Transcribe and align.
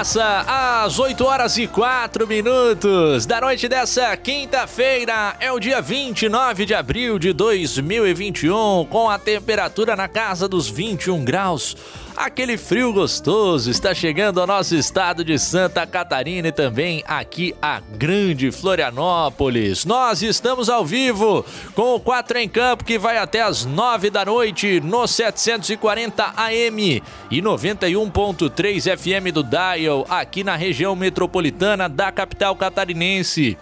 raça, 0.00 0.46
às 0.82 0.98
8 0.98 1.22
horas 1.26 1.58
e 1.58 1.66
4 1.66 2.26
minutos 2.26 3.26
da 3.26 3.38
noite 3.38 3.68
dessa 3.68 4.16
quinta-feira. 4.16 5.36
É 5.38 5.52
o 5.52 5.60
dia 5.60 5.82
29 5.82 6.64
de 6.64 6.72
abril 6.72 7.18
de 7.18 7.34
2021, 7.34 8.86
com 8.88 9.10
a 9.10 9.18
temperatura 9.18 9.94
na 9.94 10.08
casa 10.08 10.48
dos 10.48 10.70
21 10.70 11.22
graus. 11.22 11.76
Aquele 12.16 12.58
frio 12.58 12.92
gostoso 12.92 13.70
está 13.70 13.94
chegando 13.94 14.40
ao 14.40 14.46
nosso 14.46 14.74
estado 14.74 15.24
de 15.24 15.38
Santa 15.38 15.86
Catarina 15.86 16.48
e 16.48 16.52
também 16.52 17.02
aqui 17.06 17.54
a 17.62 17.80
grande 17.80 18.50
Florianópolis. 18.50 19.86
Nós 19.86 20.20
estamos 20.20 20.68
ao 20.68 20.84
vivo 20.84 21.44
com 21.74 21.94
o 21.94 22.00
4 22.00 22.38
em 22.38 22.48
Campo 22.48 22.84
que 22.84 22.98
vai 22.98 23.16
até 23.16 23.40
as 23.40 23.64
9 23.64 24.10
da 24.10 24.24
noite 24.24 24.80
no 24.80 25.06
740 25.06 26.34
AM 26.36 27.02
e 27.30 27.40
91.3 27.40 28.98
FM 28.98 29.32
do 29.32 29.42
Dial 29.42 29.89
aqui 30.08 30.42
na 30.44 30.56
região 30.56 30.94
metropolitana 30.96 31.88
da 31.88 32.10
capital 32.12 32.54
catarinense 32.56 33.56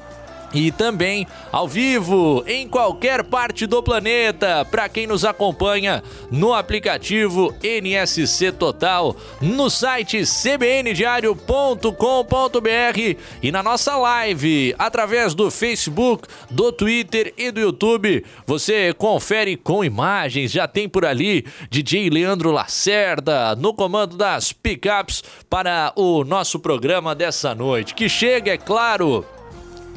e 0.53 0.71
também 0.71 1.27
ao 1.53 1.69
vivo 1.69 2.43
em 2.47 2.69
qualquer 2.69 3.25
parte 3.25 3.67
do 3.67 3.83
planeta 3.83 4.65
para 4.65 4.89
quem 4.89 5.07
nos 5.07 5.25
acompanha 5.25 6.03
no 6.31 6.55
aplicativo 6.55 7.55
NSC 7.63 8.53
Total, 8.53 9.15
no 9.41 9.69
site 9.69 10.25
cbndiario.com.br 10.25 13.17
e 13.43 13.53
na 13.53 13.63
nossa 13.63 13.97
live 13.97 14.75
através 14.79 15.35
do 15.35 15.51
Facebook, 15.51 16.29
do 16.51 16.73
Twitter 16.73 17.35
e 17.37 17.51
do 17.51 17.61
YouTube. 17.61 18.25
Você 18.47 18.93
confere 18.95 19.57
com 19.57 19.85
imagens, 19.85 20.51
já 20.51 20.67
tem 20.67 20.89
por 20.89 21.05
ali 21.05 21.45
DJ 21.71 22.11
Leandro 22.11 22.51
Lacerda 22.51 23.55
no 23.57 23.75
comando 23.75 24.17
das 24.17 24.53
pickups 24.53 25.23
para 25.49 25.93
o 25.97 26.25
nosso 26.25 26.59
programa 26.59 27.15
dessa 27.15 27.55
noite, 27.55 27.95
que 27.95 28.09
chega, 28.09 28.53
é 28.53 28.59
claro, 28.59 29.25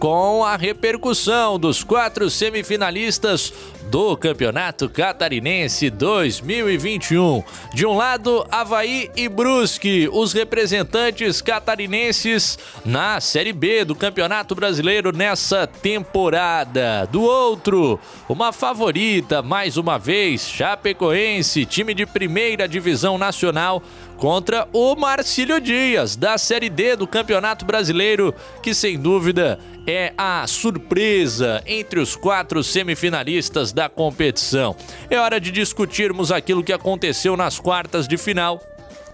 com 0.02 0.44
a 0.44 0.56
repercussão 0.56 1.60
dos 1.60 1.84
quatro 1.84 2.28
semifinalistas 2.28 3.54
do 3.92 4.18
Campeonato 4.18 4.90
Catarinense 4.90 5.92
2021. 5.92 7.44
De 7.72 7.86
um 7.86 7.96
lado, 7.96 8.44
Havaí 8.50 9.12
e 9.16 9.30
Brusque, 9.30 10.10
os 10.12 10.34
representantes 10.34 11.40
catarinenses 11.40 12.58
na 12.84 13.22
Série 13.22 13.54
B 13.54 13.86
do 13.86 13.94
Campeonato 13.94 14.56
Brasileiro 14.56 15.16
nessa 15.16 15.68
temporada. 15.68 17.08
Do 17.12 17.22
outro, 17.22 18.00
uma 18.28 18.52
favorita, 18.52 19.44
mais 19.44 19.78
uma 19.78 20.00
vez, 20.00 20.50
Chapecoense, 20.50 21.64
time 21.64 21.94
de 21.94 22.08
primeira 22.08 22.68
divisão 22.68 23.20
nacional 23.20 23.84
contra 24.22 24.68
o 24.72 24.96
Marcílio 24.96 25.60
Dias, 25.60 26.16
da 26.16 26.38
Série 26.38 26.70
D 26.70 26.96
do 26.96 27.08
Campeonato 27.08 27.66
Brasileiro, 27.66 28.36
que 28.62 28.72
sem 28.72 29.00
dúvida 29.00 29.58
é 29.88 30.14
a 30.16 30.46
surpresa 30.46 31.64
entre 31.66 32.00
os 32.00 32.16
quatro 32.16 32.64
semifinalistas 32.64 33.74
da 33.74 33.90
competição. 33.90 34.76
É 35.10 35.18
hora 35.18 35.42
de 35.42 35.50
discutirmos 35.50 36.32
aquilo 36.32 36.64
que 36.64 36.72
aconteceu 36.72 37.36
nas 37.36 37.60
quartas 37.60 38.08
de 38.08 38.16
final 38.16 38.62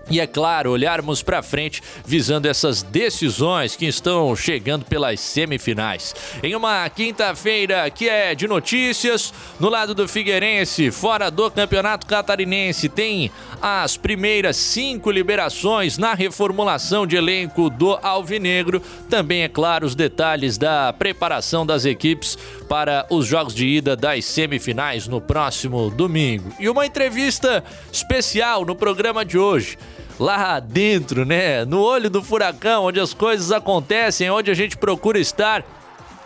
e 0.09 0.19
é 0.19 0.28
claro, 0.28 0.72
olharmos 0.72 1.22
para 1.22 1.41
frente 1.41 1.81
visando 2.06 2.47
essas 2.47 2.81
decisões 2.81 3.75
que 3.75 3.85
estão 3.85 4.35
chegando 4.35 4.85
pelas 4.85 5.19
semifinais. 5.19 6.16
Em 6.41 6.56
uma 6.56 6.90
quinta-feira 6.90 7.90
que 7.90 8.07
é 8.07 8.34
de 8.34 8.47
notícias, 8.47 9.34
no 9.59 9.69
lado 9.69 9.94
do 9.94 10.07
Figueirense, 10.07 10.91
fora 10.91 11.29
do 11.29 11.50
Campeonato 11.51 12.07
Catarinense, 12.07 12.90
tem 12.90 13.31
as 13.62 13.97
primeiras 13.97 14.56
cinco 14.56 15.12
liberações 15.12 15.97
na 15.97 16.13
reformulação 16.13 17.06
de 17.06 17.16
elenco 17.16 17.69
do 17.69 17.97
Alvinegro. 18.01 18.81
Também, 19.09 19.44
é 19.44 19.50
claro, 19.50 19.85
os 19.85 19.96
detalhes 19.96 20.57
da 20.57 20.94
preparação 20.94 21.66
das 21.66 21.85
equipes 21.85 22.38
para 22.69 23.06
os 23.09 23.25
jogos 23.25 23.53
de 23.53 23.66
ida 23.66 23.96
das 23.96 24.25
semifinais 24.25 25.07
no 25.07 25.19
próximo 25.19 25.90
domingo. 25.90 26.53
E 26.59 26.69
uma 26.69 26.85
entrevista 26.85 27.63
especial 27.91 28.66
no 28.66 28.75
programa 28.75 29.25
de 29.25 29.38
hoje 29.38 29.78
lá 30.19 30.59
dentro, 30.59 31.25
né? 31.25 31.66
No 31.66 31.81
olho 31.81 32.09
do 32.09 32.23
furacão, 32.23 32.85
onde 32.85 33.00
as 33.00 33.13
coisas 33.13 33.51
acontecem, 33.51 34.29
onde 34.29 34.51
a 34.51 34.53
gente 34.53 34.78
procura 34.78 35.19
estar. 35.19 35.63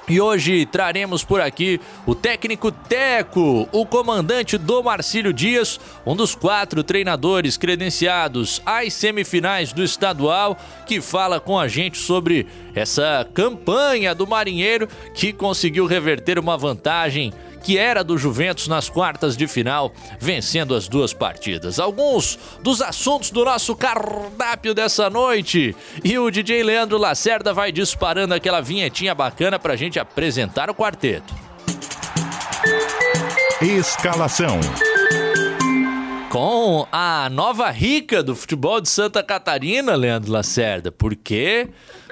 E 0.10 0.20
hoje 0.20 0.66
traremos 0.66 1.24
por 1.24 1.40
aqui 1.40 1.80
o 2.06 2.14
técnico 2.14 2.72
Teco, 2.72 3.70
o 3.72 3.86
comandante 3.86 4.58
do 4.58 4.84
Marcílio 4.84 5.32
Dias, 5.32 5.80
um 6.06 6.16
dos 6.16 6.36
quatro 6.36 6.84
treinadores 6.84 7.56
credenciados 7.56 8.62
às 8.66 8.94
semifinais 8.94 9.72
do 9.72 9.84
estadual, 9.84 10.58
que 10.86 11.00
fala 11.00 11.40
com 11.40 11.58
a 11.58 11.68
gente 11.68 11.98
sobre 11.98 12.48
essa 12.76 13.26
campanha 13.34 14.14
do 14.14 14.28
Marinheiro 14.28 14.88
que 15.14 15.32
conseguiu 15.32 15.86
reverter 15.86 16.40
uma 16.40 16.58
vantagem 16.58 17.32
que 17.62 17.78
era 17.78 18.04
do 18.04 18.18
Juventus 18.18 18.68
nas 18.68 18.90
quartas 18.90 19.38
de 19.38 19.48
final, 19.48 19.94
vencendo 20.20 20.76
as 20.76 20.88
duas 20.88 21.14
partidas. 21.14 21.80
Alguns 21.80 22.38
dos 22.62 22.82
assuntos 22.82 23.32
do 23.32 23.46
nosso 23.46 23.76
cardápio 23.76 24.74
dessa 24.74 25.10
noite. 25.10 25.76
E 26.04 26.18
o 26.18 26.30
DJ 26.30 26.64
Leandro 26.64 26.98
Lacerda 26.98 27.54
vai 27.54 27.72
disparando 27.72 28.34
aquela 28.34 28.62
vinhetinha 28.62 29.14
bacana 29.14 29.60
pra 29.60 29.76
gente 29.76 30.00
apresentar 30.00 30.70
o 30.70 30.76
quarteto. 30.76 31.34
Escalação 33.62 34.60
com 36.32 36.88
a 36.90 37.30
nova 37.30 37.70
rica 37.70 38.24
do 38.24 38.34
futebol 38.34 38.80
de 38.80 38.88
Santa 38.88 39.22
Catarina, 39.22 39.96
Leandro 39.98 40.32
Lacerda, 40.32 40.90
porque 40.90 41.68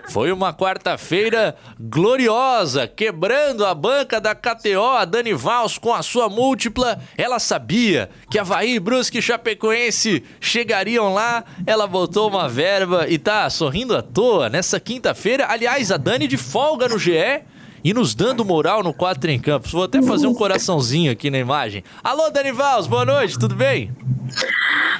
foi 0.09 0.31
uma 0.31 0.51
quarta-feira 0.51 1.55
gloriosa, 1.79 2.87
quebrando 2.87 3.63
a 3.65 3.75
banca 3.75 4.19
da 4.19 4.33
KTO, 4.33 4.97
a 4.97 5.05
Dani 5.05 5.33
Vals 5.33 5.77
com 5.77 5.93
a 5.93 6.01
sua 6.01 6.27
múltipla. 6.27 6.99
Ela 7.15 7.37
sabia 7.37 8.09
que 8.29 8.39
Havaí, 8.39 8.79
Brusque 8.79 9.19
e 9.19 9.21
Chapecoense 9.21 10.23
chegariam 10.41 11.13
lá. 11.13 11.43
Ela 11.65 11.85
botou 11.85 12.27
uma 12.27 12.49
verba 12.49 13.07
e 13.07 13.19
tá 13.19 13.47
sorrindo 13.49 13.95
à 13.95 14.01
toa 14.01 14.49
nessa 14.49 14.79
quinta-feira. 14.79 15.45
Aliás, 15.47 15.91
a 15.91 15.97
Dani 15.97 16.27
de 16.27 16.37
folga 16.37 16.87
no 16.87 16.97
GE 16.97 17.43
e 17.83 17.93
nos 17.93 18.13
dando 18.13 18.45
moral 18.45 18.83
no 18.83 18.93
4 18.93 19.29
em 19.31 19.39
Campos. 19.39 19.71
Vou 19.71 19.83
até 19.83 20.01
fazer 20.01 20.27
um 20.27 20.33
coraçãozinho 20.33 21.11
aqui 21.11 21.29
na 21.29 21.37
imagem. 21.37 21.83
Alô, 22.03 22.29
Dani 22.29 22.51
Vals, 22.51 22.87
boa 22.87 23.05
noite, 23.05 23.37
tudo 23.37 23.55
bem? 23.55 23.91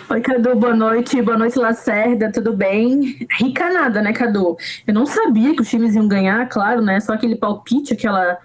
Oi, 0.10 0.22
Cadu, 0.22 0.56
boa 0.56 0.76
noite. 0.76 1.22
Boa 1.22 1.38
noite, 1.38 1.60
Lacerda, 1.60 2.32
tudo 2.32 2.54
bem? 2.54 3.28
Rica 3.40 3.72
nada, 3.72 4.02
né, 4.02 4.12
Cadu? 4.12 4.58
Eu 4.88 4.94
não 4.94 5.06
sabia 5.06 5.56
que 5.56 5.62
os 5.62 5.70
times 5.70 5.96
iam 5.96 6.08
ganhar, 6.08 6.48
claro, 6.50 6.82
né? 6.82 7.00
Só 7.00 7.14
aquele 7.14 7.36
palpite, 7.36 7.94
aquela. 7.94 8.38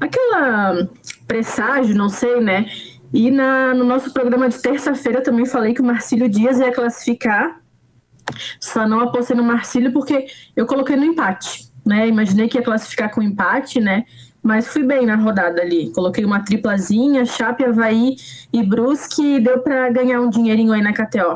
aquela 0.00 0.88
presságio, 1.26 1.94
não 1.94 2.08
sei, 2.08 2.40
né? 2.40 2.66
E 3.12 3.30
na, 3.30 3.74
no 3.74 3.84
nosso 3.84 4.12
programa 4.12 4.48
de 4.48 4.58
terça-feira 4.58 5.18
eu 5.18 5.22
também 5.22 5.46
falei 5.46 5.74
que 5.74 5.80
o 5.80 5.84
Marcílio 5.84 6.28
Dias 6.28 6.58
ia 6.58 6.72
classificar. 6.72 7.60
Só 8.58 8.88
não 8.88 9.00
apostei 9.00 9.36
no 9.36 9.44
Marcílio 9.44 9.92
porque 9.92 10.26
eu 10.56 10.66
coloquei 10.66 10.96
no 10.96 11.04
empate, 11.04 11.70
né? 11.84 12.08
Imaginei 12.08 12.48
que 12.48 12.58
ia 12.58 12.64
classificar 12.64 13.10
com 13.10 13.22
empate, 13.22 13.80
né? 13.80 14.04
mas 14.44 14.68
fui 14.68 14.84
bem 14.84 15.06
na 15.06 15.16
rodada 15.16 15.62
ali. 15.62 15.90
Coloquei 15.90 16.22
uma 16.22 16.44
triplazinha, 16.44 17.24
Chape, 17.24 17.64
Havaí 17.64 18.16
e 18.52 18.62
Brusque 18.62 19.36
e 19.36 19.40
deu 19.40 19.60
para 19.60 19.88
ganhar 19.88 20.20
um 20.20 20.28
dinheirinho 20.28 20.74
aí 20.74 20.82
na 20.82 20.92
KTO. 20.92 21.34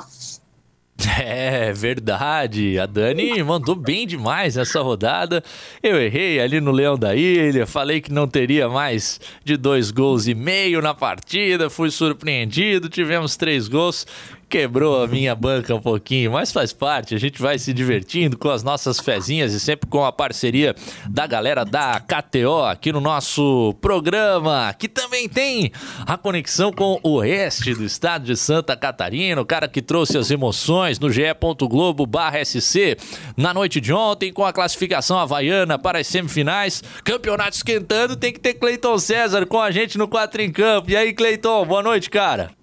É 1.20 1.72
verdade, 1.72 2.76
a 2.78 2.84
Dani 2.84 3.40
mandou 3.44 3.76
bem 3.76 4.04
demais 4.04 4.56
nessa 4.56 4.80
rodada. 4.80 5.44
Eu 5.80 6.00
errei 6.00 6.40
ali 6.40 6.60
no 6.60 6.72
Leão 6.72 6.98
da 6.98 7.14
Ilha, 7.14 7.66
falei 7.68 8.00
que 8.00 8.12
não 8.12 8.26
teria 8.26 8.68
mais 8.68 9.20
de 9.44 9.56
dois 9.56 9.92
gols 9.92 10.26
e 10.26 10.34
meio 10.34 10.82
na 10.82 10.94
partida, 10.94 11.70
fui 11.70 11.90
surpreendido, 11.92 12.88
tivemos 12.88 13.36
três 13.36 13.68
gols 13.68 14.06
quebrou 14.48 15.02
a 15.02 15.06
minha 15.06 15.34
banca 15.34 15.74
um 15.74 15.80
pouquinho, 15.80 16.32
mas 16.32 16.50
faz 16.50 16.72
parte. 16.72 17.14
A 17.14 17.18
gente 17.18 17.40
vai 17.40 17.58
se 17.58 17.72
divertindo 17.72 18.38
com 18.38 18.48
as 18.48 18.62
nossas 18.62 18.98
fezinhas 18.98 19.52
e 19.52 19.60
sempre 19.60 19.88
com 19.88 20.04
a 20.04 20.12
parceria 20.12 20.74
da 21.08 21.26
galera 21.26 21.64
da 21.64 22.00
KTO 22.00 22.64
aqui 22.64 22.90
no 22.92 23.00
nosso 23.00 23.74
programa, 23.80 24.74
que 24.78 24.88
também 24.88 25.28
tem 25.28 25.70
a 26.06 26.16
conexão 26.16 26.72
com 26.72 26.98
o 27.02 27.16
oeste 27.16 27.74
do 27.74 27.84
estado 27.84 28.24
de 28.24 28.36
Santa 28.36 28.76
Catarina, 28.76 29.40
o 29.40 29.46
cara 29.46 29.68
que 29.68 29.82
trouxe 29.82 30.16
as 30.16 30.30
emoções 30.30 30.98
no 30.98 31.10
ge.globo/sc 31.10 32.96
na 33.36 33.52
noite 33.52 33.80
de 33.80 33.92
ontem 33.92 34.32
com 34.32 34.44
a 34.44 34.52
classificação 34.52 35.18
havaiana 35.18 35.78
para 35.78 35.98
as 35.98 36.06
semifinais. 36.06 36.82
Campeonato 37.04 37.56
esquentando, 37.56 38.16
tem 38.16 38.32
que 38.32 38.40
ter 38.40 38.54
Cleiton 38.54 38.98
César 38.98 39.46
com 39.46 39.60
a 39.60 39.70
gente 39.70 39.98
no 39.98 40.08
4 40.08 40.42
em 40.42 40.50
campo. 40.50 40.90
E 40.90 40.96
aí, 40.96 41.12
Cleiton, 41.12 41.66
boa 41.66 41.82
noite, 41.82 42.08
cara. 42.08 42.57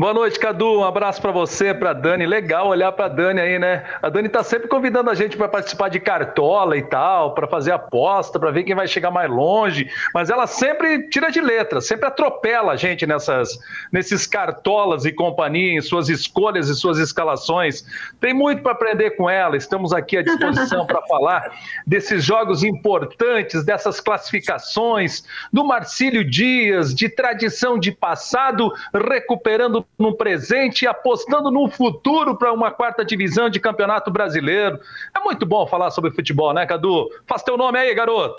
Boa 0.00 0.14
noite, 0.14 0.38
Cadu. 0.38 0.78
Um 0.78 0.84
abraço 0.84 1.20
para 1.20 1.30
você, 1.30 1.74
para 1.74 1.92
Dani. 1.92 2.24
Legal 2.24 2.68
olhar 2.68 2.90
para 2.90 3.06
Dani 3.06 3.38
aí, 3.38 3.58
né? 3.58 3.84
A 4.00 4.08
Dani 4.08 4.30
tá 4.30 4.42
sempre 4.42 4.66
convidando 4.66 5.10
a 5.10 5.14
gente 5.14 5.36
para 5.36 5.46
participar 5.46 5.90
de 5.90 6.00
cartola 6.00 6.74
e 6.74 6.80
tal, 6.80 7.34
para 7.34 7.46
fazer 7.46 7.72
aposta, 7.72 8.40
para 8.40 8.50
ver 8.50 8.62
quem 8.62 8.74
vai 8.74 8.88
chegar 8.88 9.10
mais 9.10 9.30
longe. 9.30 9.90
Mas 10.14 10.30
ela 10.30 10.46
sempre 10.46 11.10
tira 11.10 11.30
de 11.30 11.42
letra, 11.42 11.82
sempre 11.82 12.06
atropela 12.06 12.72
a 12.72 12.76
gente 12.76 13.06
nessas, 13.06 13.58
nesses 13.92 14.26
cartolas 14.26 15.04
e 15.04 15.12
companhia, 15.12 15.74
em 15.74 15.82
suas 15.82 16.08
escolhas 16.08 16.70
e 16.70 16.74
suas 16.74 16.96
escalações. 16.96 17.84
Tem 18.18 18.32
muito 18.32 18.62
para 18.62 18.72
aprender 18.72 19.10
com 19.18 19.28
ela. 19.28 19.54
Estamos 19.54 19.92
aqui 19.92 20.16
à 20.16 20.22
disposição 20.22 20.86
para 20.86 21.02
falar 21.08 21.52
desses 21.86 22.24
jogos 22.24 22.64
importantes, 22.64 23.66
dessas 23.66 24.00
classificações, 24.00 25.22
do 25.52 25.62
Marcílio 25.62 26.24
Dias, 26.24 26.94
de 26.94 27.06
tradição 27.06 27.78
de 27.78 27.92
passado, 27.92 28.72
recuperando 28.94 29.84
no 29.98 30.16
presente 30.16 30.82
e 30.82 30.88
apostando 30.88 31.50
no 31.50 31.68
futuro 31.68 32.36
para 32.36 32.52
uma 32.52 32.70
quarta 32.70 33.04
divisão 33.04 33.50
de 33.50 33.60
campeonato 33.60 34.10
brasileiro. 34.10 34.80
É 35.14 35.20
muito 35.20 35.44
bom 35.44 35.66
falar 35.66 35.90
sobre 35.90 36.10
futebol, 36.10 36.54
né, 36.54 36.64
Cadu? 36.64 37.08
Faz 37.26 37.42
teu 37.42 37.56
nome 37.56 37.78
aí, 37.78 37.94
garoto. 37.94 38.36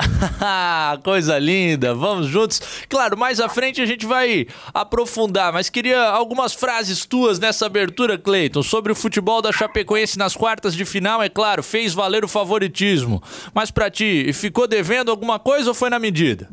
Coisa 1.03 1.38
linda, 1.38 1.94
vamos 1.94 2.27
juntos. 2.27 2.83
Claro, 2.89 3.18
mais 3.18 3.39
à 3.39 3.48
frente 3.48 3.80
a 3.80 3.86
gente 3.86 4.06
vai 4.06 4.48
aprofundar, 4.74 5.53
mas 5.53 5.69
queria 5.69 6.01
algumas 6.09 6.53
frases 6.53 7.06
tuas 7.06 7.38
nessa 7.38 7.68
abertura, 7.68 8.18
Cleiton, 8.18 8.63
sobre 8.63 8.92
o 8.92 8.95
futebol 8.95 9.42
da 9.42 9.51
Chapecoense 9.51 10.18
nas 10.18 10.36
quartas 10.36 10.75
de 10.75 10.83
final, 10.83 11.21
é 11.21 11.30
claro, 11.30 11.62
fez 11.62 11.94
valer 11.94 12.25
o 12.25 12.27
favoritismo. 12.27 13.21
Mas 13.53 13.69
para 13.69 13.89
ti, 13.89 14.33
ficou 14.33 14.68
devendo 14.68 15.12
alguma 15.12 15.38
coisa 15.38 15.69
ou 15.69 15.75
foi 15.75 15.89
na 15.89 16.00
medida? 16.00 16.50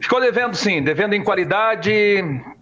Ficou 0.00 0.18
devendo 0.18 0.56
sim, 0.56 0.82
devendo 0.82 1.14
em 1.14 1.22
qualidade, 1.22 1.92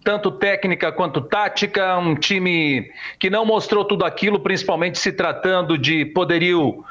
tanto 0.03 0.29
técnica 0.29 0.91
quanto 0.91 1.21
tática, 1.21 1.97
um 1.97 2.13
time 2.13 2.91
que 3.17 3.29
não 3.29 3.45
mostrou 3.45 3.85
tudo 3.85 4.03
aquilo, 4.03 4.41
principalmente 4.41 4.99
se 4.99 5.11
tratando 5.13 5.77
de 5.77 6.05
poderio 6.05 6.83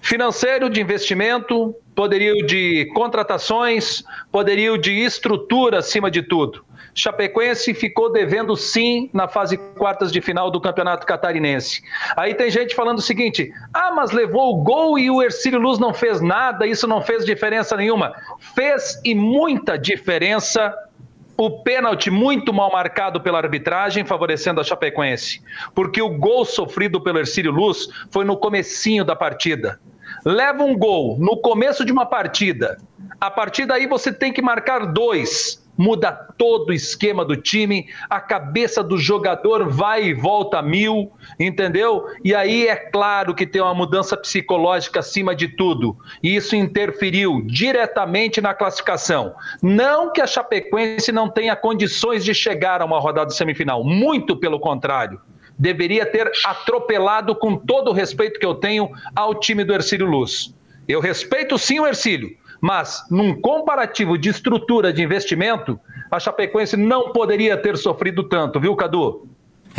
financeiro 0.00 0.70
de 0.70 0.80
investimento, 0.80 1.74
poderio 1.96 2.46
de 2.46 2.86
contratações, 2.94 4.04
poderio 4.30 4.78
de 4.78 4.92
estrutura 4.92 5.78
acima 5.78 6.08
de 6.08 6.22
tudo. 6.22 6.64
Chapecoense 6.98 7.72
ficou 7.74 8.10
devendo 8.10 8.56
sim 8.56 9.08
na 9.12 9.28
fase 9.28 9.56
quartas 9.56 10.10
de 10.10 10.20
final 10.20 10.50
do 10.50 10.60
Campeonato 10.60 11.06
Catarinense. 11.06 11.80
Aí 12.16 12.34
tem 12.34 12.50
gente 12.50 12.74
falando 12.74 12.98
o 12.98 13.02
seguinte: 13.02 13.52
ah, 13.72 13.92
mas 13.94 14.10
levou 14.10 14.52
o 14.52 14.64
gol 14.64 14.98
e 14.98 15.08
o 15.08 15.22
Ercílio 15.22 15.60
Luz 15.60 15.78
não 15.78 15.94
fez 15.94 16.20
nada, 16.20 16.66
isso 16.66 16.88
não 16.88 17.00
fez 17.00 17.24
diferença 17.24 17.76
nenhuma. 17.76 18.12
Fez 18.52 19.00
e 19.04 19.14
muita 19.14 19.78
diferença 19.78 20.74
o 21.36 21.62
pênalti 21.62 22.10
muito 22.10 22.52
mal 22.52 22.72
marcado 22.72 23.20
pela 23.20 23.38
arbitragem, 23.38 24.04
favorecendo 24.04 24.60
a 24.60 24.64
Chapecoense. 24.64 25.40
Porque 25.76 26.02
o 26.02 26.18
gol 26.18 26.44
sofrido 26.44 27.00
pelo 27.00 27.20
Ercílio 27.20 27.52
Luz 27.52 27.88
foi 28.10 28.24
no 28.24 28.36
comecinho 28.36 29.04
da 29.04 29.14
partida. 29.14 29.78
Leva 30.24 30.64
um 30.64 30.76
gol 30.76 31.16
no 31.16 31.36
começo 31.36 31.84
de 31.84 31.92
uma 31.92 32.06
partida. 32.06 32.76
A 33.20 33.30
partir 33.30 33.66
daí 33.66 33.86
você 33.86 34.12
tem 34.12 34.32
que 34.32 34.42
marcar 34.42 34.84
dois 34.84 35.62
muda 35.78 36.10
todo 36.12 36.70
o 36.70 36.72
esquema 36.72 37.24
do 37.24 37.36
time, 37.36 37.86
a 38.10 38.20
cabeça 38.20 38.82
do 38.82 38.98
jogador 38.98 39.68
vai 39.68 40.06
e 40.06 40.14
volta 40.14 40.60
mil, 40.60 41.12
entendeu? 41.38 42.04
E 42.24 42.34
aí 42.34 42.66
é 42.66 42.74
claro 42.74 43.34
que 43.34 43.46
tem 43.46 43.62
uma 43.62 43.74
mudança 43.74 44.16
psicológica 44.16 44.98
acima 44.98 45.34
de 45.34 45.46
tudo. 45.48 45.96
E 46.22 46.34
isso 46.34 46.56
interferiu 46.56 47.42
diretamente 47.46 48.40
na 48.40 48.52
classificação. 48.52 49.34
Não 49.62 50.12
que 50.12 50.20
a 50.20 50.26
Chapecoense 50.26 51.12
não 51.12 51.30
tenha 51.30 51.54
condições 51.54 52.24
de 52.24 52.34
chegar 52.34 52.82
a 52.82 52.84
uma 52.84 52.98
rodada 52.98 53.30
semifinal, 53.30 53.84
muito 53.84 54.36
pelo 54.36 54.58
contrário 54.58 55.20
deveria 55.58 56.06
ter 56.06 56.30
atropelado 56.44 57.34
com 57.34 57.56
todo 57.56 57.90
o 57.90 57.92
respeito 57.92 58.38
que 58.38 58.46
eu 58.46 58.54
tenho 58.54 58.90
ao 59.14 59.34
time 59.34 59.64
do 59.64 59.74
Ercílio 59.74 60.06
Luz. 60.06 60.54
Eu 60.86 61.00
respeito 61.00 61.58
sim 61.58 61.80
o 61.80 61.86
Ercílio, 61.86 62.30
mas, 62.60 63.04
num 63.10 63.40
comparativo 63.40 64.18
de 64.18 64.28
estrutura 64.28 64.92
de 64.92 65.02
investimento, 65.02 65.78
a 66.10 66.18
Chapecoense 66.18 66.76
não 66.76 67.12
poderia 67.12 67.56
ter 67.56 67.76
sofrido 67.76 68.24
tanto, 68.28 68.58
viu, 68.58 68.74
Cadu? 68.74 69.28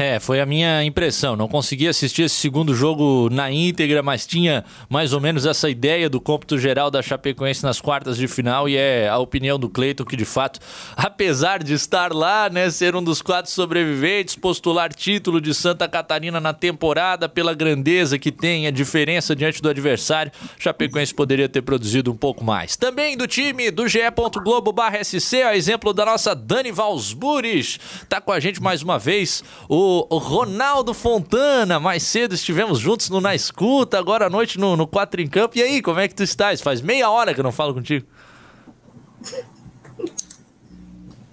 É, 0.02 0.18
foi 0.18 0.40
a 0.40 0.46
minha 0.46 0.82
impressão. 0.86 1.36
Não 1.36 1.50
consegui 1.50 1.86
assistir 1.86 2.22
esse 2.22 2.36
segundo 2.36 2.74
jogo 2.74 3.30
na 3.30 3.52
íntegra, 3.52 4.02
mas 4.02 4.26
tinha 4.26 4.64
mais 4.88 5.12
ou 5.12 5.20
menos 5.20 5.46
essa 5.46 5.70
ideia 5.70 6.10
do 6.10 6.22
cômputo 6.22 6.58
geral 6.58 6.90
da 6.90 7.02
Chapecoense 7.02 7.64
nas 7.64 7.82
quartas 7.82 8.16
de 8.16 8.26
final 8.26 8.70
e 8.70 8.78
é 8.78 9.10
a 9.10 9.18
opinião 9.18 9.60
do 9.60 9.70
Cleiton 9.70 10.06
que, 10.06 10.16
de 10.16 10.24
fato, 10.24 10.62
apesar 10.96 11.62
de 11.62 11.74
estar 11.74 12.14
lá, 12.14 12.50
né, 12.50 12.70
ser 12.70 12.96
um 12.96 13.04
dos 13.04 13.22
quatro 13.22 13.52
sobreviventes, 13.52 14.38
postular 14.38 14.94
título 14.94 15.42
de 15.42 15.54
Santa 15.54 15.86
Catarina 15.86 16.40
na 16.40 16.54
temporada 16.54 17.28
pela 17.28 17.54
grandeza 17.54 18.18
que 18.18 18.32
tem, 18.32 18.68
a 18.68 18.72
diferença 18.72 19.36
diante 19.36 19.62
do 19.62 19.68
adversário, 19.68 20.32
Chapecoense 20.58 21.14
poderia 21.14 21.50
ter 21.50 21.62
produzido 21.62 22.10
um 22.10 22.16
pouco 22.16 22.42
mais. 22.42 22.78
Também 22.78 23.18
do 23.18 23.28
time 23.28 23.70
do 23.70 23.86
GE. 23.86 24.00
Globo 24.42 24.74
SC, 25.04 25.42
a 25.42 25.58
exemplo 25.58 25.92
da 25.92 26.06
nossa 26.06 26.34
Dani 26.34 26.72
Valsburis, 26.72 27.78
tá 28.08 28.22
com 28.22 28.32
a 28.32 28.40
gente 28.40 28.62
mais 28.62 28.82
uma 28.82 28.98
vez. 28.98 29.44
O 29.68 29.89
Ronaldo 30.12 30.94
Fontana. 30.94 31.80
Mais 31.80 32.04
cedo 32.04 32.36
estivemos 32.36 32.80
juntos 32.80 33.10
no 33.10 33.20
Na 33.20 33.34
Escuta, 33.34 33.98
agora 33.98 34.28
à 34.28 34.30
noite 34.30 34.60
no, 34.60 34.76
no 34.76 34.88
Quatro 34.88 35.22
em 35.22 35.28
Campo. 35.28 35.58
E 35.58 35.64
aí, 35.64 35.82
como 35.82 36.00
é 36.00 36.08
que 36.08 36.16
tu 36.16 36.24
estás? 36.24 36.62
Faz 36.62 36.82
meia 36.82 37.10
hora 37.10 37.34
que 37.34 37.40
eu 37.40 37.44
não 37.44 37.52
falo 37.52 37.74
contigo. 37.74 38.06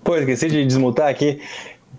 Pô, 0.03 0.17
esqueci 0.17 0.49
de 0.49 0.65
desmutar 0.65 1.09
aqui. 1.09 1.41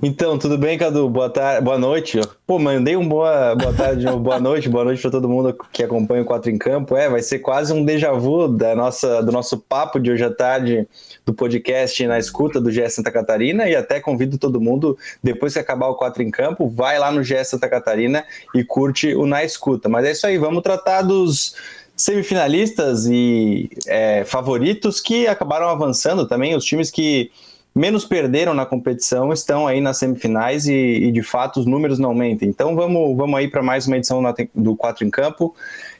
Então, 0.01 0.37
tudo 0.37 0.59
bem, 0.59 0.77
Cadu? 0.77 1.09
Boa 1.09 1.27
tarde, 1.27 1.63
boa 1.63 1.77
noite. 1.77 2.19
Pô, 2.45 2.59
mandei 2.59 2.95
um 2.95 3.07
boa, 3.07 3.55
boa 3.55 3.73
tarde, 3.73 4.05
boa 4.05 4.39
noite, 4.39 4.69
boa 4.69 4.85
noite 4.85 5.01
para 5.01 5.09
todo 5.09 5.27
mundo 5.27 5.57
que 5.73 5.81
acompanha 5.81 6.21
o 6.21 6.25
Quatro 6.25 6.51
em 6.51 6.57
Campo. 6.57 6.95
É, 6.95 7.09
vai 7.09 7.23
ser 7.23 7.39
quase 7.39 7.73
um 7.73 7.83
déjà 7.83 8.11
vu 8.11 8.47
da 8.47 8.75
nossa, 8.75 9.23
do 9.23 9.31
nosso 9.31 9.57
papo 9.57 9.99
de 9.99 10.11
hoje 10.11 10.23
à 10.23 10.29
tarde 10.29 10.87
do 11.25 11.33
podcast 11.33 12.05
na 12.05 12.19
escuta 12.19 12.61
do 12.61 12.69
GS 12.69 12.93
Santa 12.93 13.11
Catarina 13.11 13.67
e 13.67 13.75
até 13.75 13.99
convido 13.99 14.37
todo 14.37 14.61
mundo, 14.61 14.95
depois 15.23 15.53
que 15.53 15.59
acabar 15.59 15.87
o 15.87 15.95
Quatro 15.95 16.21
em 16.21 16.29
Campo, 16.29 16.69
vai 16.69 16.99
lá 16.99 17.11
no 17.11 17.23
GS 17.23 17.47
Santa 17.47 17.67
Catarina 17.67 18.23
e 18.53 18.63
curte 18.63 19.15
o 19.15 19.25
Na 19.25 19.43
Escuta. 19.43 19.89
Mas 19.89 20.05
é 20.05 20.11
isso 20.11 20.27
aí, 20.27 20.37
vamos 20.37 20.61
tratar 20.61 21.01
dos 21.01 21.55
semifinalistas 21.95 23.07
e 23.07 23.67
é, 23.87 24.23
favoritos 24.25 25.01
que 25.01 25.27
acabaram 25.27 25.67
avançando 25.67 26.27
também, 26.27 26.55
os 26.55 26.63
times 26.63 26.91
que 26.91 27.31
menos 27.77 28.03
perderam 28.03 28.53
na 28.53 28.65
competição 28.65 29.31
estão 29.31 29.67
aí 29.67 29.79
nas 29.79 29.97
semifinais 29.97 30.67
e, 30.67 30.73
e 30.73 31.11
de 31.11 31.21
fato 31.21 31.59
os 31.59 31.65
números 31.65 31.99
não 31.99 32.09
aumentam. 32.09 32.47
Então 32.47 32.75
vamos, 32.75 33.15
vamos 33.15 33.37
aí 33.37 33.47
para 33.47 33.61
mais 33.61 33.87
uma 33.87 33.97
edição 33.97 34.21
do 34.53 34.75
4 34.75 35.05
em 35.05 35.09
Campo. 35.09 35.55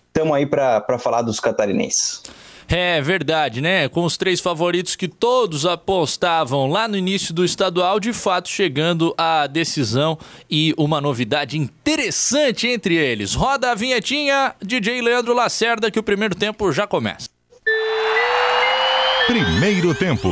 Estamos 0.08 0.36
aí 0.36 0.46
para 0.46 0.98
falar 0.98 1.22
dos 1.22 1.40
catarinenses. 1.40 2.24
É 2.70 3.00
verdade, 3.02 3.62
né? 3.62 3.88
Com 3.88 4.04
os 4.04 4.18
três 4.18 4.42
favoritos 4.42 4.96
que 4.96 5.08
todos 5.08 5.66
apostavam 5.66 6.68
lá 6.68 6.86
no 6.86 6.98
início 6.98 7.34
do 7.34 7.46
estadual, 7.46 7.98
de 7.98 8.12
fato 8.12 8.50
chegando 8.50 9.14
à 9.18 9.48
decisão 9.48 10.18
e 10.50 10.74
uma 10.78 11.00
novidade 11.00 11.58
interessante 11.58 12.68
entre 12.68 12.96
eles. 12.96 13.34
Roda 13.34 13.72
a 13.72 13.76
vinhetinha, 13.76 14.54
DJ 14.62 15.02
Leandro 15.02 15.34
Lacerda, 15.34 15.90
que 15.90 16.00
o 16.00 16.04
primeiro 16.04 16.36
tempo 16.36 16.70
já 16.74 16.86
começa. 16.86 17.30
Primeiro 19.28 19.96
tempo. 19.96 20.28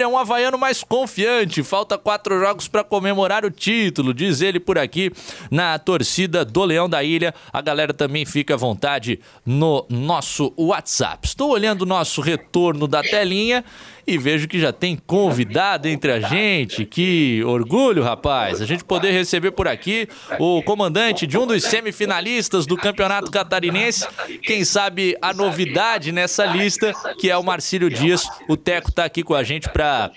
é 0.00 0.08
um 0.08 0.18
havaiano 0.18 0.58
mais 0.58 0.82
confiante. 0.82 1.60
Falta 1.70 1.96
quatro 1.96 2.40
jogos 2.40 2.66
para 2.66 2.82
comemorar 2.82 3.44
o 3.44 3.50
título, 3.50 4.12
diz 4.12 4.40
ele 4.40 4.58
por 4.58 4.76
aqui 4.76 5.12
na 5.52 5.78
torcida 5.78 6.44
do 6.44 6.64
Leão 6.64 6.88
da 6.88 7.04
Ilha. 7.04 7.32
A 7.52 7.60
galera 7.60 7.94
também 7.94 8.26
fica 8.26 8.54
à 8.54 8.56
vontade 8.56 9.20
no 9.46 9.86
nosso 9.88 10.52
WhatsApp. 10.58 11.28
Estou 11.28 11.52
olhando 11.52 11.82
o 11.82 11.86
nosso 11.86 12.20
retorno 12.20 12.88
da 12.88 13.02
telinha 13.02 13.64
e 14.04 14.18
vejo 14.18 14.48
que 14.48 14.58
já 14.58 14.72
tem 14.72 14.96
convidado 14.96 15.86
entre 15.86 16.10
a 16.10 16.18
gente. 16.18 16.84
Que 16.84 17.40
orgulho, 17.44 18.02
rapaz. 18.02 18.60
A 18.60 18.66
gente 18.66 18.82
poder 18.82 19.12
receber 19.12 19.52
por 19.52 19.68
aqui 19.68 20.08
o 20.40 20.64
comandante 20.64 21.24
de 21.24 21.38
um 21.38 21.46
dos 21.46 21.62
semifinalistas 21.62 22.66
do 22.66 22.76
Campeonato 22.76 23.30
Catarinense. 23.30 24.08
Quem 24.42 24.64
sabe 24.64 25.16
a 25.22 25.32
novidade 25.32 26.10
nessa 26.10 26.44
lista, 26.46 26.92
que 27.20 27.30
é 27.30 27.38
o 27.38 27.44
Marcílio 27.44 27.88
Dias. 27.88 28.26
O 28.48 28.56
Teco 28.56 28.88
está 28.88 29.04
aqui 29.04 29.22
com 29.22 29.36
a 29.36 29.44
gente 29.44 29.68
para 29.68 30.10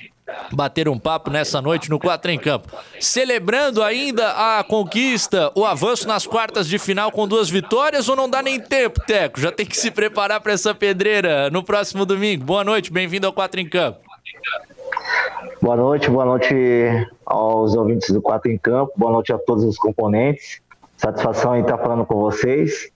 bater 0.52 0.88
um 0.88 0.98
papo 0.98 1.30
nessa 1.30 1.62
noite 1.62 1.90
no 1.90 2.00
4 2.00 2.32
em 2.32 2.40
Campo. 2.40 2.68
Celebrando 3.00 3.84
ainda 3.84 4.58
a 4.58 4.64
conquista, 4.64 5.52
o 5.56 5.66
avanço 5.66 6.08
nas 6.08 6.26
quartas 6.26 6.68
de 6.68 6.80
final 6.80 7.12
com 7.12 7.28
duas 7.28 7.50
vitórias 7.50 8.08
ou 8.08 8.16
não 8.16 8.30
dá 8.30 8.42
nem 8.42 8.60
tempo, 8.60 9.02
Teco? 9.06 9.40
Já 9.40 9.52
tem 9.52 9.66
que 9.66 9.78
se 9.78 9.92
preparar 9.92 10.40
para 10.42 10.54
essa 10.54 10.74
pedreira 10.74 11.50
no 11.50 11.64
próximo 11.64 12.06
domingo. 12.06 12.44
Boa 12.44 12.64
noite, 12.64 12.92
bem-vindo 12.92 13.28
ao 13.28 13.34
4 13.34 13.60
em 13.60 13.70
Campo. 13.70 14.00
Boa 15.62 15.76
noite, 15.76 16.10
boa 16.10 16.26
noite 16.26 16.54
aos 17.26 17.76
ouvintes 17.76 18.12
do 18.12 18.22
4 18.22 18.52
em 18.52 18.58
Campo, 18.58 18.92
boa 18.96 19.12
noite 19.12 19.32
a 19.32 19.38
todos 19.38 19.64
os 19.64 19.78
componentes. 19.78 20.62
Satisfação 20.98 21.56
em 21.56 21.62
estar 21.62 21.78
falando 21.78 22.06
com 22.06 22.16
vocês. 22.16 22.90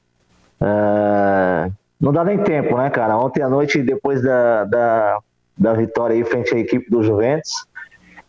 Uh, 0.62 1.72
não 2.00 2.12
dá 2.12 2.24
nem 2.24 2.38
tempo, 2.44 2.78
né, 2.78 2.90
cara? 2.90 3.18
Ontem 3.18 3.42
à 3.42 3.50
noite, 3.50 3.82
depois 3.82 4.22
da, 4.22 4.64
da 4.66 5.20
da 5.58 5.74
vitória 5.74 6.16
aí 6.16 6.24
frente 6.24 6.54
à 6.54 6.60
equipe 6.60 6.90
do 6.90 7.04
Juventus. 7.04 7.66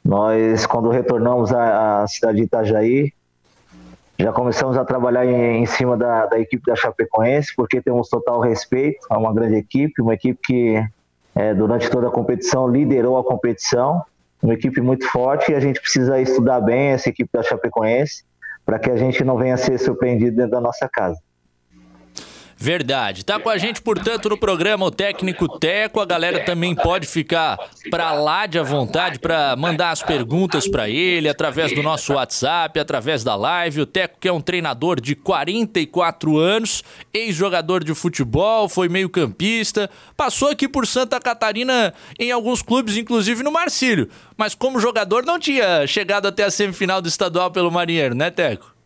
Nós, 0.04 0.64
quando 0.66 0.88
retornamos 0.88 1.52
à, 1.52 2.02
à 2.02 2.06
cidade 2.06 2.38
de 2.38 2.44
Itajaí, 2.44 3.12
já 4.18 4.32
começamos 4.32 4.76
a 4.76 4.84
trabalhar 4.84 5.24
em, 5.26 5.62
em 5.62 5.66
cima 5.66 5.96
da, 5.96 6.26
da, 6.26 6.40
equipe 6.40 6.64
da 6.66 6.74
Chapecoense, 6.74 7.54
porque 7.54 7.80
temos 7.80 8.08
total 8.08 8.40
respeito 8.40 9.06
a 9.08 9.18
uma 9.18 9.32
grande 9.32 9.56
equipe, 9.56 10.02
uma 10.02 10.14
equipe 10.14 10.40
que 10.42 10.84
é, 11.36 11.54
durante 11.54 11.88
toda 11.88 12.08
a 12.08 12.10
competição 12.10 12.66
liderou 12.66 13.16
a 13.16 13.24
competição, 13.24 14.02
uma 14.42 14.54
equipe 14.54 14.80
muito 14.80 15.06
forte 15.08 15.52
e 15.52 15.54
a 15.54 15.60
gente 15.60 15.80
precisa 15.80 16.20
estudar 16.20 16.60
bem 16.60 16.88
essa 16.88 17.08
equipe 17.08 17.30
da 17.32 17.42
Chapecoense 17.42 18.24
para 18.64 18.78
que 18.78 18.90
a 18.90 18.96
gente 18.96 19.22
não 19.22 19.36
venha 19.36 19.54
a 19.54 19.56
ser 19.56 19.78
surpreendido 19.78 20.36
dentro 20.36 20.52
da 20.52 20.60
nossa 20.60 20.88
casa. 20.92 21.18
Verdade. 22.60 23.24
Tá 23.24 23.38
com 23.38 23.48
a 23.48 23.56
gente, 23.56 23.80
portanto, 23.80 24.28
no 24.28 24.36
programa 24.36 24.84
o 24.84 24.90
técnico 24.90 25.48
Teco. 25.60 26.00
A 26.00 26.04
galera 26.04 26.44
também 26.44 26.74
pode 26.74 27.06
ficar 27.06 27.56
para 27.88 28.12
lá 28.12 28.46
de 28.46 28.58
à 28.58 28.64
vontade 28.64 29.20
para 29.20 29.54
mandar 29.54 29.92
as 29.92 30.02
perguntas 30.02 30.66
para 30.66 30.90
ele 30.90 31.28
através 31.28 31.72
do 31.72 31.84
nosso 31.84 32.14
WhatsApp, 32.14 32.80
através 32.80 33.22
da 33.22 33.36
live. 33.36 33.82
O 33.82 33.86
Teco 33.86 34.18
que 34.18 34.26
é 34.26 34.32
um 34.32 34.40
treinador 34.40 35.00
de 35.00 35.14
44 35.14 36.36
anos, 36.36 36.82
ex-jogador 37.14 37.84
de 37.84 37.94
futebol, 37.94 38.68
foi 38.68 38.88
meio-campista, 38.88 39.88
passou 40.16 40.50
aqui 40.50 40.68
por 40.68 40.84
Santa 40.84 41.20
Catarina 41.20 41.94
em 42.18 42.32
alguns 42.32 42.60
clubes, 42.60 42.96
inclusive 42.96 43.44
no 43.44 43.52
Marcílio. 43.52 44.08
Mas 44.36 44.56
como 44.56 44.80
jogador 44.80 45.24
não 45.24 45.38
tinha 45.38 45.86
chegado 45.86 46.26
até 46.26 46.42
a 46.42 46.50
semifinal 46.50 47.00
do 47.00 47.06
estadual 47.06 47.52
pelo 47.52 47.70
Marinheiro, 47.70 48.16
né, 48.16 48.32
Teco? 48.32 48.77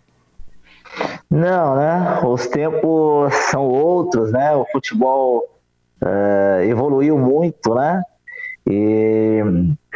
Não, 1.30 1.76
né? 1.76 2.20
Os 2.24 2.46
tempos 2.46 3.34
são 3.50 3.66
outros, 3.66 4.32
né? 4.32 4.54
O 4.54 4.66
futebol 4.70 5.58
é, 6.04 6.66
evoluiu 6.66 7.18
muito, 7.18 7.74
né? 7.74 8.02
E 8.66 9.40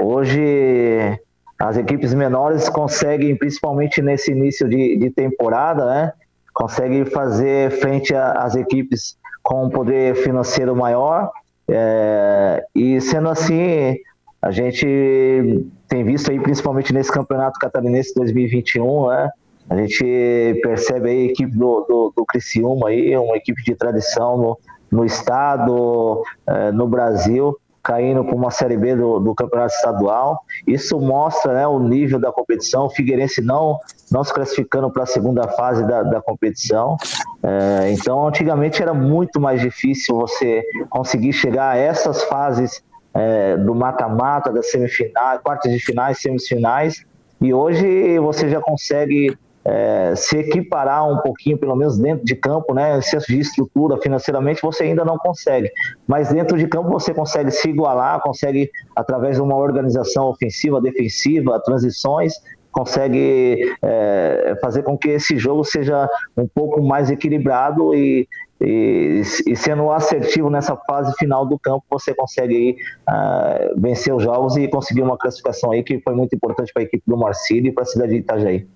hoje 0.01 1.21
as 1.59 1.77
equipes 1.77 2.13
menores 2.13 2.69
conseguem, 2.69 3.37
principalmente 3.37 4.03
nesse 4.03 4.33
início 4.33 4.69
de, 4.69 4.97
de 4.97 5.11
temporada, 5.11 5.87
né? 5.87 6.13
Conseguem 6.53 7.05
fazer 7.05 7.71
frente 7.73 8.15
às 8.15 8.55
equipes 8.55 9.17
com 9.43 9.65
um 9.65 9.71
poder 9.71 10.15
financeiro 10.17 10.75
maior. 10.75 11.31
É, 11.69 12.65
e 12.75 13.01
sendo 13.01 13.29
assim, 13.29 13.97
a 14.41 14.51
gente 14.51 15.67
tem 15.89 16.05
visto 16.05 16.31
aí, 16.31 16.41
principalmente 16.41 16.93
nesse 16.93 17.11
campeonato 17.11 17.59
catarinense 17.59 18.15
2021, 18.15 19.09
né? 19.09 19.31
A 19.69 19.77
gente 19.77 20.61
percebe 20.63 21.11
aí 21.11 21.29
a 21.29 21.31
equipe 21.33 21.57
do, 21.57 21.85
do, 21.89 22.13
do 22.17 22.25
Criciúma 22.25 22.89
aí, 22.89 23.17
uma 23.17 23.37
equipe 23.37 23.63
de 23.65 23.75
tradição 23.75 24.37
no, 24.37 24.59
no 24.91 25.05
estado, 25.05 26.23
eh, 26.47 26.71
no 26.71 26.87
Brasil, 26.87 27.59
caindo 27.83 28.25
para 28.25 28.35
uma 28.35 28.51
Série 28.51 28.77
B 28.77 28.97
do, 28.97 29.21
do, 29.21 29.35
Campeonato 29.35 29.75
Estadual. 29.75 30.41
Isso 30.67 31.01
mostra 31.01 31.53
né, 31.55 31.67
o 31.67 31.79
nível 31.79 32.19
da 32.19 32.33
competição. 32.33 32.87
O 32.87 32.91
Figueirense 32.91 33.41
não, 33.41 33.79
não 34.11 34.25
se 34.25 34.33
classificando 34.33 34.91
para 34.91 35.05
a 35.05 35.07
segunda 35.07 35.49
fase 35.49 35.87
da, 35.87 36.03
da 36.03 36.21
competição. 36.21 36.97
Eh, 37.43 37.93
então, 37.93 38.27
antigamente 38.27 38.83
era 38.83 38.95
muito 38.95 39.41
mais 39.41 39.61
difícil 39.61 40.17
você 40.17 40.63
conseguir 40.89 41.33
chegar 41.33 41.71
a 41.71 41.77
essas 41.77 42.23
fases 42.25 42.83
eh, 43.15 43.57
do 43.57 43.75
mata-mata, 43.75 44.53
das 44.53 44.71
semifinais, 44.71 45.41
quartas 45.41 45.73
de 45.73 45.79
finais, 45.79 46.21
semifinais. 46.21 47.05
E 47.41 47.53
hoje 47.53 48.19
você 48.19 48.49
já 48.49 48.61
consegue 48.61 49.37
é, 49.69 50.15
se 50.15 50.39
equiparar 50.39 51.11
um 51.11 51.19
pouquinho, 51.19 51.59
pelo 51.59 51.75
menos 51.75 51.99
dentro 51.99 52.25
de 52.25 52.37
campo, 52.37 52.73
né? 52.73 52.99
Excesso 52.99 53.27
de 53.27 53.41
estrutura 53.41 54.01
financeiramente 54.01 54.63
você 54.63 54.85
ainda 54.85 55.05
não 55.05 55.19
consegue, 55.19 55.69
mas 56.07 56.33
dentro 56.33 56.57
de 56.57 56.69
campo 56.69 56.89
você 56.89 57.13
consegue 57.13 57.51
se 57.51 57.69
igualar, 57.69 58.21
consegue 58.21 58.71
através 58.95 59.37
de 59.37 59.43
uma 59.43 59.57
organização 59.57 60.27
ofensiva, 60.27 60.81
defensiva, 60.81 61.61
transições, 61.65 62.35
consegue 62.71 63.75
é, 63.83 64.57
fazer 64.61 64.85
com 64.85 64.97
que 64.97 65.09
esse 65.09 65.37
jogo 65.37 65.65
seja 65.65 66.09
um 66.37 66.47
pouco 66.47 66.81
mais 66.81 67.11
equilibrado 67.11 67.93
e, 67.93 68.29
e, 68.61 69.23
e, 69.49 69.57
sendo 69.57 69.91
assertivo 69.91 70.49
nessa 70.49 70.77
fase 70.77 71.13
final 71.19 71.45
do 71.45 71.59
campo, 71.59 71.83
você 71.91 72.15
consegue 72.15 72.77
uh, 73.09 73.81
vencer 73.81 74.15
os 74.15 74.23
jogos 74.23 74.57
e 74.57 74.69
conseguir 74.69 75.03
uma 75.03 75.19
classificação 75.19 75.73
aí 75.73 75.83
que 75.83 75.99
foi 76.01 76.15
muito 76.15 76.37
importante 76.37 76.73
para 76.73 76.83
a 76.83 76.85
equipe 76.85 77.03
do 77.07 77.17
Marcílio 77.17 77.71
e 77.71 77.73
para 77.73 77.83
a 77.83 77.87
cidade 77.87 78.13
de 78.13 78.19
Itajaí. 78.19 78.76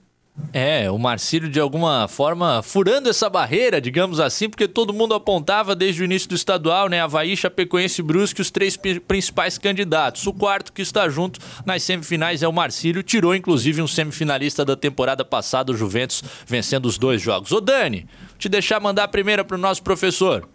É, 0.53 0.91
o 0.91 0.99
Marcílio 0.99 1.49
de 1.49 1.61
alguma 1.61 2.09
forma 2.09 2.63
furando 2.63 3.09
essa 3.09 3.31
barreira, 3.31 3.81
digamos 3.81 4.19
assim, 4.19 4.49
porque 4.49 4.67
todo 4.67 4.93
mundo 4.93 5.15
apontava 5.15 5.77
desde 5.77 6.03
o 6.03 6.05
início 6.05 6.29
do 6.29 6.35
estadual, 6.35 6.89
né? 6.89 7.01
Havaí, 7.01 7.37
Chapecoense 7.37 8.01
e 8.01 8.05
Brusque, 8.05 8.41
os 8.41 8.51
três 8.51 8.77
principais 8.77 9.59
candidatos. 9.59 10.27
O 10.27 10.33
quarto 10.33 10.73
que 10.73 10.83
está 10.83 11.09
junto 11.09 11.39
nas 11.65 11.83
semifinais 11.85 12.43
é 12.43 12.49
o 12.49 12.53
Marcílio, 12.53 13.03
tirou 13.03 13.35
inclusive 13.35 13.81
um 13.81 13.87
semifinalista 13.87 14.65
da 14.65 14.75
temporada 14.75 15.25
passada, 15.25 15.71
o 15.71 15.77
Juventus, 15.77 16.23
vencendo 16.47 16.87
os 16.87 16.99
dois 16.99 17.23
jogos. 17.23 17.53
Ô 17.53 17.61
Dani, 17.61 18.07
te 18.37 18.49
deixar 18.49 18.81
mandar 18.81 19.05
a 19.05 19.09
primeira 19.09 19.45
para 19.45 19.57
o 19.57 19.61
nosso 19.61 19.83
professor. 19.83 20.49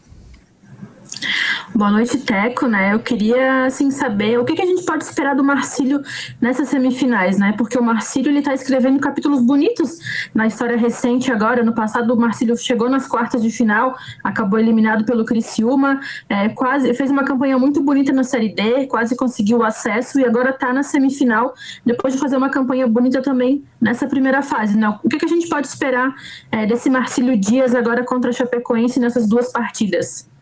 Boa 1.73 1.91
noite, 1.91 2.17
Teco, 2.19 2.67
né? 2.67 2.93
Eu 2.93 2.99
queria, 2.99 3.65
assim, 3.65 3.91
saber 3.91 4.39
o 4.39 4.45
que, 4.45 4.55
que 4.55 4.61
a 4.61 4.65
gente 4.65 4.85
pode 4.85 5.03
esperar 5.03 5.35
do 5.35 5.43
Marcílio 5.43 6.01
nessas 6.39 6.69
semifinais, 6.69 7.37
né? 7.37 7.53
Porque 7.57 7.77
o 7.77 7.83
Marcílio, 7.83 8.31
ele 8.31 8.41
tá 8.41 8.53
escrevendo 8.53 8.99
capítulos 8.99 9.41
bonitos 9.41 9.99
na 10.33 10.47
história 10.47 10.77
recente 10.77 11.31
agora. 11.31 11.63
No 11.63 11.73
passado, 11.73 12.13
o 12.13 12.17
Marcílio 12.17 12.55
chegou 12.55 12.89
nas 12.89 13.07
quartas 13.07 13.41
de 13.41 13.49
final, 13.49 13.95
acabou 14.23 14.57
eliminado 14.57 15.03
pelo 15.03 15.25
Criciúma, 15.25 15.99
é, 16.29 16.49
quase, 16.49 16.93
fez 16.93 17.11
uma 17.11 17.25
campanha 17.25 17.57
muito 17.57 17.81
bonita 17.81 18.13
na 18.13 18.23
Série 18.23 18.53
D, 18.53 18.87
quase 18.87 19.15
conseguiu 19.15 19.57
o 19.57 19.63
acesso 19.63 20.19
e 20.19 20.23
agora 20.23 20.53
tá 20.53 20.71
na 20.71 20.83
semifinal, 20.83 21.53
depois 21.85 22.13
de 22.13 22.19
fazer 22.19 22.37
uma 22.37 22.49
campanha 22.49 22.87
bonita 22.87 23.21
também 23.21 23.63
nessa 23.81 24.07
primeira 24.07 24.41
fase, 24.41 24.77
né? 24.77 24.97
O 25.03 25.09
que, 25.09 25.17
que 25.17 25.25
a 25.25 25.29
gente 25.29 25.49
pode 25.49 25.67
esperar 25.67 26.15
é, 26.51 26.65
desse 26.65 26.89
Marcílio 26.89 27.37
Dias 27.37 27.75
agora 27.75 28.03
contra 28.03 28.29
a 28.29 28.33
Chapecoense 28.33 28.99
nessas 28.99 29.27
duas 29.27 29.51
partidas? 29.51 30.33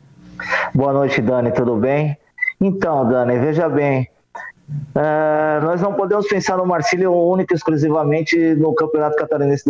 Boa 0.73 0.93
noite, 0.93 1.21
Dani, 1.21 1.51
tudo 1.51 1.75
bem? 1.75 2.17
Então, 2.59 3.07
Dani, 3.07 3.37
veja 3.39 3.67
bem, 3.69 4.09
é, 4.95 5.59
nós 5.61 5.81
não 5.81 5.93
podemos 5.93 6.27
pensar 6.27 6.57
no 6.57 6.65
Marcílio 6.65 7.13
único 7.13 7.53
e 7.53 7.55
exclusivamente 7.55 8.37
no 8.55 8.73
Campeonato 8.73 9.15
Catarinense 9.15 9.63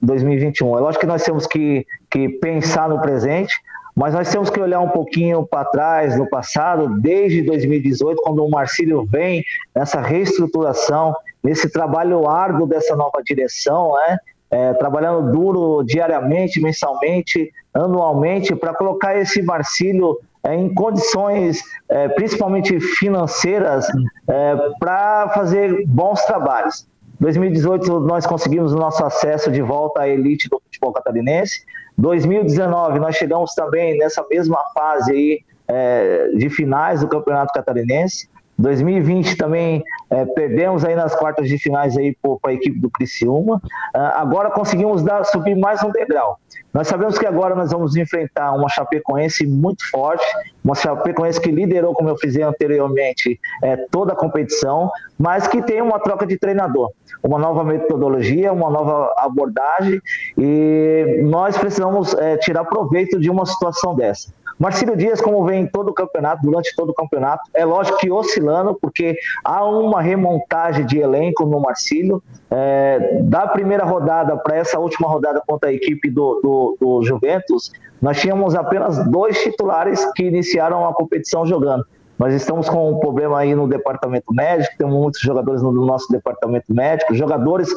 2021. 0.00 0.78
É 0.78 0.80
lógico 0.80 1.00
que 1.00 1.06
nós 1.06 1.22
temos 1.22 1.46
que, 1.46 1.86
que 2.10 2.28
pensar 2.28 2.88
no 2.88 3.00
presente, 3.00 3.54
mas 3.94 4.14
nós 4.14 4.30
temos 4.30 4.50
que 4.50 4.60
olhar 4.60 4.80
um 4.80 4.88
pouquinho 4.88 5.46
para 5.46 5.64
trás, 5.66 6.16
no 6.16 6.28
passado, 6.28 7.00
desde 7.00 7.42
2018, 7.42 8.20
quando 8.22 8.44
o 8.44 8.50
Marcílio 8.50 9.06
vem 9.06 9.44
nessa 9.74 10.00
reestruturação, 10.00 11.14
nesse 11.42 11.70
trabalho 11.70 12.28
árduo 12.28 12.66
dessa 12.66 12.96
nova 12.96 13.22
direção, 13.24 13.92
né? 13.94 14.18
É, 14.50 14.74
trabalhando 14.74 15.30
duro 15.30 15.84
diariamente, 15.84 16.60
mensalmente, 16.60 17.52
anualmente 17.72 18.54
para 18.56 18.74
colocar 18.74 19.16
esse 19.16 19.40
Marcílio 19.42 20.18
é, 20.42 20.54
em 20.54 20.72
condições, 20.72 21.62
é, 21.88 22.08
principalmente 22.08 22.80
financeiras, 22.80 23.86
é, 24.28 24.56
para 24.78 25.28
fazer 25.30 25.84
bons 25.86 26.24
trabalhos. 26.24 26.88
2018 27.20 28.00
nós 28.00 28.26
conseguimos 28.26 28.72
o 28.72 28.76
nosso 28.76 29.04
acesso 29.04 29.50
de 29.52 29.60
volta 29.60 30.00
à 30.00 30.08
elite 30.08 30.48
do 30.48 30.58
futebol 30.60 30.92
catarinense. 30.92 31.64
2019 31.98 32.98
nós 32.98 33.16
chegamos 33.16 33.54
também 33.54 33.98
nessa 33.98 34.24
mesma 34.30 34.58
fase 34.72 35.12
aí, 35.12 35.40
é, 35.68 36.30
de 36.34 36.48
finais 36.48 37.00
do 37.00 37.08
campeonato 37.08 37.52
catarinense. 37.52 38.28
2020 38.60 39.36
também 39.36 39.82
é, 40.10 40.24
perdemos 40.26 40.84
aí 40.84 40.94
nas 40.94 41.14
quartas 41.14 41.48
de 41.48 41.58
finais 41.58 41.96
aí 41.96 42.16
para 42.20 42.50
a 42.50 42.54
equipe 42.54 42.78
do 42.78 42.90
Criciúma. 42.90 43.60
Ah, 43.94 44.20
agora 44.20 44.50
conseguimos 44.50 45.02
dar, 45.02 45.24
subir 45.24 45.56
mais 45.56 45.82
um 45.82 45.90
degrau. 45.90 46.38
Nós 46.72 46.86
sabemos 46.86 47.18
que 47.18 47.26
agora 47.26 47.54
nós 47.54 47.72
vamos 47.72 47.96
enfrentar 47.96 48.52
uma 48.52 48.68
Chapecoense 48.68 49.46
muito 49.46 49.88
forte, 49.90 50.24
uma 50.64 50.74
Chapecoense 50.74 51.40
que 51.40 51.50
liderou, 51.50 51.94
como 51.94 52.08
eu 52.08 52.16
fiz 52.16 52.36
anteriormente, 52.36 53.40
é, 53.62 53.76
toda 53.90 54.12
a 54.12 54.16
competição, 54.16 54.90
mas 55.18 55.48
que 55.48 55.60
tem 55.62 55.82
uma 55.82 55.98
troca 55.98 56.26
de 56.26 56.38
treinador, 56.38 56.92
uma 57.22 57.38
nova 57.38 57.64
metodologia, 57.64 58.52
uma 58.52 58.70
nova 58.70 59.12
abordagem, 59.18 60.00
e 60.38 61.20
nós 61.24 61.58
precisamos 61.58 62.14
é, 62.14 62.36
tirar 62.36 62.64
proveito 62.64 63.18
de 63.18 63.28
uma 63.28 63.44
situação 63.46 63.94
dessa. 63.94 64.32
Marcílio 64.60 64.94
Dias, 64.94 65.22
como 65.22 65.42
vem 65.46 65.62
em 65.62 65.66
todo 65.66 65.88
o 65.88 65.94
campeonato, 65.94 66.42
durante 66.42 66.76
todo 66.76 66.90
o 66.90 66.94
campeonato, 66.94 67.42
é 67.54 67.64
lógico 67.64 67.96
que 67.96 68.10
oscilando, 68.10 68.74
porque 68.74 69.16
há 69.42 69.64
uma 69.64 70.02
remontagem 70.02 70.84
de 70.84 70.98
elenco 70.98 71.46
no 71.46 71.58
Marcílio. 71.58 72.22
É, 72.50 73.20
da 73.22 73.46
primeira 73.46 73.84
rodada 73.84 74.36
para 74.36 74.56
essa 74.56 74.78
última 74.78 75.08
rodada 75.08 75.42
contra 75.46 75.70
a 75.70 75.72
equipe 75.72 76.10
do, 76.10 76.40
do, 76.42 76.76
do 76.78 77.02
Juventus, 77.02 77.72
nós 78.02 78.20
tínhamos 78.20 78.54
apenas 78.54 79.02
dois 79.08 79.40
titulares 79.42 80.04
que 80.12 80.24
iniciaram 80.24 80.86
a 80.86 80.92
competição 80.92 81.46
jogando. 81.46 81.86
Nós 82.20 82.34
estamos 82.34 82.68
com 82.68 82.92
um 82.92 82.98
problema 82.98 83.38
aí 83.38 83.54
no 83.54 83.66
departamento 83.66 84.34
médico, 84.34 84.74
temos 84.76 84.94
muitos 84.94 85.22
jogadores 85.22 85.62
no 85.62 85.72
nosso 85.72 86.06
departamento 86.12 86.66
médico, 86.68 87.14
jogadores 87.14 87.70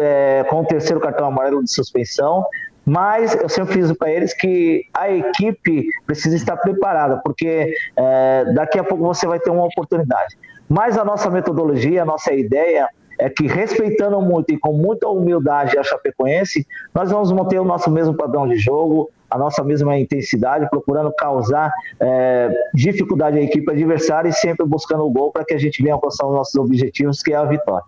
é, 0.00 0.46
com 0.48 0.62
o 0.62 0.64
terceiro 0.64 0.98
cartão 0.98 1.26
amarelo 1.26 1.62
de 1.62 1.70
suspensão, 1.70 2.42
mas 2.90 3.36
eu 3.40 3.48
sempre 3.48 3.74
fiz 3.74 3.92
para 3.92 4.10
eles 4.10 4.34
que 4.34 4.84
a 4.92 5.08
equipe 5.08 5.86
precisa 6.04 6.34
estar 6.34 6.56
preparada, 6.56 7.20
porque 7.22 7.72
é, 7.96 8.52
daqui 8.52 8.80
a 8.80 8.82
pouco 8.82 9.04
você 9.04 9.28
vai 9.28 9.38
ter 9.38 9.48
uma 9.48 9.64
oportunidade. 9.64 10.36
Mas 10.68 10.98
a 10.98 11.04
nossa 11.04 11.30
metodologia, 11.30 12.02
a 12.02 12.04
nossa 12.04 12.32
ideia 12.32 12.88
é 13.16 13.30
que 13.30 13.46
respeitando 13.46 14.20
muito 14.20 14.52
e 14.52 14.58
com 14.58 14.72
muita 14.72 15.06
humildade 15.06 15.78
a 15.78 15.84
Chapecoense, 15.84 16.66
nós 16.92 17.12
vamos 17.12 17.30
manter 17.30 17.60
o 17.60 17.64
nosso 17.64 17.88
mesmo 17.92 18.12
padrão 18.12 18.48
de 18.48 18.56
jogo, 18.56 19.08
a 19.30 19.38
nossa 19.38 19.62
mesma 19.62 19.96
intensidade, 19.96 20.68
procurando 20.68 21.12
causar 21.12 21.72
é, 22.00 22.50
dificuldade 22.74 23.38
à 23.38 23.42
equipe 23.42 23.70
adversária 23.70 24.28
e 24.28 24.32
sempre 24.32 24.66
buscando 24.66 25.04
o 25.06 25.10
gol 25.10 25.30
para 25.30 25.44
que 25.44 25.54
a 25.54 25.58
gente 25.58 25.80
venha 25.80 25.94
alcançar 25.94 26.26
os 26.26 26.34
nossos 26.34 26.56
objetivos, 26.56 27.22
que 27.22 27.32
é 27.32 27.36
a 27.36 27.44
vitória. 27.44 27.84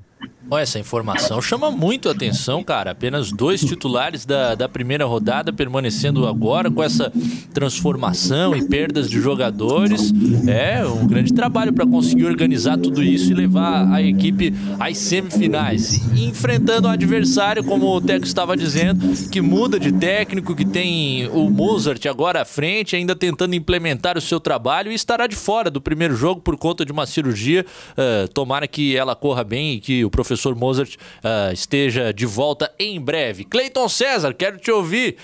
Essa 0.58 0.78
informação 0.78 1.40
chama 1.40 1.70
muito 1.70 2.08
a 2.08 2.12
atenção, 2.12 2.62
cara. 2.62 2.90
Apenas 2.90 3.32
dois 3.32 3.62
titulares 3.62 4.26
da, 4.26 4.54
da 4.54 4.68
primeira 4.68 5.06
rodada 5.06 5.52
permanecendo 5.52 6.26
agora 6.26 6.70
com 6.70 6.82
essa 6.82 7.10
transformação 7.54 8.54
e 8.54 8.66
perdas 8.68 9.08
de 9.08 9.18
jogadores. 9.18 10.12
É 10.46 10.84
um 10.84 11.06
grande 11.06 11.32
trabalho 11.32 11.72
para 11.72 11.86
conseguir 11.86 12.26
organizar 12.26 12.76
tudo 12.76 13.02
isso 13.02 13.30
e 13.30 13.34
levar 13.34 13.90
a 13.90 14.02
equipe 14.02 14.52
às 14.78 14.98
semifinais. 14.98 16.02
E 16.14 16.26
enfrentando 16.26 16.86
o 16.86 16.90
adversário, 16.90 17.64
como 17.64 17.86
o 17.86 18.00
Teco 18.00 18.26
estava 18.26 18.56
dizendo, 18.56 19.06
que 19.30 19.40
muda 19.40 19.80
de 19.80 19.90
técnico, 19.90 20.54
que 20.54 20.66
tem 20.66 21.28
o 21.28 21.48
Mozart 21.48 22.04
agora 22.06 22.42
à 22.42 22.44
frente, 22.44 22.94
ainda 22.94 23.16
tentando 23.16 23.54
implementar 23.54 24.18
o 24.18 24.20
seu 24.20 24.38
trabalho 24.38 24.92
e 24.92 24.94
estará 24.94 25.26
de 25.26 25.36
fora 25.36 25.70
do 25.70 25.80
primeiro 25.80 26.14
jogo 26.14 26.42
por 26.42 26.58
conta 26.58 26.84
de 26.84 26.92
uma 26.92 27.06
cirurgia. 27.06 27.64
Uh, 27.92 28.28
tomara 28.32 28.68
que 28.68 28.94
ela 28.94 29.16
corra 29.16 29.42
bem 29.42 29.74
e 29.74 29.80
que 29.80 30.04
o 30.04 30.10
professor 30.12 30.54
Mozart 30.54 30.94
uh, 30.94 31.52
esteja 31.52 32.12
de 32.12 32.24
volta 32.24 32.72
em 32.78 33.00
breve. 33.00 33.44
Cleiton 33.44 33.88
César, 33.88 34.32
quero 34.32 34.58
te 34.58 34.70
ouvir 34.70 35.16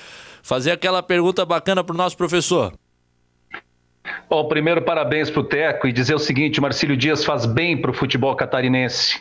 fazer 0.43 0.73
aquela 0.73 1.03
pergunta 1.03 1.45
bacana 1.45 1.85
para 1.85 1.95
o 1.95 1.97
nosso 1.97 2.17
professor. 2.17 2.73
Bom, 4.29 4.49
primeiro 4.49 4.83
parabéns 4.83 5.31
para 5.31 5.41
o 5.41 5.45
Teco 5.45 5.87
e 5.87 5.93
dizer 5.93 6.15
o 6.15 6.19
seguinte: 6.19 6.61
Marcílio 6.61 6.97
Dias 6.97 7.25
faz 7.25 7.47
bem 7.47 7.81
para 7.81 7.91
o 7.91 7.95
futebol 7.95 8.35
catarinense. 8.35 9.21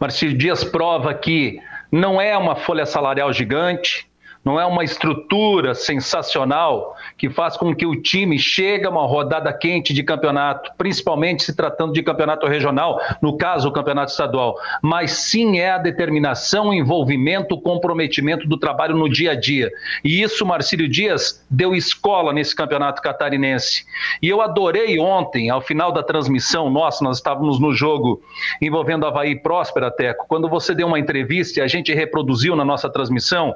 Marcílio 0.00 0.36
Dias 0.36 0.64
prova 0.64 1.12
que 1.12 1.60
não 1.90 2.20
é 2.20 2.36
uma 2.36 2.56
folha 2.56 2.86
salarial 2.86 3.32
gigante, 3.32 4.07
não 4.48 4.58
é 4.58 4.64
uma 4.64 4.82
estrutura 4.82 5.74
sensacional 5.74 6.96
que 7.18 7.28
faz 7.28 7.54
com 7.54 7.74
que 7.74 7.84
o 7.84 8.00
time 8.00 8.38
chegue 8.38 8.86
a 8.86 8.90
uma 8.90 9.06
rodada 9.06 9.52
quente 9.52 9.92
de 9.92 10.02
campeonato, 10.02 10.72
principalmente 10.78 11.42
se 11.42 11.54
tratando 11.54 11.92
de 11.92 12.02
campeonato 12.02 12.46
regional, 12.46 12.98
no 13.20 13.36
caso 13.36 13.68
o 13.68 13.72
campeonato 13.72 14.10
estadual, 14.10 14.56
mas 14.80 15.10
sim 15.10 15.58
é 15.58 15.72
a 15.72 15.76
determinação, 15.76 16.72
envolvimento, 16.72 17.60
comprometimento 17.60 18.48
do 18.48 18.56
trabalho 18.56 18.96
no 18.96 19.06
dia 19.06 19.32
a 19.32 19.34
dia. 19.34 19.70
E 20.02 20.22
isso 20.22 20.46
Marcílio 20.46 20.88
Dias 20.88 21.44
deu 21.50 21.74
escola 21.74 22.32
nesse 22.32 22.56
campeonato 22.56 23.02
catarinense. 23.02 23.84
E 24.22 24.30
eu 24.30 24.40
adorei 24.40 24.98
ontem, 24.98 25.50
ao 25.50 25.60
final 25.60 25.92
da 25.92 26.02
transmissão 26.02 26.70
nossa, 26.70 27.04
nós 27.04 27.18
estávamos 27.18 27.60
no 27.60 27.74
jogo 27.74 28.22
envolvendo 28.62 29.06
Havaí 29.06 29.38
Próspera, 29.38 29.90
Teco, 29.90 30.24
quando 30.26 30.48
você 30.48 30.74
deu 30.74 30.86
uma 30.86 30.98
entrevista 30.98 31.60
e 31.60 31.62
a 31.62 31.66
gente 31.66 31.92
reproduziu 31.92 32.56
na 32.56 32.64
nossa 32.64 32.88
transmissão, 32.88 33.54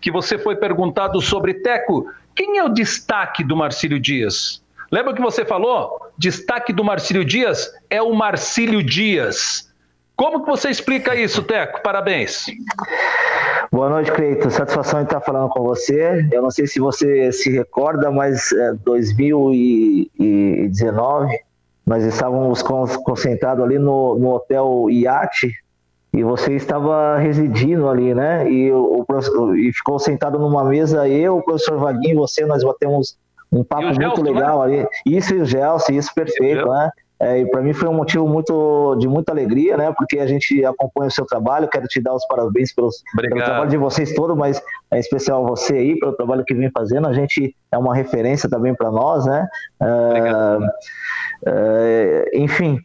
que 0.00 0.10
você 0.10 0.38
foi 0.38 0.56
perguntado 0.56 1.20
sobre 1.20 1.54
Teco, 1.54 2.06
quem 2.34 2.58
é 2.58 2.64
o 2.64 2.68
destaque 2.68 3.44
do 3.44 3.56
Marcílio 3.56 4.00
Dias? 4.00 4.62
Lembra 4.90 5.14
que 5.14 5.22
você 5.22 5.44
falou? 5.44 6.12
Destaque 6.18 6.72
do 6.72 6.84
Marcílio 6.84 7.24
Dias 7.24 7.70
é 7.88 8.02
o 8.02 8.14
Marcílio 8.14 8.82
Dias. 8.82 9.72
Como 10.14 10.44
que 10.44 10.50
você 10.50 10.70
explica 10.70 11.16
isso, 11.16 11.42
Teco? 11.42 11.82
Parabéns. 11.82 12.44
Boa 13.72 13.88
noite, 13.88 14.12
Cleiton. 14.12 14.50
Satisfação 14.50 15.00
em 15.00 15.04
estar 15.04 15.22
falando 15.22 15.48
com 15.48 15.62
você. 15.62 16.28
Eu 16.30 16.42
não 16.42 16.50
sei 16.50 16.66
se 16.66 16.78
você 16.78 17.32
se 17.32 17.50
recorda, 17.50 18.10
mas 18.10 18.52
é, 18.52 18.74
2019 18.84 21.38
nós 21.86 22.04
estávamos 22.04 22.62
concentrados 22.62 23.64
ali 23.64 23.78
no, 23.78 24.18
no 24.18 24.34
Hotel 24.34 24.90
Iate, 24.90 25.54
e 26.12 26.22
você 26.22 26.54
estava 26.54 27.16
residindo 27.16 27.88
ali, 27.88 28.14
né? 28.14 28.50
E, 28.50 28.70
o, 28.70 29.04
o 29.08 29.56
e 29.56 29.72
ficou 29.72 29.98
sentado 29.98 30.38
numa 30.38 30.62
mesa, 30.62 31.08
eu, 31.08 31.38
o 31.38 31.42
professor 31.42 31.78
Vaguinho, 31.78 32.18
você, 32.18 32.44
nós 32.44 32.62
batemos 32.62 33.16
um 33.50 33.64
papo 33.64 33.84
muito 33.84 34.00
Gelson, 34.00 34.22
legal 34.22 34.66
né? 34.66 34.80
ali. 34.80 34.88
Isso 35.06 35.34
e 35.34 35.40
o 35.40 35.44
Gelson, 35.44 35.92
isso 35.92 36.14
perfeito, 36.14 36.68
né? 36.68 36.90
É, 37.22 37.38
e 37.38 37.46
para 37.48 37.62
mim 37.62 37.72
foi 37.72 37.88
um 37.88 37.94
motivo 37.94 38.26
muito 38.26 38.96
de 38.96 39.06
muita 39.06 39.30
alegria, 39.30 39.76
né? 39.76 39.94
Porque 39.96 40.18
a 40.18 40.26
gente 40.26 40.64
acompanha 40.64 41.06
o 41.06 41.10
seu 41.12 41.24
trabalho. 41.24 41.68
Quero 41.68 41.86
te 41.86 42.00
dar 42.00 42.14
os 42.14 42.26
parabéns 42.26 42.74
pelos, 42.74 43.00
pelo 43.16 43.36
trabalho 43.36 43.70
de 43.70 43.76
vocês 43.76 44.12
todos, 44.12 44.36
mas 44.36 44.60
em 44.92 44.98
especial 44.98 45.46
você 45.46 45.74
aí 45.74 45.98
pelo 46.00 46.14
trabalho 46.14 46.44
que 46.44 46.52
vem 46.52 46.68
fazendo. 46.72 47.06
A 47.06 47.12
gente 47.12 47.54
é 47.70 47.78
uma 47.78 47.94
referência 47.94 48.50
também 48.50 48.74
para 48.74 48.90
nós, 48.90 49.24
né? 49.24 49.46
É, 49.80 50.58
é, 51.46 52.30
enfim, 52.34 52.80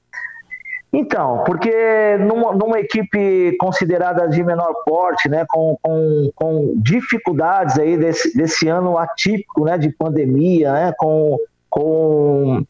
então, 0.91 1.43
porque 1.45 2.17
numa, 2.19 2.53
numa, 2.53 2.79
equipe 2.79 3.55
considerada 3.59 4.27
de 4.27 4.41
menor 4.43 4.73
porte, 4.85 5.27
né, 5.27 5.45
com, 5.49 5.77
com, 5.81 6.31
com 6.33 6.73
dificuldades 6.77 7.77
aí 7.77 7.97
desse, 7.97 8.35
desse 8.35 8.67
ano 8.67 8.97
atípico, 8.97 9.65
né, 9.65 9.77
de 9.77 9.89
pandemia, 9.89 10.71
né, 10.71 10.93
com, 10.97 11.37
com 11.69 12.63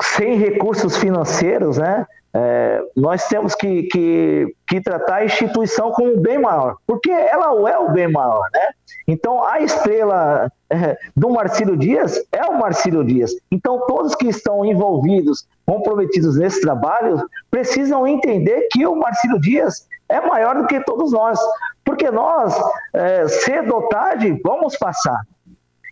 sem 0.00 0.36
recursos 0.38 0.96
financeiros, 0.96 1.76
né, 1.76 2.06
é, 2.38 2.82
nós 2.94 3.26
temos 3.28 3.54
que, 3.54 3.84
que, 3.84 4.54
que, 4.66 4.80
tratar 4.80 5.16
a 5.16 5.24
instituição 5.24 5.90
como 5.92 6.18
bem 6.18 6.38
maior, 6.38 6.76
porque 6.86 7.10
ela 7.10 7.70
é 7.70 7.78
o 7.78 7.90
bem 7.92 8.12
maior, 8.12 8.42
né? 8.52 8.60
Então, 9.08 9.42
a 9.42 9.60
estrela 9.60 10.52
é, 10.68 10.98
do 11.16 11.30
Marcílio 11.30 11.78
Dias 11.78 12.22
é 12.30 12.44
o 12.44 12.58
Marcílio 12.58 13.04
Dias. 13.04 13.32
Então, 13.50 13.86
todos 13.86 14.14
que 14.14 14.26
estão 14.26 14.66
envolvidos, 14.66 15.46
comprometidos 15.66 16.38
nesse 16.38 16.60
trabalho, 16.60 17.28
precisam 17.50 18.06
entender 18.06 18.68
que 18.70 18.86
o 18.86 18.94
Marcílio 18.94 19.40
Dias 19.40 19.86
é 20.08 20.20
maior 20.20 20.56
do 20.56 20.66
que 20.66 20.80
todos 20.84 21.12
nós, 21.12 21.38
porque 21.84 22.10
nós, 22.10 22.56
é, 22.92 23.26
cedo 23.26 23.74
ou 23.74 23.88
tarde, 23.88 24.40
vamos 24.44 24.78
passar. 24.78 25.20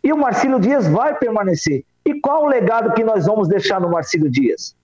E 0.02 0.12
o 0.12 0.16
Marcílio 0.16 0.60
Dias 0.60 0.86
vai 0.86 1.14
permanecer. 1.14 1.84
E 2.06 2.20
qual 2.20 2.44
o 2.44 2.46
legado 2.46 2.92
que 2.92 3.02
nós 3.02 3.26
vamos 3.26 3.48
deixar 3.48 3.80
no 3.80 3.90
Marcílio 3.90 4.30
Dias? 4.30 4.76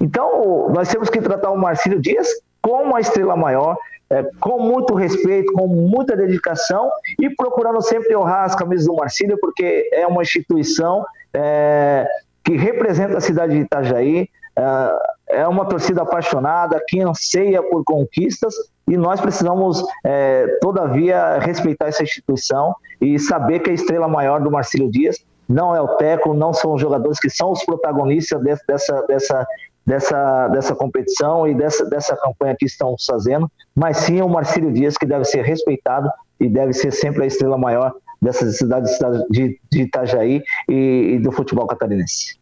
Então, 0.00 0.68
nós 0.70 0.88
temos 0.88 1.10
que 1.10 1.20
tratar 1.20 1.50
o 1.50 1.58
Marcílio 1.58 2.00
Dias 2.00 2.28
como 2.62 2.84
uma 2.84 3.00
estrela 3.00 3.36
maior, 3.36 3.76
é, 4.08 4.22
com 4.40 4.58
muito 4.58 4.94
respeito, 4.94 5.52
com 5.52 5.66
muita 5.66 6.16
dedicação 6.16 6.90
e 7.20 7.28
procurando 7.28 7.82
sempre 7.82 8.16
honrar 8.16 8.44
as 8.44 8.54
camisas 8.54 8.86
do 8.86 8.94
Marcílio, 8.94 9.36
porque 9.40 9.88
é 9.92 10.06
uma 10.06 10.22
instituição 10.22 11.04
é, 11.32 12.06
que 12.44 12.56
representa 12.56 13.16
a 13.16 13.20
cidade 13.20 13.54
de 13.54 13.60
Itajaí, 13.60 14.28
é, 14.56 15.40
é 15.40 15.48
uma 15.48 15.64
torcida 15.64 16.02
apaixonada, 16.02 16.80
que 16.86 17.00
anseia 17.00 17.62
por 17.62 17.82
conquistas 17.84 18.54
e 18.86 18.96
nós 18.96 19.20
precisamos, 19.20 19.82
é, 20.04 20.58
todavia, 20.60 21.38
respeitar 21.38 21.86
essa 21.86 22.02
instituição 22.02 22.74
e 23.00 23.18
saber 23.18 23.60
que 23.60 23.70
a 23.70 23.74
estrela 23.74 24.06
maior 24.06 24.40
do 24.40 24.50
Marcílio 24.50 24.90
Dias 24.90 25.16
não 25.48 25.74
é 25.74 25.80
o 25.80 25.96
Teco, 25.96 26.34
não 26.34 26.52
são 26.52 26.74
os 26.74 26.80
jogadores 26.80 27.18
que 27.18 27.30
são 27.30 27.50
os 27.50 27.64
protagonistas 27.64 28.42
dessa, 28.42 29.02
dessa, 29.06 29.46
dessa, 29.86 30.48
dessa 30.48 30.74
competição 30.74 31.46
e 31.46 31.54
dessa, 31.54 31.84
dessa 31.86 32.16
campanha 32.16 32.56
que 32.58 32.66
estamos 32.66 33.04
fazendo, 33.04 33.50
mas 33.74 33.98
sim 33.98 34.20
o 34.20 34.28
Marcílio 34.28 34.72
Dias, 34.72 34.96
que 34.96 35.06
deve 35.06 35.24
ser 35.24 35.42
respeitado 35.42 36.10
e 36.38 36.48
deve 36.48 36.72
ser 36.72 36.92
sempre 36.92 37.24
a 37.24 37.26
estrela 37.26 37.56
maior 37.56 37.94
dessa 38.24 38.50
cidade 38.50 38.90
de, 39.30 39.60
de 39.70 39.82
Itajaí 39.82 40.42
e, 40.68 41.14
e 41.14 41.18
do 41.18 41.30
futebol 41.30 41.66
catarinense. 41.66 42.38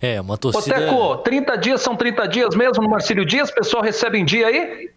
É, 0.00 0.20
uma 0.20 0.38
torcida. 0.38 0.92
Ô, 0.92 1.16
Teco, 1.16 1.22
30 1.24 1.58
dias 1.58 1.80
são 1.80 1.96
30 1.96 2.28
dias 2.28 2.54
mesmo 2.54 2.82
no 2.82 2.88
Marcílio 2.88 3.24
Dias? 3.24 3.50
O 3.50 3.54
pessoal 3.54 3.82
recebe 3.82 4.18
em 4.18 4.24
dia 4.24 4.46
aí? 4.46 4.90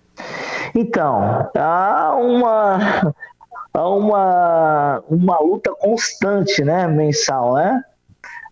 Então, 0.75 1.49
há 1.55 2.15
uma, 2.15 3.13
há 3.73 3.89
uma, 3.89 5.03
uma 5.09 5.39
luta 5.39 5.73
constante, 5.79 6.63
né, 6.63 6.85
mensal, 6.87 7.55
né? 7.55 7.81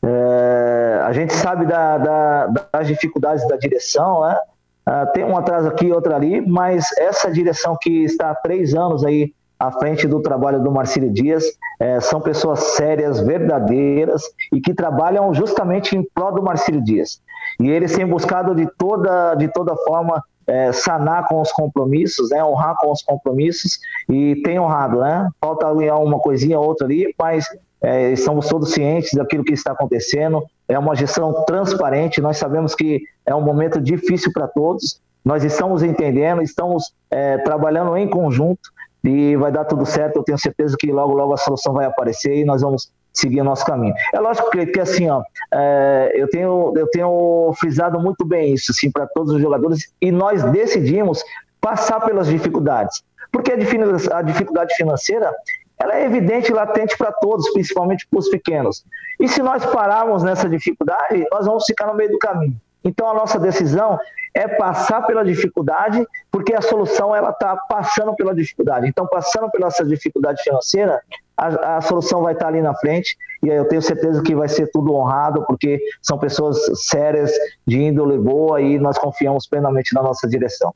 É, 0.04 1.02
a 1.06 1.12
gente 1.12 1.34
sabe 1.34 1.66
da, 1.66 1.98
da, 1.98 2.48
das 2.74 2.88
dificuldades 2.88 3.48
da 3.48 3.58
direção, 3.58 4.22
né? 4.22 4.38
Ah, 4.86 5.06
tem 5.08 5.26
um 5.26 5.38
atraso 5.38 5.68
aqui, 5.68 5.92
outro 5.92 6.16
ali, 6.16 6.40
mas 6.40 6.86
essa 6.98 7.30
direção 7.30 7.78
que 7.80 8.06
está 8.06 8.32
há 8.32 8.36
três 8.36 8.74
anos 8.74 9.04
aí 9.04 9.34
à 9.60 9.72
frente 9.72 10.08
do 10.08 10.22
trabalho 10.22 10.62
do 10.62 10.72
Marcílio 10.72 11.12
Dias 11.12 11.44
é, 11.80 12.00
são 12.00 12.22
pessoas 12.22 12.60
sérias, 12.76 13.20
verdadeiras 13.20 14.24
e 14.54 14.62
que 14.62 14.74
trabalham 14.74 15.34
justamente 15.34 15.96
em 15.96 16.04
prol 16.14 16.34
do 16.34 16.44
Marcílio 16.44 16.84
Dias. 16.84 17.22
E 17.60 17.70
eles 17.70 17.96
têm 17.96 18.06
buscado 18.06 18.54
de 18.54 18.68
toda, 18.78 19.36
de 19.36 19.48
toda 19.48 19.76
forma 19.76 20.24
é, 20.46 20.72
sanar 20.72 21.28
com 21.28 21.42
os 21.42 21.52
compromissos, 21.52 22.30
né, 22.30 22.44
honrar 22.44 22.76
com 22.78 22.92
os 22.92 23.02
compromissos 23.02 23.80
e 24.10 24.42
tem 24.44 24.60
honrado, 24.60 25.00
né? 25.00 25.30
Falta 25.42 25.68
uma 25.72 26.20
coisinha 26.20 26.60
outra 26.60 26.88
ali, 26.88 27.14
mas 27.20 27.46
é, 27.82 28.12
estamos 28.12 28.48
todos 28.48 28.72
cientes 28.72 29.12
daquilo 29.14 29.44
que 29.44 29.54
está 29.54 29.72
acontecendo. 29.72 30.44
É 30.68 30.80
uma 30.80 30.96
gestão 30.96 31.44
transparente. 31.46 32.22
Nós 32.22 32.38
sabemos 32.38 32.74
que 32.74 33.02
é 33.26 33.36
um 33.36 33.42
momento 33.42 33.82
difícil 33.82 34.32
para 34.32 34.48
todos. 34.48 35.02
Nós 35.24 35.44
estamos 35.44 35.84
entendendo, 35.84 36.42
estamos 36.42 36.94
é, 37.12 37.38
trabalhando 37.40 37.98
em 37.98 38.10
conjunto 38.10 38.72
e 39.08 39.36
vai 39.36 39.52
dar 39.52 39.66
tudo 39.66 39.86
certo. 39.86 40.18
Eu 40.18 40.24
tenho 40.24 40.38
certeza 40.38 40.76
que 40.78 40.92
logo, 40.92 41.14
logo 41.14 41.34
a 41.34 41.38
solução 41.38 41.74
vai 41.74 41.86
aparecer 41.86 42.36
e 42.36 42.46
nós 42.46 42.62
vamos 42.62 42.92
seguir 43.14 43.42
o 43.42 43.44
nosso 43.44 43.66
caminho. 43.66 43.94
É 44.14 44.20
lógico 44.20 44.50
que, 44.52 44.66
que 44.68 44.80
assim, 44.80 45.10
ó, 45.10 45.24
é, 45.54 46.12
eu, 46.16 46.30
tenho, 46.30 46.74
eu 46.76 46.88
tenho 46.88 47.54
frisado 47.60 48.00
muito 48.00 48.26
bem 48.26 48.54
isso, 48.54 48.72
assim, 48.72 48.92
para 48.92 49.08
todos 49.08 49.34
os 49.34 49.42
jogadores 49.42 49.92
e 50.02 50.12
nós 50.12 50.44
decidimos 50.44 51.24
passar 51.60 52.00
pelas 52.02 52.28
dificuldades. 52.28 53.04
Porque 53.32 53.52
a 53.52 54.22
dificuldade 54.22 54.74
financeira 54.76 55.34
ela 55.80 55.96
é 55.96 56.06
evidente 56.06 56.52
e 56.52 56.56
latente 56.56 56.98
para 56.98 57.12
todos, 57.12 57.52
principalmente 57.52 58.08
para 58.10 58.20
os 58.20 58.30
pequenos. 58.30 58.84
E 59.20 59.28
se 59.28 59.42
nós 59.44 59.66
pararmos 59.66 60.24
nessa 60.24 60.50
dificuldade, 60.50 61.26
nós 61.32 61.46
vamos 61.46 61.66
ficar 61.66 61.88
no 61.88 61.94
meio 61.96 62.12
do 62.12 62.18
caminho. 62.18 62.60
Então 62.88 63.10
a 63.10 63.14
nossa 63.14 63.38
decisão 63.38 64.00
é 64.34 64.48
passar 64.48 65.06
pela 65.06 65.24
dificuldade, 65.24 66.06
porque 66.32 66.54
a 66.54 66.62
solução 66.62 67.16
ela 67.16 67.32
está 67.32 67.56
passando 67.56 68.16
pela 68.16 68.34
dificuldade. 68.34 68.88
Então 68.88 69.06
passando 69.08 69.50
pela 69.52 69.68
essa 69.68 69.84
dificuldade 69.84 70.42
financeira, 70.42 71.02
a, 71.36 71.78
a, 71.78 71.82
solução 71.82 72.22
vai 72.22 72.34
estar 72.34 72.46
tá 72.46 72.52
ali 72.52 72.62
na 72.62 72.74
frente 72.76 73.18
e 73.44 73.50
eu 73.50 73.68
tenho 73.68 73.82
certeza 73.82 74.22
que 74.24 74.36
vai 74.36 74.48
ser 74.48 74.68
tudo 74.72 74.94
honrado, 74.94 75.46
porque 75.46 75.80
são 76.02 76.18
pessoas 76.18 76.58
sérias, 76.88 77.32
de 77.66 77.80
índole 77.80 78.18
boa 78.18 78.62
e 78.62 78.80
nós 78.80 78.98
confiamos 78.98 79.48
plenamente 79.48 79.94
na 79.94 80.02
nossa 80.02 80.28
direção. 80.28 80.74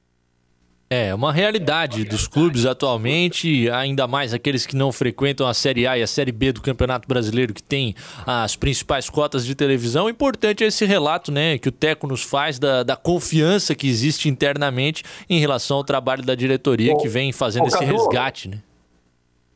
É, 0.94 1.16
uma 1.16 1.32
realidade 1.32 2.04
dos 2.04 2.28
clubes 2.28 2.66
atualmente, 2.66 3.70
ainda 3.70 4.06
mais 4.10 4.34
aqueles 4.34 4.66
que 4.66 4.76
não 4.76 4.92
frequentam 4.92 5.48
a 5.48 5.54
Série 5.54 5.88
A 5.88 5.98
e 5.98 6.04
a 6.04 6.08
Série 6.08 6.34
B 6.34 6.52
do 6.52 6.62
Campeonato 6.62 7.08
Brasileiro, 7.08 7.54
que 7.54 7.64
tem 7.64 7.96
as 8.28 8.58
principais 8.58 9.10
cotas 9.10 9.46
de 9.46 9.56
televisão. 9.56 10.10
Importante 10.10 10.66
é 10.66 10.68
esse 10.68 10.84
relato, 10.84 11.32
né, 11.32 11.58
que 11.58 11.70
o 11.70 11.72
Teco 11.72 12.08
nos 12.08 12.24
faz 12.24 12.60
da, 12.60 12.84
da 12.84 12.98
confiança 12.98 13.74
que 13.74 13.88
existe 13.88 14.28
internamente 14.28 15.02
em 15.30 15.40
relação 15.40 15.78
ao 15.78 15.84
trabalho 15.86 16.24
da 16.24 16.36
diretoria 16.36 16.94
que 16.98 17.08
vem 17.08 17.32
fazendo 17.32 17.68
esse 17.68 17.86
resgate, 17.86 18.50
né? 18.50 18.58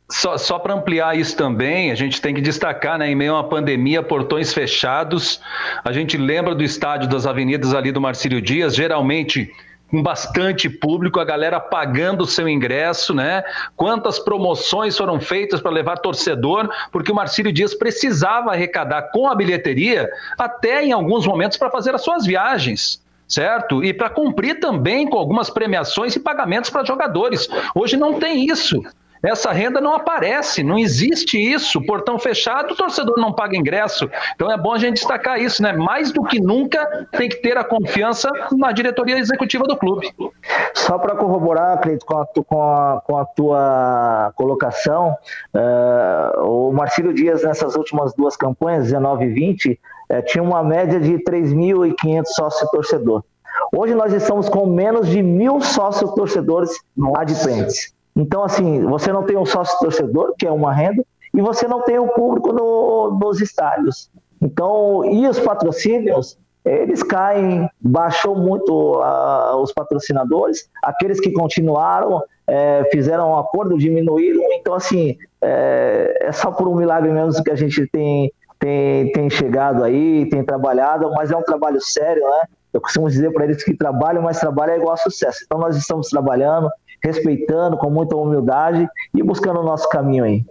Só, 0.10 0.38
só 0.38 0.58
para 0.58 0.74
ampliar 0.74 1.18
isso 1.18 1.36
também, 1.36 1.92
a 1.92 1.96
gente 1.96 2.22
tem 2.22 2.34
que 2.34 2.40
destacar, 2.40 2.98
né, 2.98 3.12
em 3.12 3.16
meio 3.16 3.34
a 3.34 3.42
uma 3.42 3.50
pandemia, 3.50 4.02
portões 4.02 4.54
fechados. 4.54 5.42
A 5.84 5.92
gente 5.92 6.16
lembra 6.16 6.56
do 6.56 6.64
estádio 6.64 7.10
das 7.10 7.26
avenidas 7.26 7.74
ali 7.74 7.92
do 7.92 8.00
Marcílio 8.00 8.42
Dias, 8.42 8.74
geralmente 8.74 9.52
com 9.96 10.04
bastante 10.04 10.70
público, 10.70 11.22
a 11.22 11.24
galera 11.24 11.58
pagando 11.58 12.26
o 12.26 12.28
seu 12.28 12.50
ingresso, 12.50 13.14
né? 13.14 13.44
Quantas 13.78 14.20
promoções 14.20 14.98
foram 14.98 15.22
feitas 15.22 15.62
para 15.62 15.72
levar 15.72 15.98
torcedor, 15.98 16.70
porque 16.92 17.14
o 17.14 17.16
Marcílio 17.16 17.52
Dias 17.52 17.74
precisava 17.74 18.52
arrecadar 18.52 19.04
com 19.14 19.30
a 19.30 19.36
bilheteria 19.36 20.10
até 20.38 20.84
em 20.84 20.92
alguns 20.92 21.26
momentos 21.26 21.58
para 21.58 21.70
fazer 21.70 21.96
as 21.96 22.04
suas 22.04 22.26
viagens 22.26 23.04
certo? 23.28 23.84
E 23.84 23.92
para 23.92 24.08
cumprir 24.08 24.60
também 24.60 25.08
com 25.10 25.18
algumas 25.18 25.50
premiações 25.50 26.16
e 26.16 26.20
pagamentos 26.20 26.70
para 26.70 26.86
jogadores. 26.86 27.50
Hoje 27.74 27.98
não 27.98 28.20
tem 28.20 28.46
isso. 28.46 28.84
Essa 29.24 29.52
renda 29.52 29.82
não 29.82 29.94
aparece, 29.94 30.64
não 30.64 30.78
existe 30.78 31.38
isso. 31.38 31.82
Portão 31.86 32.20
fechado, 32.20 32.74
o 32.74 32.76
torcedor 32.76 33.16
não 33.18 33.34
paga 33.34 33.58
ingresso. 33.58 34.10
Então 34.36 34.52
é 34.52 34.58
bom 34.58 34.74
a 34.74 34.78
gente 34.78 34.96
destacar 34.96 35.40
isso, 35.40 35.62
né? 35.64 35.74
Mais 35.74 36.12
do 36.12 36.24
que 36.24 36.40
nunca 36.40 37.08
tem 37.12 37.28
que 37.30 37.38
ter 37.38 37.58
a 37.58 37.64
confiança 37.64 38.30
na 38.52 38.72
diretoria 38.72 39.18
executiva 39.18 39.64
do 39.64 39.76
clube. 39.76 40.14
Só 40.74 40.98
para 41.00 41.16
corroborar, 41.16 41.82
Cleito, 41.82 42.06
com 42.06 42.18
a, 42.18 42.26
com, 42.26 42.62
a, 42.62 43.02
com 43.02 43.18
a 43.18 43.26
tua 43.26 44.34
colocação, 44.36 45.16
uh, 45.54 46.42
o 46.48 46.72
Marcílio 46.74 47.14
Dias, 47.14 47.44
nessas 47.44 47.76
últimas 47.76 48.14
duas 48.14 48.36
campanhas, 48.36 48.84
19 48.84 49.26
e 49.26 49.30
20, 49.30 49.80
uh, 50.12 50.26
tinha 50.26 50.44
uma 50.44 50.64
média 50.64 51.00
de 51.00 51.14
3.500 51.24 52.24
sócios 52.28 52.70
torcedor. 52.70 53.24
Hoje 53.74 53.96
nós 53.96 54.14
estamos 54.14 54.50
com 54.50 54.66
menos 54.66 55.08
de 55.08 55.24
mil 55.24 55.62
sócios 55.62 56.14
torcedores 56.14 56.70
adimplentes. 57.16 57.95
Então, 58.16 58.44
assim, 58.44 58.82
você 58.84 59.12
não 59.12 59.24
tem 59.24 59.38
um 59.38 59.46
sócio 59.46 59.78
torcedor, 59.80 60.34
que 60.38 60.48
é 60.48 60.52
uma 60.52 60.74
renda, 60.74 61.04
e 61.34 61.42
você 61.42 61.68
não 61.68 61.82
tem 61.82 62.00
o 62.00 62.08
público 62.08 62.54
no, 62.54 63.20
nos 63.20 63.42
estádios. 63.42 64.10
Então, 64.42 65.04
e 65.04 65.28
os 65.28 65.40
patrocínios, 65.40 66.38
eles 66.64 67.04
caem, 67.04 67.70
baixou 67.82 68.36
muito 68.36 69.02
os 69.62 69.74
patrocinadores, 69.74 70.70
aqueles 70.82 71.20
que 71.20 71.32
continuaram, 71.32 72.24
é, 72.48 72.88
fizeram 72.92 73.32
um 73.32 73.38
acordo, 73.38 73.78
diminuíram. 73.78 74.42
Então, 74.54 74.74
assim, 74.74 75.18
é, 75.42 76.20
é, 76.22 76.32
só 76.32 76.52
por 76.52 76.68
um 76.68 76.76
milagre 76.76 77.12
mesmo 77.12 77.44
que 77.44 77.52
a 77.52 77.56
gente 77.56 77.86
tem, 77.88 78.32
tem, 78.60 79.12
tem 79.12 79.30
chegado 79.30 79.84
aí, 79.84 80.28
tem 80.30 80.44
trabalhado, 80.44 81.12
mas 81.12 81.32
é 81.32 81.36
um 81.36 81.44
trabalho 81.44 81.82
sério, 81.82 82.24
né? 82.24 82.44
Eu 82.74 82.82
costumo 82.82 83.10
dizer 83.10 83.32
para 83.32 83.46
eles 83.46 83.64
que 83.64 83.74
trabalham, 83.74 84.22
mas 84.22 84.40
trabalho 84.40 84.74
é 84.74 84.78
igual 84.78 84.94
a 84.94 84.98
sucesso. 84.98 85.40
Então, 85.46 85.58
nós 85.58 85.78
estamos 85.78 86.10
trabalhando, 86.10 86.70
respeitando, 87.06 87.78
com 87.78 87.90
muita 87.90 88.16
humildade 88.16 88.88
e 89.14 89.22
buscando 89.22 89.60
o 89.60 89.64
nosso 89.64 89.88
caminho 89.90 90.24
aí. 90.24 90.46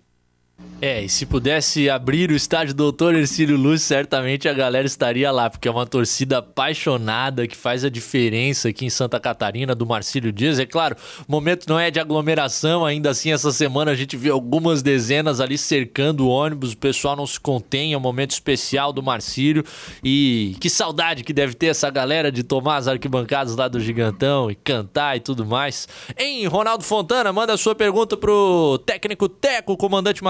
É, 0.86 1.02
e 1.02 1.08
se 1.08 1.24
pudesse 1.24 1.88
abrir 1.88 2.30
o 2.30 2.36
estádio 2.36 2.74
Doutor 2.74 3.14
Ercílio 3.14 3.56
Luz, 3.56 3.80
certamente 3.80 4.50
a 4.50 4.52
galera 4.52 4.86
estaria 4.86 5.32
lá, 5.32 5.48
porque 5.48 5.66
é 5.66 5.70
uma 5.70 5.86
torcida 5.86 6.40
apaixonada 6.40 7.46
que 7.46 7.56
faz 7.56 7.86
a 7.86 7.88
diferença 7.88 8.68
aqui 8.68 8.84
em 8.84 8.90
Santa 8.90 9.18
Catarina, 9.18 9.74
do 9.74 9.86
Marcílio 9.86 10.30
Dias. 10.30 10.58
É 10.58 10.66
claro, 10.66 10.94
o 11.26 11.32
momento 11.32 11.66
não 11.70 11.80
é 11.80 11.90
de 11.90 11.98
aglomeração, 11.98 12.84
ainda 12.84 13.08
assim, 13.08 13.32
essa 13.32 13.50
semana 13.50 13.92
a 13.92 13.94
gente 13.94 14.14
viu 14.14 14.34
algumas 14.34 14.82
dezenas 14.82 15.40
ali 15.40 15.56
cercando 15.56 16.26
o 16.26 16.28
ônibus, 16.28 16.72
o 16.72 16.76
pessoal 16.76 17.16
não 17.16 17.26
se 17.26 17.40
contém, 17.40 17.94
é 17.94 17.96
um 17.96 18.00
momento 18.00 18.32
especial 18.32 18.92
do 18.92 19.02
Marcílio. 19.02 19.64
E 20.04 20.54
que 20.60 20.68
saudade 20.68 21.24
que 21.24 21.32
deve 21.32 21.54
ter 21.54 21.68
essa 21.68 21.88
galera 21.88 22.30
de 22.30 22.42
tomar 22.42 22.76
as 22.76 22.88
arquibancadas 22.88 23.56
lá 23.56 23.68
do 23.68 23.80
Gigantão 23.80 24.50
e 24.50 24.54
cantar 24.54 25.16
e 25.16 25.20
tudo 25.20 25.46
mais. 25.46 25.88
Em 26.18 26.46
Ronaldo 26.46 26.84
Fontana, 26.84 27.32
manda 27.32 27.54
a 27.54 27.56
sua 27.56 27.74
pergunta 27.74 28.18
pro 28.18 28.78
técnico 28.84 29.30
Teco, 29.30 29.78
comandante 29.78 30.22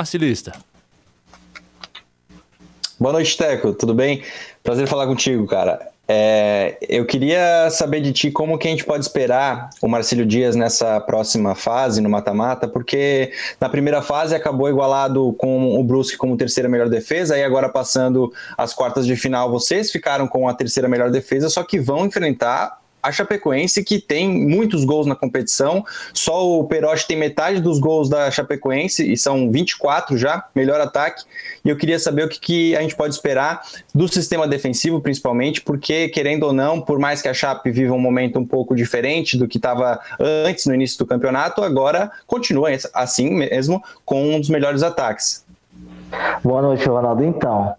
Marcílio. 0.50 0.64
Boa 2.98 3.12
noite, 3.12 3.36
Teco. 3.36 3.72
Tudo 3.72 3.94
bem? 3.94 4.22
Prazer 4.62 4.86
falar 4.86 5.06
contigo, 5.06 5.46
cara. 5.46 5.90
É, 6.06 6.76
eu 6.86 7.06
queria 7.06 7.70
saber 7.70 8.02
de 8.02 8.12
ti 8.12 8.30
como 8.30 8.58
que 8.58 8.68
a 8.68 8.70
gente 8.70 8.84
pode 8.84 9.02
esperar 9.02 9.70
o 9.80 9.88
Marcílio 9.88 10.26
Dias 10.26 10.54
nessa 10.54 11.00
próxima 11.00 11.54
fase, 11.54 12.02
no 12.02 12.10
mata-mata, 12.10 12.68
porque 12.68 13.32
na 13.58 13.70
primeira 13.70 14.02
fase 14.02 14.34
acabou 14.34 14.68
igualado 14.68 15.32
com 15.38 15.80
o 15.80 15.82
Brusque 15.82 16.18
como 16.18 16.36
terceira 16.36 16.68
melhor 16.68 16.90
defesa, 16.90 17.38
e 17.38 17.42
agora 17.42 17.70
passando 17.70 18.30
as 18.56 18.74
quartas 18.74 19.06
de 19.06 19.16
final, 19.16 19.50
vocês 19.50 19.90
ficaram 19.90 20.28
com 20.28 20.46
a 20.46 20.52
terceira 20.52 20.90
melhor 20.90 21.10
defesa, 21.10 21.48
só 21.48 21.62
que 21.62 21.80
vão 21.80 22.04
enfrentar 22.04 22.83
a 23.04 23.12
Chapecoense, 23.12 23.84
que 23.84 24.00
tem 24.00 24.28
muitos 24.28 24.84
gols 24.84 25.06
na 25.06 25.14
competição, 25.14 25.84
só 26.14 26.48
o 26.48 26.64
Perotti 26.64 27.06
tem 27.06 27.16
metade 27.16 27.60
dos 27.60 27.78
gols 27.78 28.08
da 28.08 28.30
Chapecoense, 28.30 29.12
e 29.12 29.16
são 29.16 29.50
24 29.50 30.16
já, 30.16 30.46
melhor 30.54 30.80
ataque. 30.80 31.22
E 31.62 31.68
eu 31.68 31.76
queria 31.76 31.98
saber 31.98 32.24
o 32.24 32.28
que, 32.28 32.40
que 32.40 32.76
a 32.76 32.80
gente 32.80 32.96
pode 32.96 33.14
esperar 33.14 33.62
do 33.94 34.08
sistema 34.08 34.48
defensivo, 34.48 35.00
principalmente, 35.00 35.60
porque, 35.60 36.08
querendo 36.08 36.44
ou 36.44 36.52
não, 36.52 36.80
por 36.80 36.98
mais 36.98 37.20
que 37.20 37.28
a 37.28 37.34
Chape 37.34 37.70
viva 37.70 37.92
um 37.92 37.98
momento 37.98 38.38
um 38.38 38.46
pouco 38.46 38.74
diferente 38.74 39.36
do 39.36 39.46
que 39.46 39.58
estava 39.58 40.00
antes, 40.18 40.64
no 40.64 40.74
início 40.74 40.98
do 40.98 41.06
campeonato, 41.06 41.62
agora 41.62 42.10
continua 42.26 42.70
assim 42.94 43.30
mesmo, 43.30 43.82
com 44.04 44.34
um 44.34 44.40
dos 44.40 44.48
melhores 44.48 44.82
ataques. 44.82 45.44
Boa 46.42 46.62
noite, 46.62 46.86
Ronaldo. 46.86 47.24
Então, 47.24 47.74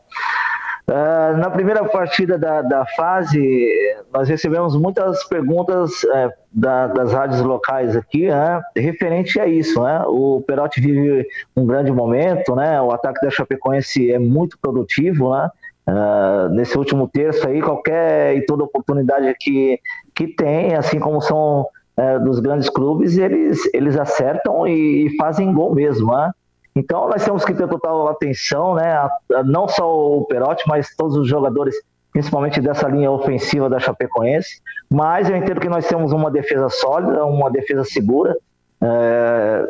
Uh, 0.87 1.37
na 1.37 1.49
primeira 1.49 1.83
partida 1.83 2.37
da, 2.37 2.61
da, 2.61 2.85
fase, 2.95 3.67
nós 4.13 4.29
recebemos 4.29 4.75
muitas 4.75 5.23
perguntas 5.23 6.03
uh, 6.03 6.31
da, 6.51 6.85
das 6.85 7.11
rádios 7.11 7.41
locais 7.41 7.97
aqui, 7.97 8.27
né, 8.27 8.61
referente 8.77 9.39
a 9.39 9.47
isso. 9.47 9.81
Né? 9.81 10.03
O 10.05 10.43
Perotti 10.45 10.79
vive 10.79 11.27
um 11.55 11.65
grande 11.65 11.91
momento, 11.91 12.55
né? 12.55 12.79
o 12.79 12.91
ataque 12.91 13.19
da 13.19 13.31
Chapecoense 13.31 14.11
é 14.11 14.19
muito 14.19 14.59
produtivo, 14.59 15.31
né? 15.35 15.49
uh, 15.89 16.49
nesse 16.49 16.77
último 16.77 17.07
terço 17.07 17.47
aí, 17.47 17.61
qualquer 17.61 18.35
e 18.35 18.45
toda 18.45 18.63
oportunidade 18.63 19.33
que, 19.39 19.79
que 20.13 20.27
tem, 20.27 20.75
assim 20.75 20.99
como 20.99 21.19
são 21.21 21.67
uh, 21.97 22.23
dos 22.23 22.39
grandes 22.39 22.69
clubes, 22.69 23.17
eles, 23.17 23.59
eles 23.73 23.97
acertam 23.97 24.67
e, 24.67 25.07
e 25.07 25.17
fazem 25.17 25.53
gol 25.53 25.73
mesmo, 25.73 26.13
né? 26.13 26.31
Então 26.75 27.07
nós 27.07 27.23
temos 27.23 27.45
que 27.45 27.53
ter 27.53 27.67
total 27.67 28.07
atenção, 28.09 28.75
né? 28.75 29.07
Não 29.45 29.67
só 29.67 30.17
o 30.17 30.25
Perotti, 30.25 30.63
mas 30.67 30.93
todos 30.95 31.15
os 31.15 31.27
jogadores, 31.27 31.75
principalmente 32.11 32.59
dessa 32.59 32.87
linha 32.87 33.09
ofensiva 33.09 33.69
da 33.69 33.79
Chapecoense. 33.79 34.61
Mas 34.91 35.29
eu 35.29 35.37
entendo 35.37 35.61
que 35.61 35.69
nós 35.69 35.87
temos 35.87 36.11
uma 36.11 36.29
defesa 36.29 36.67
sólida, 36.69 37.25
uma 37.25 37.49
defesa 37.49 37.83
segura. 37.85 38.35
É, 38.81 39.65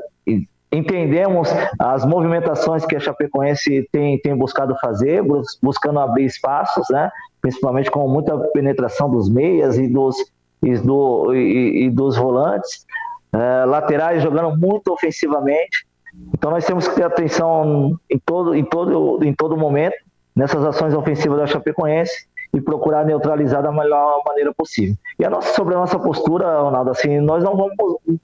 entendemos 0.72 1.50
as 1.80 2.06
movimentações 2.06 2.86
que 2.86 2.96
a 2.96 3.00
Chapecoense 3.00 3.88
tem, 3.91 4.20
tem 4.20 4.36
buscado 4.36 4.76
fazer, 4.80 5.24
buscando 5.62 6.00
abrir 6.00 6.26
espaços, 6.26 6.86
né? 6.89 7.10
principalmente 7.41 7.91
com 7.91 8.08
muita 8.08 8.38
penetração 8.50 9.10
dos 9.10 9.30
meias 9.30 9.78
e 9.78 9.88
dos, 9.88 10.15
e, 10.63 10.76
do, 10.80 11.34
e, 11.34 11.86
e 11.86 11.89
dos 11.89 12.18
volantes, 12.18 12.86
é, 13.32 13.65
laterais 13.65 14.24
jogando 14.24 14.58
muito 14.58 14.91
ofensivamente. 14.91 15.86
Então 16.34 16.51
nós 16.51 16.65
temos 16.65 16.88
que 16.88 16.95
ter 16.95 17.04
atenção 17.04 17.99
em 18.10 18.19
todo, 18.19 18.56
em 18.56 18.63
todo, 18.63 19.23
em 19.23 19.34
todo 19.34 19.58
momento 19.58 19.95
nessas 20.36 20.63
ações 20.65 20.93
ofensivas 20.93 21.39
da 21.39 21.47
Chapecoense 21.47 22.28
e 22.54 22.60
procurar 22.60 23.06
neutralizar 23.06 23.63
da 23.63 23.71
melhor 23.71 24.21
maneira 24.25 24.54
possível. 24.54 24.95
E 25.17 25.25
a 25.25 25.30
nossa, 25.30 25.54
sobre 25.54 25.75
a 25.75 25.78
nossa 25.78 25.97
postura, 25.97 26.62
Ronaldo, 26.62 26.91
assim, 26.91 27.19
nós 27.19 27.43
não 27.43 27.56
vamos, 27.56 27.75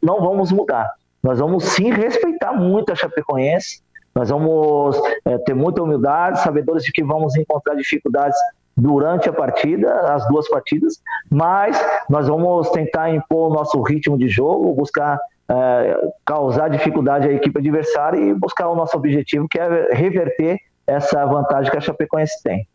não 0.01 0.21
vamos 0.21 0.51
mudar. 0.51 0.91
Nós 1.23 1.39
vamos 1.39 1.63
sim 1.65 1.91
respeitar 1.91 2.53
muito 2.53 2.91
a 2.91 2.95
Chapecoense, 2.95 3.81
nós 4.13 4.29
vamos 4.29 4.99
é, 5.25 5.37
ter 5.37 5.53
muita 5.53 5.81
humildade, 5.81 6.41
sabedores 6.41 6.83
de 6.83 6.91
que 6.91 7.03
vamos 7.03 7.35
encontrar 7.35 7.75
dificuldades 7.75 8.37
durante 8.75 9.29
a 9.29 9.33
partida, 9.33 9.93
as 10.13 10.27
duas 10.27 10.49
partidas, 10.49 11.01
mas 11.29 11.79
nós 12.09 12.27
vamos 12.27 12.69
tentar 12.71 13.13
impor 13.13 13.51
o 13.51 13.53
nosso 13.53 13.81
ritmo 13.81 14.17
de 14.17 14.27
jogo, 14.27 14.73
buscar 14.73 15.19
é, 15.51 16.11
causar 16.25 16.69
dificuldade 16.69 17.27
à 17.27 17.31
equipe 17.31 17.59
adversária 17.59 18.17
e 18.17 18.33
buscar 18.33 18.69
o 18.69 18.75
nosso 18.75 18.95
objetivo, 18.95 19.47
que 19.49 19.59
é 19.59 19.93
reverter 19.93 20.57
essa 20.87 21.25
vantagem 21.25 21.69
que 21.69 21.77
a 21.77 21.81
Chapecoense 21.81 22.41
tem. 22.43 22.67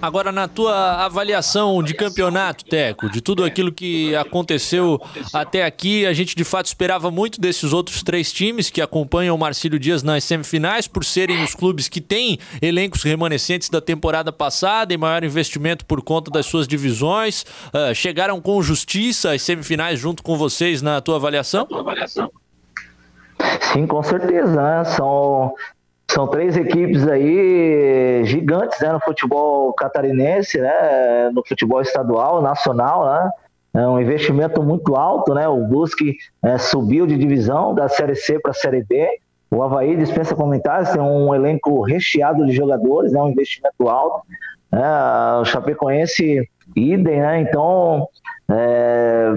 Agora, 0.00 0.30
na 0.30 0.46
tua 0.46 1.04
avaliação 1.04 1.82
de 1.82 1.94
campeonato, 1.94 2.64
Teco, 2.64 3.08
de 3.08 3.20
tudo 3.20 3.42
aquilo 3.44 3.72
que 3.72 4.14
aconteceu 4.14 5.00
até 5.32 5.64
aqui, 5.64 6.04
a 6.04 6.12
gente 6.12 6.36
de 6.36 6.44
fato 6.44 6.66
esperava 6.66 7.10
muito 7.10 7.40
desses 7.40 7.72
outros 7.72 8.02
três 8.02 8.32
times 8.32 8.68
que 8.70 8.82
acompanham 8.82 9.34
o 9.34 9.38
Marcílio 9.38 9.78
Dias 9.78 10.02
nas 10.02 10.24
semifinais, 10.24 10.86
por 10.86 11.04
serem 11.04 11.42
os 11.42 11.54
clubes 11.54 11.88
que 11.88 12.00
têm 12.00 12.38
elencos 12.60 13.02
remanescentes 13.02 13.68
da 13.68 13.80
temporada 13.80 14.30
passada 14.30 14.92
e 14.92 14.96
maior 14.96 15.24
investimento 15.24 15.86
por 15.86 16.02
conta 16.02 16.30
das 16.30 16.46
suas 16.46 16.68
divisões. 16.68 17.42
Uh, 17.72 17.94
chegaram 17.94 18.40
com 18.40 18.62
justiça 18.62 19.32
às 19.32 19.42
semifinais 19.42 19.98
junto 19.98 20.22
com 20.22 20.36
vocês 20.36 20.82
na 20.82 21.00
tua 21.00 21.16
avaliação? 21.16 21.66
Sim, 23.72 23.86
com 23.86 24.02
certeza. 24.02 24.62
Né? 24.62 24.84
São 24.84 25.54
são 26.10 26.28
três 26.28 26.56
equipes 26.56 27.06
aí 27.08 28.24
gigantes 28.24 28.80
né, 28.80 28.92
no 28.92 29.00
futebol 29.00 29.72
catarinense, 29.72 30.60
né, 30.60 31.30
no 31.32 31.44
futebol 31.46 31.80
estadual, 31.80 32.42
nacional, 32.42 33.04
né? 33.06 33.30
É 33.74 33.88
um 33.88 33.98
investimento 33.98 34.62
muito 34.62 34.94
alto, 34.94 35.34
né? 35.34 35.48
O 35.48 35.66
Brusque 35.66 36.16
é, 36.44 36.56
subiu 36.58 37.08
de 37.08 37.18
divisão 37.18 37.74
da 37.74 37.88
Série 37.88 38.14
C 38.14 38.38
para 38.38 38.52
a 38.52 38.54
Série 38.54 38.84
B. 38.84 39.18
O 39.50 39.64
Havaí 39.64 39.96
dispensa 39.96 40.36
comentários, 40.36 40.90
tem 40.90 41.02
um 41.02 41.34
elenco 41.34 41.82
recheado 41.82 42.46
de 42.46 42.52
jogadores, 42.52 43.12
né? 43.12 43.20
Um 43.20 43.30
investimento 43.30 43.88
alto. 43.88 44.24
Né? 44.70 44.80
O 45.40 45.44
Chapecoense, 45.44 46.48
idem, 46.76 47.20
né? 47.20 47.40
Então, 47.40 48.08
é, 48.48 49.32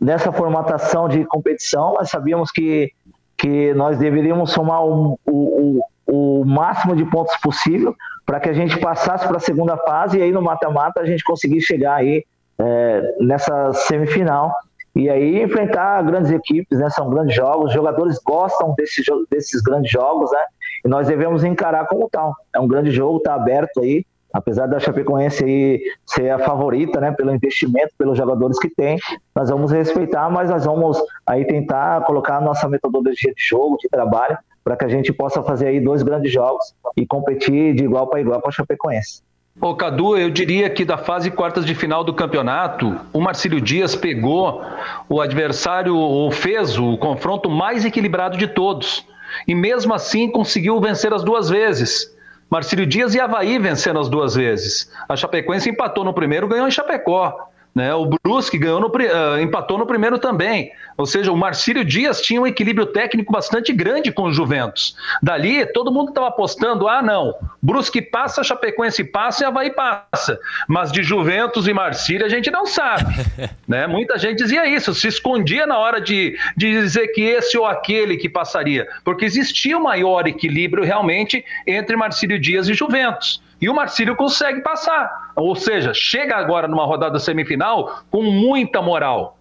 nessa 0.00 0.30
formatação 0.30 1.08
de 1.08 1.24
competição, 1.24 1.94
nós 1.94 2.08
sabíamos 2.08 2.52
que 2.52 2.92
que 3.36 3.74
nós 3.74 3.98
deveríamos 3.98 4.50
somar 4.52 4.84
o, 4.84 5.18
o, 5.26 5.80
o 6.06 6.44
máximo 6.44 6.96
de 6.96 7.04
pontos 7.04 7.36
possível 7.38 7.94
para 8.24 8.40
que 8.40 8.48
a 8.48 8.52
gente 8.52 8.78
passasse 8.78 9.26
para 9.26 9.36
a 9.36 9.40
segunda 9.40 9.76
fase 9.76 10.18
e 10.18 10.22
aí 10.22 10.32
no 10.32 10.42
mata-mata 10.42 11.00
a 11.00 11.06
gente 11.06 11.22
conseguir 11.22 11.60
chegar 11.60 11.96
aí 11.96 12.24
é, 12.58 13.16
nessa 13.20 13.72
semifinal 13.72 14.52
e 14.94 15.10
aí 15.10 15.42
enfrentar 15.42 16.02
grandes 16.02 16.30
equipes, 16.30 16.78
né? 16.78 16.88
São 16.88 17.10
grandes 17.10 17.36
jogos, 17.36 17.66
os 17.66 17.74
jogadores 17.74 18.18
gostam 18.24 18.74
desse, 18.76 19.02
desses 19.30 19.60
grandes 19.60 19.90
jogos, 19.90 20.30
né? 20.32 20.40
E 20.84 20.88
nós 20.88 21.06
devemos 21.06 21.44
encarar 21.44 21.86
como 21.86 22.08
tal. 22.10 22.34
É 22.54 22.58
um 22.58 22.66
grande 22.66 22.90
jogo, 22.90 23.18
está 23.18 23.34
aberto 23.34 23.80
aí 23.80 24.06
apesar 24.36 24.66
da 24.66 24.78
Chapecoense 24.78 25.42
aí 25.42 25.82
ser 26.04 26.28
a 26.30 26.38
favorita, 26.38 27.00
né, 27.00 27.10
pelo 27.10 27.34
investimento, 27.34 27.94
pelos 27.96 28.18
jogadores 28.18 28.58
que 28.58 28.68
tem, 28.68 28.98
nós 29.34 29.48
vamos 29.48 29.72
respeitar, 29.72 30.28
mas 30.30 30.50
nós 30.50 30.66
vamos 30.66 31.02
aí 31.26 31.46
tentar 31.46 32.02
colocar 32.02 32.36
a 32.36 32.40
nossa 32.40 32.68
metodologia 32.68 33.32
de 33.34 33.42
jogo, 33.42 33.78
de 33.78 33.88
trabalho, 33.88 34.36
para 34.62 34.76
que 34.76 34.84
a 34.84 34.88
gente 34.88 35.10
possa 35.10 35.42
fazer 35.42 35.68
aí 35.68 35.80
dois 35.80 36.02
grandes 36.02 36.30
jogos 36.30 36.74
e 36.96 37.06
competir 37.06 37.74
de 37.74 37.84
igual 37.84 38.08
para 38.08 38.20
igual 38.20 38.40
com 38.42 38.48
a 38.48 38.52
Chapecoense. 38.52 39.22
Ô 39.58 39.74
Cadu, 39.74 40.18
eu 40.18 40.28
diria 40.28 40.68
que 40.68 40.84
da 40.84 40.98
fase 40.98 41.30
quartas 41.30 41.64
de 41.64 41.74
final 41.74 42.04
do 42.04 42.12
campeonato, 42.12 42.94
o 43.10 43.20
Marcílio 43.22 43.58
Dias 43.58 43.96
pegou 43.96 44.62
o 45.08 45.18
adversário, 45.18 45.96
ou 45.96 46.30
fez 46.30 46.78
o 46.78 46.98
confronto 46.98 47.48
mais 47.48 47.86
equilibrado 47.86 48.36
de 48.36 48.48
todos. 48.48 49.06
E 49.48 49.54
mesmo 49.54 49.94
assim 49.94 50.30
conseguiu 50.30 50.78
vencer 50.78 51.14
as 51.14 51.24
duas 51.24 51.48
vezes. 51.48 52.14
Marcílio 52.48 52.86
Dias 52.86 53.14
e 53.14 53.20
Havaí 53.20 53.58
vencendo 53.58 53.98
as 53.98 54.08
duas 54.08 54.34
vezes. 54.34 54.90
A 55.08 55.16
Chapecoense 55.16 55.68
empatou 55.68 56.04
no 56.04 56.14
primeiro, 56.14 56.46
ganhou 56.46 56.68
em 56.68 56.70
Chapecó. 56.70 57.50
Né? 57.76 57.94
O 57.94 58.08
Brusque 58.24 58.56
ganhou 58.56 58.80
no, 58.80 58.86
uh, 58.86 59.38
empatou 59.38 59.76
no 59.76 59.84
primeiro 59.84 60.18
também. 60.18 60.72
Ou 60.96 61.04
seja, 61.04 61.30
o 61.30 61.36
Marcílio 61.36 61.84
Dias 61.84 62.22
tinha 62.22 62.40
um 62.40 62.46
equilíbrio 62.46 62.86
técnico 62.86 63.30
bastante 63.30 63.70
grande 63.70 64.10
com 64.10 64.22
o 64.22 64.32
Juventus. 64.32 64.96
Dali, 65.22 65.66
todo 65.66 65.92
mundo 65.92 66.08
estava 66.08 66.28
apostando: 66.28 66.88
ah, 66.88 67.02
não, 67.02 67.34
Brusque 67.60 68.00
passa, 68.00 68.42
Chapecoense 68.42 69.04
passa 69.04 69.44
e 69.44 69.46
Havaí 69.46 69.70
passa. 69.74 70.40
Mas 70.66 70.90
de 70.90 71.02
Juventus 71.02 71.68
e 71.68 71.74
Marcílio 71.74 72.24
a 72.24 72.30
gente 72.30 72.50
não 72.50 72.64
sabe. 72.64 73.14
né? 73.68 73.86
Muita 73.86 74.16
gente 74.16 74.38
dizia 74.38 74.66
isso, 74.66 74.94
se 74.94 75.08
escondia 75.08 75.66
na 75.66 75.76
hora 75.76 76.00
de, 76.00 76.34
de 76.56 76.80
dizer 76.80 77.08
que 77.08 77.20
esse 77.20 77.58
ou 77.58 77.66
aquele 77.66 78.16
que 78.16 78.30
passaria, 78.30 78.88
porque 79.04 79.26
existia 79.26 79.76
o 79.76 79.80
um 79.80 79.82
maior 79.82 80.26
equilíbrio 80.26 80.82
realmente 80.82 81.44
entre 81.66 81.94
Marcílio 81.94 82.38
Dias 82.38 82.70
e 82.70 82.72
Juventus. 82.72 83.44
E 83.60 83.68
o 83.68 83.74
Marcílio 83.74 84.16
consegue 84.16 84.60
passar. 84.60 85.32
Ou 85.34 85.54
seja, 85.54 85.92
chega 85.94 86.36
agora 86.36 86.68
numa 86.68 86.84
rodada 86.84 87.18
semifinal 87.18 88.02
com 88.10 88.22
muita 88.22 88.82
moral. 88.82 89.36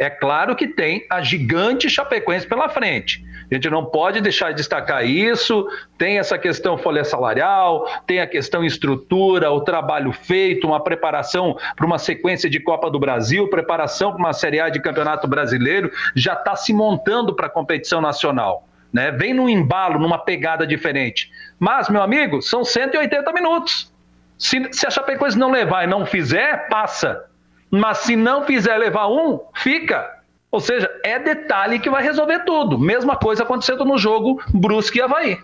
É 0.00 0.08
claro 0.08 0.56
que 0.56 0.66
tem 0.66 1.04
a 1.10 1.20
gigante 1.20 1.90
Chapecoense 1.90 2.46
pela 2.46 2.70
frente. 2.70 3.22
A 3.50 3.54
gente 3.54 3.68
não 3.68 3.84
pode 3.84 4.22
deixar 4.22 4.50
de 4.50 4.56
destacar 4.56 5.04
isso. 5.04 5.68
Tem 5.98 6.18
essa 6.18 6.38
questão 6.38 6.78
folha 6.78 7.04
salarial, 7.04 7.86
tem 8.06 8.18
a 8.18 8.26
questão 8.26 8.64
estrutura, 8.64 9.50
o 9.50 9.60
trabalho 9.60 10.10
feito, 10.10 10.66
uma 10.66 10.82
preparação 10.82 11.54
para 11.76 11.84
uma 11.84 11.98
sequência 11.98 12.48
de 12.48 12.58
Copa 12.58 12.90
do 12.90 12.98
Brasil, 12.98 13.48
preparação 13.48 14.12
para 14.12 14.20
uma 14.20 14.32
Série 14.32 14.58
A 14.58 14.70
de 14.70 14.80
Campeonato 14.80 15.28
Brasileiro, 15.28 15.92
já 16.14 16.32
está 16.32 16.56
se 16.56 16.72
montando 16.72 17.34
para 17.34 17.48
a 17.48 17.50
competição 17.50 18.00
nacional 18.00 18.69
né? 18.92 19.10
Vem 19.10 19.34
num 19.34 19.48
embalo, 19.48 19.98
numa 19.98 20.18
pegada 20.18 20.66
diferente. 20.66 21.30
Mas, 21.58 21.88
meu 21.88 22.02
amigo, 22.02 22.42
são 22.42 22.64
180 22.64 23.32
minutos. 23.32 23.92
Se, 24.38 24.68
se 24.72 24.86
a 24.86 24.90
Chapecoense 24.90 25.38
não 25.38 25.50
levar 25.50 25.84
e 25.84 25.86
não 25.86 26.06
fizer, 26.06 26.68
passa. 26.68 27.24
Mas 27.70 27.98
se 27.98 28.16
não 28.16 28.44
fizer 28.44 28.76
levar 28.76 29.08
um, 29.08 29.40
fica. 29.54 30.20
Ou 30.50 30.58
seja, 30.58 30.90
é 31.04 31.18
detalhe 31.18 31.78
que 31.78 31.88
vai 31.88 32.02
resolver 32.02 32.40
tudo. 32.40 32.78
Mesma 32.78 33.16
coisa 33.16 33.44
acontecendo 33.44 33.84
no 33.84 33.96
jogo 33.96 34.42
Brusque 34.52 34.98
e 34.98 35.02
Havaí. 35.02 35.38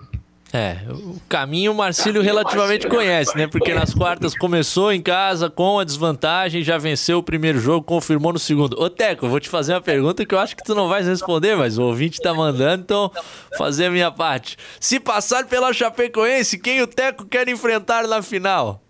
É, 0.57 0.79
o 0.91 1.21
caminho 1.29 1.73
o 1.73 1.75
Marcílio 1.75 2.23
relativamente 2.23 2.89
conhece, 2.89 3.37
né? 3.37 3.47
Porque 3.47 3.75
nas 3.75 3.93
quartas 3.93 4.35
começou 4.35 4.91
em 4.91 5.03
casa 5.03 5.51
com 5.51 5.79
a 5.79 5.85
desvantagem, 5.85 6.63
já 6.63 6.79
venceu 6.79 7.19
o 7.19 7.23
primeiro 7.23 7.59
jogo, 7.59 7.85
confirmou 7.85 8.33
no 8.33 8.39
segundo. 8.39 8.75
Ô 8.81 8.89
Teco, 8.89 9.29
vou 9.29 9.39
te 9.39 9.51
fazer 9.51 9.75
uma 9.75 9.83
pergunta 9.83 10.25
que 10.25 10.35
eu 10.35 10.39
acho 10.39 10.57
que 10.57 10.65
tu 10.65 10.75
não 10.75 10.89
vais 10.89 11.07
responder, 11.07 11.57
mas 11.57 11.77
o 11.77 11.83
ouvinte 11.83 12.23
tá 12.23 12.33
mandando, 12.33 12.83
então 12.83 13.11
fazer 13.59 13.87
a 13.87 13.91
minha 13.91 14.11
parte. 14.11 14.57
Se 14.81 14.99
passar 14.99 15.45
pela 15.45 15.75
Chapecoense, 15.75 16.59
quem 16.59 16.81
o 16.81 16.87
Teco 16.87 17.27
quer 17.27 17.47
enfrentar 17.51 18.09
na 18.09 18.23
final? 18.23 18.81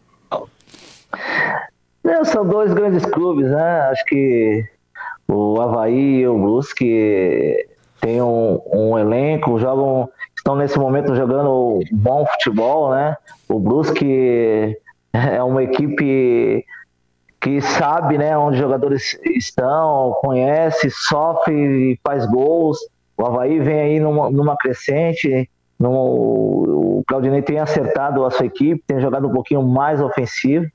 Não, 2.05 2.25
são 2.25 2.47
dois 2.47 2.73
grandes 2.73 3.05
clubes, 3.07 3.51
né? 3.51 3.81
Acho 3.91 4.05
que 4.05 4.65
o 5.27 5.61
Havaí 5.61 6.21
e 6.21 6.29
o 6.29 6.39
Brusque 6.39 7.67
têm 8.01 8.23
um, 8.23 8.61
um 8.73 8.97
elenco, 8.97 9.59
jogam 9.59 10.09
estão 10.47 10.55
nesse 10.55 10.79
momento 10.79 11.13
jogando 11.17 11.81
bom 11.91 12.25
futebol, 12.25 12.93
né? 12.93 13.17
O 13.49 13.59
Brusque 13.59 14.79
é 15.13 15.43
uma 15.43 15.65
equipe 15.65 16.65
que 17.41 17.61
sabe, 17.61 18.17
né, 18.17 18.39
onde 18.39 18.55
os 18.55 18.61
jogadores 18.61 19.19
estão, 19.25 20.17
conhece, 20.21 20.89
sofre 20.91 21.53
e 21.53 22.01
faz 22.03 22.25
gols. 22.27 22.79
O 23.19 23.27
Havaí 23.27 23.59
vem 23.59 23.81
aí 23.81 24.01
numa, 24.01 24.31
numa 24.31 24.57
crescente, 24.57 25.51
no, 25.79 25.91
o 25.91 27.05
Claudinei 27.09 27.43
tem 27.43 27.59
acertado 27.59 28.25
a 28.25 28.31
sua 28.31 28.47
equipe, 28.47 28.83
tem 28.87 29.01
jogado 29.01 29.27
um 29.27 29.33
pouquinho 29.33 29.63
mais 29.63 30.01
ofensivo. 30.01 30.67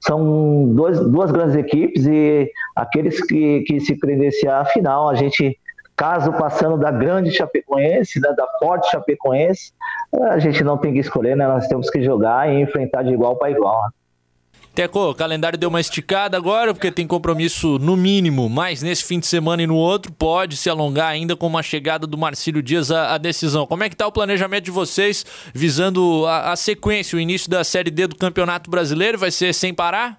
São 0.00 0.72
dois, 0.74 0.98
duas 1.00 1.30
grandes 1.30 1.56
equipes 1.56 2.06
e 2.06 2.50
aqueles 2.74 3.20
que, 3.26 3.60
que 3.60 3.80
se 3.80 3.94
credenciar 3.98 4.62
à 4.62 4.64
final, 4.64 5.10
a 5.10 5.14
gente, 5.14 5.58
caso 5.98 6.32
passando 6.32 6.78
da 6.78 6.92
grande 6.92 7.32
Chapecoense, 7.32 8.20
né, 8.20 8.32
da 8.32 8.46
forte 8.60 8.88
Chapecoense, 8.88 9.72
a 10.30 10.38
gente 10.38 10.62
não 10.62 10.78
tem 10.78 10.92
que 10.92 11.00
escolher, 11.00 11.36
né? 11.36 11.46
Nós 11.46 11.66
temos 11.66 11.90
que 11.90 12.00
jogar 12.02 12.48
e 12.48 12.62
enfrentar 12.62 13.02
de 13.02 13.12
igual 13.12 13.36
para 13.36 13.50
igual. 13.50 13.82
Né? 13.82 13.88
Teco, 14.74 15.10
o 15.10 15.14
calendário 15.14 15.58
deu 15.58 15.68
uma 15.68 15.80
esticada 15.80 16.36
agora, 16.36 16.72
porque 16.72 16.92
tem 16.92 17.04
compromisso 17.04 17.80
no 17.80 17.96
mínimo, 17.96 18.48
mas 18.48 18.80
nesse 18.80 19.02
fim 19.02 19.18
de 19.18 19.26
semana 19.26 19.60
e 19.60 19.66
no 19.66 19.74
outro 19.74 20.12
pode 20.12 20.56
se 20.56 20.70
alongar 20.70 21.08
ainda 21.08 21.34
com 21.34 21.48
uma 21.48 21.64
chegada 21.64 22.06
do 22.06 22.16
Marcílio 22.16 22.62
Dias 22.62 22.92
à, 22.92 23.14
à 23.14 23.18
decisão. 23.18 23.66
Como 23.66 23.82
é 23.82 23.88
que 23.88 23.96
tá 23.96 24.06
o 24.06 24.12
planejamento 24.12 24.66
de 24.66 24.70
vocês 24.70 25.26
visando 25.52 26.24
a, 26.26 26.52
a, 26.52 26.56
sequência, 26.56 27.16
o 27.16 27.20
início 27.20 27.50
da 27.50 27.64
Série 27.64 27.90
D 27.90 28.06
do 28.06 28.14
Campeonato 28.14 28.70
Brasileiro? 28.70 29.18
Vai 29.18 29.32
ser 29.32 29.52
sem 29.52 29.74
parar? 29.74 30.16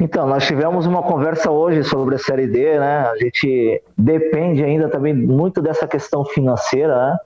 Então, 0.00 0.26
nós 0.26 0.46
tivemos 0.46 0.86
uma 0.86 1.02
conversa 1.02 1.50
hoje 1.50 1.82
sobre 1.82 2.14
a 2.14 2.18
Série 2.18 2.46
D, 2.46 2.78
né? 2.78 3.08
A 3.08 3.16
gente 3.16 3.82
depende 3.96 4.62
ainda 4.62 4.88
também 4.88 5.12
muito 5.12 5.60
dessa 5.60 5.88
questão 5.88 6.24
financeira, 6.24 6.94
né? 6.94 7.18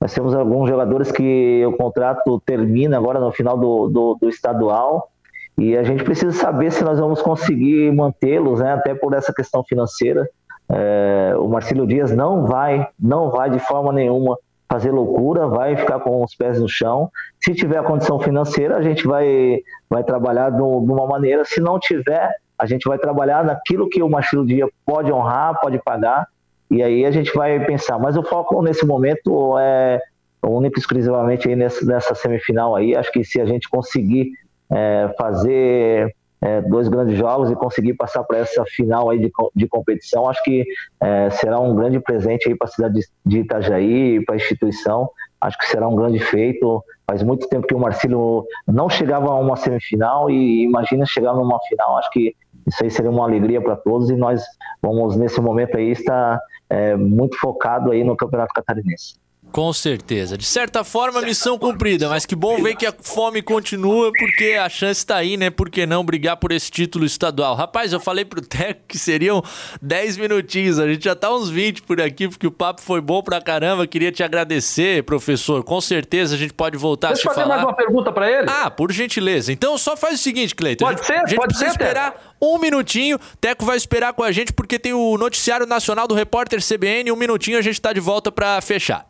Nós 0.00 0.14
temos 0.14 0.34
alguns 0.34 0.68
jogadores 0.68 1.12
que 1.12 1.62
o 1.66 1.76
contrato 1.76 2.40
termina 2.46 2.96
agora 2.96 3.20
no 3.20 3.30
final 3.32 3.58
do, 3.58 3.88
do, 3.88 4.18
do 4.20 4.28
estadual 4.28 5.10
e 5.58 5.76
a 5.76 5.82
gente 5.82 6.02
precisa 6.04 6.32
saber 6.32 6.72
se 6.72 6.82
nós 6.82 6.98
vamos 6.98 7.20
conseguir 7.20 7.92
mantê-los, 7.92 8.60
né, 8.60 8.72
até 8.72 8.94
por 8.94 9.12
essa 9.12 9.30
questão 9.30 9.62
financeira. 9.62 10.26
É, 10.70 11.34
o 11.36 11.48
Marcelo 11.48 11.86
Dias 11.86 12.16
não 12.16 12.46
vai, 12.46 12.88
não 12.98 13.30
vai 13.30 13.50
de 13.50 13.58
forma 13.58 13.92
nenhuma 13.92 14.38
fazer 14.70 14.90
loucura, 14.92 15.48
vai 15.48 15.76
ficar 15.76 15.98
com 16.00 16.22
os 16.22 16.34
pés 16.34 16.60
no 16.60 16.68
chão. 16.68 17.10
Se 17.40 17.54
tiver 17.54 17.78
a 17.78 17.82
condição 17.82 18.20
financeira, 18.20 18.76
a 18.76 18.82
gente 18.82 19.06
vai, 19.06 19.58
vai 19.88 20.04
trabalhar 20.04 20.50
de 20.50 20.62
uma 20.62 21.06
maneira. 21.06 21.44
Se 21.44 21.60
não 21.60 21.78
tiver, 21.78 22.30
a 22.58 22.66
gente 22.66 22.88
vai 22.88 22.98
trabalhar 22.98 23.44
naquilo 23.44 23.88
que 23.88 24.02
o 24.02 24.08
Marcelo 24.08 24.46
Dias 24.46 24.70
pode 24.86 25.12
honrar, 25.12 25.58
pode 25.60 25.78
pagar 25.82 26.26
e 26.70 26.82
aí 26.84 27.04
a 27.04 27.10
gente 27.10 27.34
vai 27.34 27.58
pensar, 27.66 27.98
mas 27.98 28.16
o 28.16 28.22
foco 28.22 28.62
nesse 28.62 28.86
momento 28.86 29.58
é 29.58 30.00
único 30.42 30.78
exclusivamente 30.78 31.48
aí 31.48 31.56
nessa, 31.56 31.84
nessa 31.84 32.14
semifinal 32.14 32.76
aí. 32.76 32.96
Acho 32.96 33.10
que 33.10 33.24
se 33.24 33.40
a 33.40 33.44
gente 33.44 33.68
conseguir 33.68 34.30
é, 34.70 35.12
fazer 35.18 36.14
é, 36.42 36.60
dois 36.62 36.88
grandes 36.88 37.16
jogos 37.16 37.50
e 37.50 37.54
conseguir 37.54 37.94
passar 37.94 38.24
para 38.24 38.38
essa 38.38 38.64
final 38.66 39.10
aí 39.10 39.18
de, 39.18 39.30
de 39.54 39.68
competição, 39.68 40.28
acho 40.28 40.42
que 40.42 40.64
é, 41.00 41.30
será 41.30 41.60
um 41.60 41.74
grande 41.74 42.00
presente 42.00 42.48
aí 42.48 42.56
para 42.56 42.66
a 42.66 42.70
cidade 42.70 43.00
de 43.24 43.40
Itajaí, 43.40 44.24
para 44.24 44.34
a 44.34 44.36
instituição. 44.36 45.10
Acho 45.40 45.58
que 45.58 45.66
será 45.66 45.88
um 45.88 45.96
grande 45.96 46.18
feito. 46.18 46.82
Faz 47.06 47.22
muito 47.22 47.48
tempo 47.48 47.66
que 47.66 47.74
o 47.74 47.78
Marcelo 47.78 48.46
não 48.66 48.88
chegava 48.88 49.28
a 49.28 49.34
uma 49.34 49.56
semifinal 49.56 50.30
e 50.30 50.64
imagina 50.64 51.04
chegar 51.06 51.34
numa 51.34 51.58
final. 51.68 51.96
Acho 51.96 52.10
que 52.10 52.34
isso 52.66 52.84
aí 52.84 52.90
seria 52.90 53.10
uma 53.10 53.24
alegria 53.24 53.60
para 53.60 53.76
todos 53.76 54.10
e 54.10 54.16
nós 54.16 54.42
vamos 54.82 55.16
nesse 55.16 55.40
momento 55.40 55.76
aí 55.76 55.90
estar 55.90 56.38
é, 56.68 56.94
muito 56.96 57.38
focado 57.38 57.90
aí 57.90 58.04
no 58.04 58.16
Campeonato 58.16 58.52
Catarinense. 58.54 59.19
Com 59.52 59.72
certeza. 59.72 60.38
De 60.38 60.44
certa 60.44 60.84
forma, 60.84 61.20
missão 61.22 61.58
cumprida, 61.58 62.08
mas 62.08 62.24
que 62.24 62.36
bom 62.36 62.62
ver 62.62 62.76
que 62.76 62.86
a 62.86 62.94
fome 63.00 63.42
continua, 63.42 64.12
porque 64.18 64.52
a 64.60 64.68
chance 64.68 65.04
tá 65.04 65.16
aí, 65.16 65.36
né? 65.36 65.50
Por 65.50 65.68
que 65.68 65.84
não 65.86 66.04
brigar 66.04 66.36
por 66.36 66.52
esse 66.52 66.70
título 66.70 67.04
estadual? 67.04 67.54
Rapaz, 67.56 67.92
eu 67.92 67.98
falei 68.00 68.24
pro 68.24 68.40
Teco 68.40 68.80
que 68.86 68.98
seriam 68.98 69.42
10 69.82 70.16
minutinhos, 70.18 70.78
a 70.78 70.86
gente 70.86 71.04
já 71.04 71.14
tá 71.16 71.34
uns 71.34 71.48
20 71.50 71.82
por 71.82 72.00
aqui, 72.00 72.28
porque 72.28 72.46
o 72.46 72.50
papo 72.50 72.80
foi 72.80 73.00
bom 73.00 73.22
pra 73.22 73.40
caramba. 73.40 73.86
Queria 73.86 74.12
te 74.12 74.22
agradecer, 74.22 75.02
professor. 75.02 75.64
Com 75.64 75.80
certeza 75.80 76.34
a 76.34 76.38
gente 76.38 76.54
pode 76.54 76.76
voltar 76.76 77.08
Deixa 77.08 77.28
a 77.28 77.32
te 77.32 77.34
falar. 77.34 77.46
fazer 77.48 77.48
mais 77.48 77.62
uma 77.64 77.74
pergunta 77.76 78.12
para 78.12 78.30
ele? 78.30 78.46
Ah, 78.48 78.70
por 78.70 78.92
gentileza. 78.92 79.52
Então 79.52 79.76
só 79.76 79.96
faz 79.96 80.14
o 80.14 80.22
seguinte, 80.22 80.54
Cleiton. 80.54 80.84
Pode 80.84 81.00
a 81.00 81.02
gente, 81.02 81.06
ser, 81.06 81.14
a 81.24 81.26
gente 81.26 81.36
pode 81.36 81.48
precisa 81.48 81.70
ser, 81.70 81.76
esperar 81.82 82.12
Teco. 82.12 82.24
um 82.40 82.58
minutinho. 82.58 83.18
Teco 83.40 83.64
vai 83.64 83.76
esperar 83.76 84.12
com 84.12 84.22
a 84.22 84.30
gente, 84.30 84.52
porque 84.52 84.78
tem 84.78 84.92
o 84.92 85.18
noticiário 85.18 85.66
nacional 85.66 86.06
do 86.06 86.14
repórter 86.14 86.60
CBN. 86.64 87.10
Um 87.10 87.16
minutinho 87.16 87.58
a 87.58 87.62
gente 87.62 87.80
tá 87.80 87.92
de 87.92 88.00
volta 88.00 88.30
para 88.30 88.60
fechar. 88.60 89.09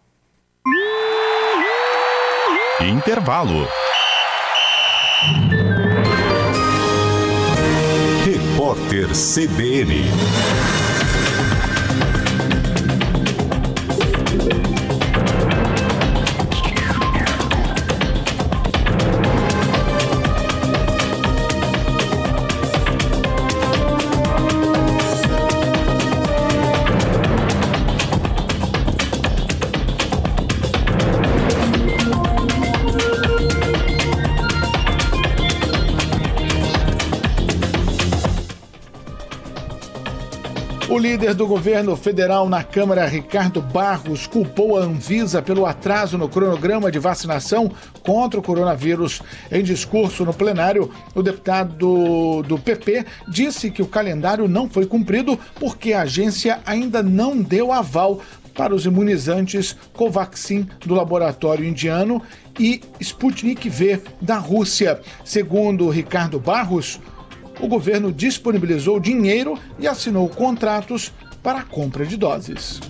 Intervalo. 2.81 3.69
Repórter 8.25 9.15
CBN. 9.15 10.80
Líder 41.01 41.33
do 41.33 41.47
governo 41.47 41.97
federal 41.97 42.47
na 42.47 42.63
Câmara, 42.63 43.07
Ricardo 43.07 43.63
Barros, 43.63 44.27
culpou 44.27 44.79
a 44.79 44.83
Anvisa 44.83 45.41
pelo 45.41 45.65
atraso 45.65 46.19
no 46.19 46.29
cronograma 46.29 46.93
de 46.93 46.99
vacinação 46.99 47.73
contra 48.03 48.39
o 48.39 48.43
coronavírus. 48.43 49.23
Em 49.51 49.63
discurso 49.63 50.27
no 50.27 50.35
plenário, 50.35 50.91
o 51.15 51.23
deputado 51.23 52.43
do 52.43 52.59
PP 52.59 53.07
disse 53.27 53.71
que 53.71 53.81
o 53.81 53.87
calendário 53.87 54.47
não 54.47 54.69
foi 54.69 54.85
cumprido 54.85 55.39
porque 55.59 55.95
a 55.95 56.03
agência 56.03 56.61
ainda 56.67 57.03
não 57.03 57.41
deu 57.41 57.73
aval 57.73 58.21
para 58.55 58.75
os 58.75 58.85
imunizantes 58.85 59.75
Covaxin 59.95 60.69
do 60.85 60.95
laboratório 60.95 61.65
indiano 61.65 62.21
e 62.59 62.83
Sputnik 63.01 63.71
V 63.71 64.03
da 64.21 64.37
Rússia. 64.37 65.01
Segundo 65.25 65.89
Ricardo 65.89 66.39
Barros, 66.39 67.01
o 67.61 67.69
governo 67.69 68.13
disponibilizou 68.13 68.99
dinheiro 68.99 69.59
e 69.79 69.87
assinou 69.87 70.29
contratos 70.29 71.13
para 71.43 71.61
a 71.61 71.65
compra 71.65 72.05
de 72.05 72.17
doses. 72.17 72.81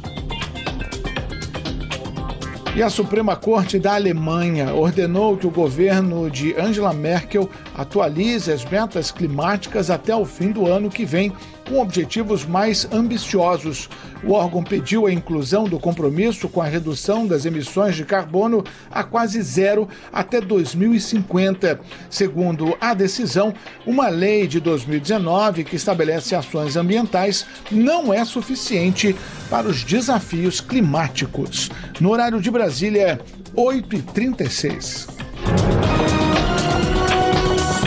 E 2.74 2.82
a 2.82 2.88
Suprema 2.88 3.34
Corte 3.34 3.80
da 3.80 3.94
Alemanha 3.94 4.72
ordenou 4.72 5.36
que 5.36 5.46
o 5.46 5.50
governo 5.50 6.30
de 6.30 6.54
Angela 6.54 6.92
Merkel 6.92 7.50
atualize 7.74 8.52
as 8.52 8.64
metas 8.64 9.10
climáticas 9.10 9.90
até 9.90 10.14
o 10.14 10.24
fim 10.24 10.52
do 10.52 10.66
ano 10.66 10.88
que 10.88 11.04
vem, 11.04 11.32
com 11.70 11.80
objetivos 11.80 12.44
mais 12.44 12.86
ambiciosos. 12.90 13.88
O 14.24 14.32
órgão 14.32 14.62
pediu 14.62 15.06
a 15.06 15.12
inclusão 15.12 15.64
do 15.64 15.78
compromisso 15.78 16.48
com 16.48 16.60
a 16.60 16.66
redução 16.66 17.26
das 17.26 17.46
emissões 17.46 17.94
de 17.94 18.04
carbono 18.04 18.64
a 18.90 19.04
quase 19.04 19.40
zero 19.40 19.88
até 20.12 20.40
2050. 20.40 21.80
Segundo 22.10 22.76
a 22.80 22.92
decisão, 22.92 23.54
uma 23.86 24.08
lei 24.08 24.48
de 24.48 24.58
2019 24.58 25.62
que 25.62 25.76
estabelece 25.76 26.34
ações 26.34 26.76
ambientais 26.76 27.46
não 27.70 28.12
é 28.12 28.24
suficiente 28.24 29.14
para 29.48 29.68
os 29.68 29.84
desafios 29.84 30.60
climáticos. 30.60 31.70
No 32.00 32.10
horário 32.10 32.40
de 32.42 32.50
Brasília, 32.50 33.20
8h36. 33.54 35.08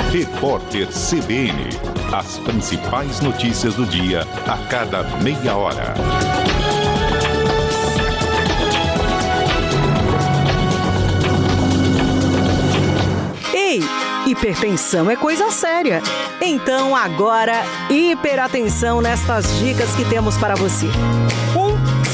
Repórter 0.09 0.87
CBN. 0.87 1.92
As 2.13 2.37
principais 2.37 3.21
notícias 3.21 3.73
do 3.73 3.87
dia 3.87 4.21
a 4.45 4.55
cada 4.67 5.01
meia 5.23 5.57
hora. 5.57 5.95
Ei, 13.51 13.81
hipertensão 14.27 15.09
é 15.09 15.15
coisa 15.15 15.49
séria. 15.49 16.03
Então 16.39 16.95
agora, 16.95 17.63
hiperatenção 17.89 19.01
nestas 19.01 19.57
dicas 19.57 19.95
que 19.95 20.05
temos 20.05 20.37
para 20.37 20.53
você. 20.53 20.85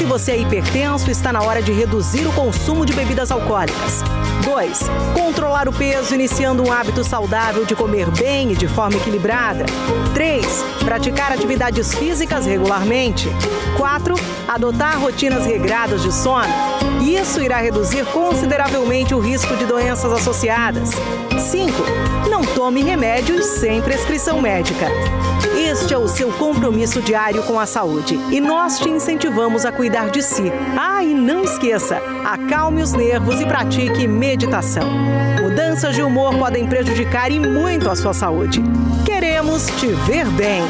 Se 0.00 0.04
você 0.06 0.32
é 0.32 0.38
hipertenso, 0.38 1.10
está 1.10 1.30
na 1.30 1.42
hora 1.42 1.60
de 1.60 1.72
reduzir 1.72 2.26
o 2.26 2.32
consumo 2.32 2.86
de 2.86 2.92
bebidas 2.94 3.30
alcoólicas. 3.30 4.02
2. 4.42 4.80
Controlar 5.12 5.68
o 5.68 5.72
peso 5.72 6.14
iniciando 6.14 6.62
um 6.62 6.72
hábito 6.72 7.04
saudável 7.04 7.66
de 7.66 7.76
comer 7.76 8.10
bem 8.12 8.50
e 8.52 8.56
de 8.56 8.66
forma 8.66 8.96
equilibrada. 8.96 9.66
3. 10.14 10.64
Praticar 10.86 11.32
atividades 11.32 11.92
físicas 11.92 12.46
regularmente. 12.46 13.28
4. 13.76 14.14
Adotar 14.48 14.98
rotinas 14.98 15.44
regradas 15.44 16.02
de 16.02 16.12
sono. 16.12 16.48
Isso 17.00 17.40
irá 17.40 17.58
reduzir 17.58 18.04
consideravelmente 18.06 19.14
o 19.14 19.20
risco 19.20 19.56
de 19.56 19.64
doenças 19.64 20.12
associadas. 20.12 20.90
5. 21.38 21.72
Não 22.28 22.42
tome 22.42 22.82
remédios 22.82 23.46
sem 23.46 23.80
prescrição 23.80 24.40
médica. 24.40 24.86
Este 25.56 25.94
é 25.94 25.98
o 25.98 26.08
seu 26.08 26.30
compromisso 26.32 27.00
diário 27.00 27.42
com 27.44 27.58
a 27.58 27.66
saúde 27.66 28.18
e 28.30 28.40
nós 28.40 28.78
te 28.78 28.88
incentivamos 28.88 29.64
a 29.64 29.72
cuidar 29.72 30.10
de 30.10 30.22
si. 30.22 30.50
Ah, 30.76 31.02
e 31.02 31.14
não 31.14 31.44
esqueça, 31.44 32.00
acalme 32.24 32.82
os 32.82 32.92
nervos 32.92 33.40
e 33.40 33.46
pratique 33.46 34.06
meditação. 34.06 34.88
Mudanças 35.40 35.94
de 35.94 36.02
humor 36.02 36.36
podem 36.36 36.66
prejudicar 36.66 37.30
e 37.30 37.38
muito 37.38 37.88
a 37.88 37.96
sua 37.96 38.12
saúde. 38.12 38.62
Queremos 39.04 39.66
te 39.78 39.86
ver 39.86 40.26
bem. 40.30 40.62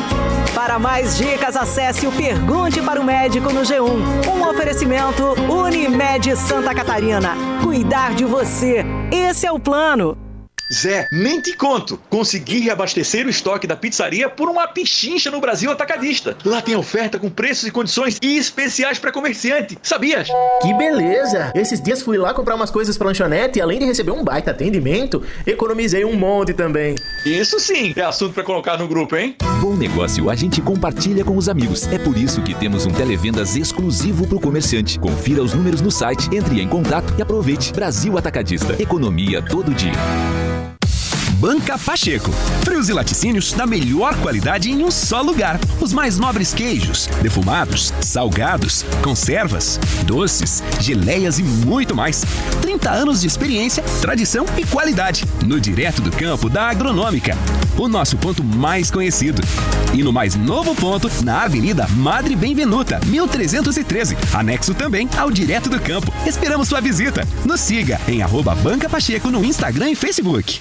Para 0.54 0.78
mais 0.78 1.16
dicas, 1.16 1.56
acesse 1.56 2.06
o 2.06 2.12
Pergunte 2.12 2.82
para 2.82 3.00
o 3.00 3.04
Médico 3.04 3.52
no 3.52 3.62
G1. 3.62 4.26
Um 4.28 4.48
oferecimento 4.48 5.24
Unimed 5.50 6.36
Santa 6.36 6.74
Catarina. 6.74 7.34
Cuidar 7.62 8.14
de 8.14 8.24
você. 8.24 8.84
Esse 9.12 9.46
é 9.46 9.52
o 9.52 9.60
plano. 9.60 10.18
Zé, 10.72 11.08
nem 11.10 11.40
te 11.40 11.56
conto. 11.56 12.00
Consegui 12.08 12.60
reabastecer 12.60 13.26
o 13.26 13.30
estoque 13.30 13.66
da 13.66 13.74
pizzaria 13.74 14.28
por 14.28 14.48
uma 14.48 14.68
pichincha 14.68 15.28
no 15.28 15.40
Brasil 15.40 15.70
Atacadista. 15.70 16.36
Lá 16.44 16.62
tem 16.62 16.76
oferta 16.76 17.18
com 17.18 17.28
preços 17.28 17.66
e 17.66 17.72
condições 17.72 18.18
especiais 18.22 18.96
para 18.96 19.10
comerciante. 19.10 19.76
Sabias? 19.82 20.28
Que 20.62 20.72
beleza! 20.74 21.50
Esses 21.56 21.82
dias 21.82 22.02
fui 22.02 22.16
lá 22.16 22.32
comprar 22.32 22.54
umas 22.54 22.70
coisas 22.70 22.96
pra 22.96 23.08
lanchonete 23.08 23.58
e 23.58 23.62
além 23.62 23.80
de 23.80 23.84
receber 23.84 24.12
um 24.12 24.22
baita 24.22 24.52
atendimento, 24.52 25.24
economizei 25.44 26.04
um 26.04 26.14
monte 26.14 26.54
também. 26.54 26.94
Isso 27.24 27.60
sim, 27.60 27.92
é 27.96 28.00
assunto 28.00 28.32
para 28.32 28.42
colocar 28.42 28.78
no 28.78 28.88
grupo, 28.88 29.14
hein? 29.14 29.36
Bom 29.60 29.76
negócio 29.76 30.30
a 30.30 30.34
gente 30.34 30.62
compartilha 30.62 31.22
com 31.22 31.36
os 31.36 31.50
amigos. 31.50 31.86
É 31.88 31.98
por 31.98 32.16
isso 32.16 32.42
que 32.42 32.54
temos 32.54 32.86
um 32.86 32.90
televendas 32.90 33.56
exclusivo 33.56 34.26
pro 34.26 34.40
comerciante. 34.40 34.98
Confira 34.98 35.42
os 35.42 35.52
números 35.52 35.82
no 35.82 35.90
site, 35.90 36.34
entre 36.34 36.62
em 36.62 36.68
contato 36.68 37.14
e 37.18 37.22
aproveite. 37.22 37.72
Brasil 37.74 38.16
Atacadista. 38.16 38.80
Economia 38.80 39.42
todo 39.42 39.74
dia. 39.74 39.92
Banca 41.40 41.78
Pacheco. 41.78 42.30
Frios 42.62 42.90
e 42.90 42.92
laticínios 42.92 43.54
da 43.54 43.66
melhor 43.66 44.14
qualidade 44.16 44.70
em 44.70 44.84
um 44.84 44.90
só 44.90 45.22
lugar. 45.22 45.58
Os 45.80 45.90
mais 45.90 46.18
nobres 46.18 46.52
queijos, 46.52 47.06
defumados, 47.22 47.94
salgados, 48.02 48.84
conservas, 49.02 49.80
doces, 50.04 50.62
geleias 50.80 51.38
e 51.38 51.42
muito 51.42 51.96
mais. 51.96 52.26
30 52.60 52.90
anos 52.90 53.22
de 53.22 53.26
experiência, 53.26 53.82
tradição 54.02 54.44
e 54.58 54.66
qualidade. 54.66 55.24
No 55.46 55.58
direto 55.58 56.02
do 56.02 56.10
campo 56.10 56.50
da 56.50 56.68
Agronômica. 56.68 57.34
O 57.78 57.88
nosso 57.88 58.18
ponto 58.18 58.44
mais 58.44 58.90
conhecido. 58.90 59.40
E 59.94 60.02
no 60.02 60.12
mais 60.12 60.36
novo 60.36 60.74
ponto, 60.74 61.10
na 61.24 61.44
Avenida 61.44 61.88
Madre 61.96 62.36
Benvenuta, 62.36 63.00
1313. 63.06 64.14
Anexo 64.34 64.74
também 64.74 65.08
ao 65.16 65.30
Direto 65.30 65.70
do 65.70 65.80
Campo. 65.80 66.12
Esperamos 66.26 66.68
sua 66.68 66.82
visita. 66.82 67.26
Nos 67.46 67.60
siga 67.60 67.98
em 68.06 68.20
arroba 68.20 68.54
Banca 68.54 68.90
Pacheco 68.90 69.30
no 69.30 69.42
Instagram 69.42 69.88
e 69.88 69.94
Facebook. 69.94 70.60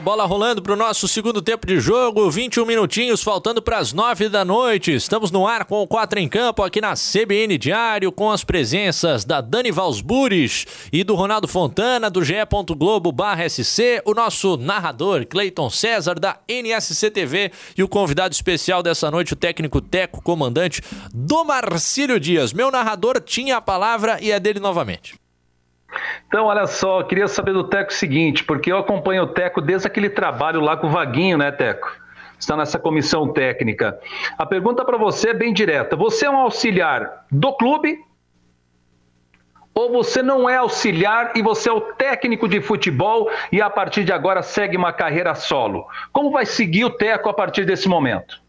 Bola 0.00 0.24
rolando 0.24 0.60
pro 0.60 0.76
nosso 0.76 1.08
segundo 1.08 1.40
tempo 1.40 1.66
de 1.66 1.80
jogo, 1.80 2.30
21 2.30 2.66
minutinhos 2.66 3.22
faltando 3.22 3.62
para 3.62 3.78
as 3.78 3.92
9 3.92 4.28
da 4.28 4.44
noite. 4.44 4.94
Estamos 4.94 5.30
no 5.30 5.46
ar 5.46 5.64
com 5.64 5.82
o 5.82 5.86
4 5.86 6.18
em 6.18 6.28
campo 6.28 6.62
aqui 6.62 6.80
na 6.80 6.94
CBN 6.94 7.56
Diário 7.56 8.12
com 8.12 8.30
as 8.30 8.44
presenças 8.44 9.24
da 9.24 9.40
Dani 9.40 9.70
Valsburis 9.70 10.66
e 10.92 11.02
do 11.02 11.14
Ronaldo 11.14 11.48
Fontana 11.48 12.10
do 12.10 12.22
GE. 12.22 12.34
Globo 12.76 13.14
SC, 13.48 14.02
o 14.04 14.12
nosso 14.12 14.56
narrador 14.56 15.26
Cleiton 15.26 15.70
César 15.70 16.18
da 16.18 16.38
NSC 16.48 17.10
TV 17.10 17.50
e 17.76 17.82
o 17.82 17.88
convidado 17.88 18.32
especial 18.34 18.82
dessa 18.82 19.10
noite, 19.10 19.32
o 19.32 19.36
técnico 19.36 19.80
Teco, 19.80 20.22
comandante 20.22 20.82
do 21.12 21.44
Marcílio 21.44 22.20
Dias. 22.20 22.52
Meu 22.52 22.70
narrador 22.70 23.20
tinha 23.20 23.56
a 23.56 23.60
palavra 23.60 24.18
e 24.20 24.30
é 24.30 24.38
dele 24.38 24.60
novamente. 24.60 25.25
Então, 26.26 26.46
olha 26.46 26.66
só, 26.66 27.02
queria 27.02 27.28
saber 27.28 27.52
do 27.52 27.64
Teco 27.64 27.90
o 27.90 27.94
seguinte, 27.94 28.44
porque 28.44 28.70
eu 28.70 28.78
acompanho 28.78 29.22
o 29.22 29.28
Teco 29.28 29.60
desde 29.60 29.86
aquele 29.86 30.10
trabalho 30.10 30.60
lá 30.60 30.76
com 30.76 30.86
o 30.88 30.90
Vaguinho, 30.90 31.38
né, 31.38 31.50
Teco? 31.50 31.90
Está 32.38 32.56
nessa 32.56 32.78
comissão 32.78 33.32
técnica. 33.32 33.98
A 34.36 34.44
pergunta 34.44 34.84
para 34.84 34.98
você 34.98 35.30
é 35.30 35.34
bem 35.34 35.52
direta. 35.52 35.96
Você 35.96 36.26
é 36.26 36.30
um 36.30 36.36
auxiliar 36.36 37.24
do 37.30 37.52
clube 37.54 38.04
ou 39.72 39.92
você 39.92 40.22
não 40.22 40.48
é 40.48 40.56
auxiliar 40.56 41.32
e 41.36 41.42
você 41.42 41.68
é 41.68 41.72
o 41.72 41.80
técnico 41.80 42.48
de 42.48 42.60
futebol 42.60 43.30
e 43.52 43.60
a 43.60 43.70
partir 43.70 44.04
de 44.04 44.12
agora 44.12 44.42
segue 44.42 44.76
uma 44.76 44.92
carreira 44.92 45.34
solo? 45.34 45.86
Como 46.12 46.30
vai 46.30 46.46
seguir 46.46 46.84
o 46.84 46.90
Teco 46.90 47.28
a 47.28 47.34
partir 47.34 47.64
desse 47.64 47.88
momento? 47.88 48.40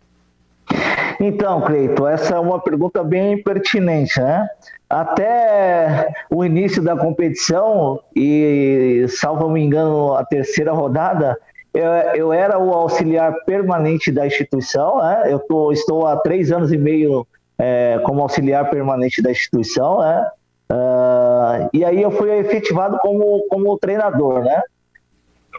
Então, 1.20 1.62
Cleito, 1.62 2.06
essa 2.06 2.36
é 2.36 2.40
uma 2.40 2.60
pergunta 2.60 3.04
bem 3.04 3.42
pertinente, 3.42 4.20
né? 4.20 4.48
Até 4.90 6.14
o 6.30 6.46
início 6.46 6.82
da 6.82 6.96
competição, 6.96 8.00
e 8.16 9.06
salvo 9.10 9.50
me 9.50 9.62
engano, 9.62 10.14
a 10.14 10.24
terceira 10.24 10.72
rodada, 10.72 11.38
eu, 11.74 11.92
eu 12.16 12.34
era 12.34 12.58
o 12.58 12.72
auxiliar 12.72 13.34
permanente 13.46 14.12
da 14.12 14.26
instituição, 14.26 15.00
né? 15.00 15.24
Eu 15.28 15.40
tô, 15.40 15.72
estou 15.72 16.06
há 16.06 16.18
três 16.18 16.52
anos 16.52 16.72
e 16.72 16.78
meio 16.78 17.28
é, 17.58 18.00
como 18.04 18.22
auxiliar 18.22 18.70
permanente 18.70 19.22
da 19.22 19.32
instituição, 19.32 20.00
né? 20.00 20.28
Uh, 20.70 21.70
e 21.72 21.86
aí 21.86 22.02
eu 22.02 22.12
fui 22.12 22.30
efetivado 22.40 22.98
como, 23.00 23.48
como 23.50 23.78
treinador, 23.78 24.44
né? 24.44 24.62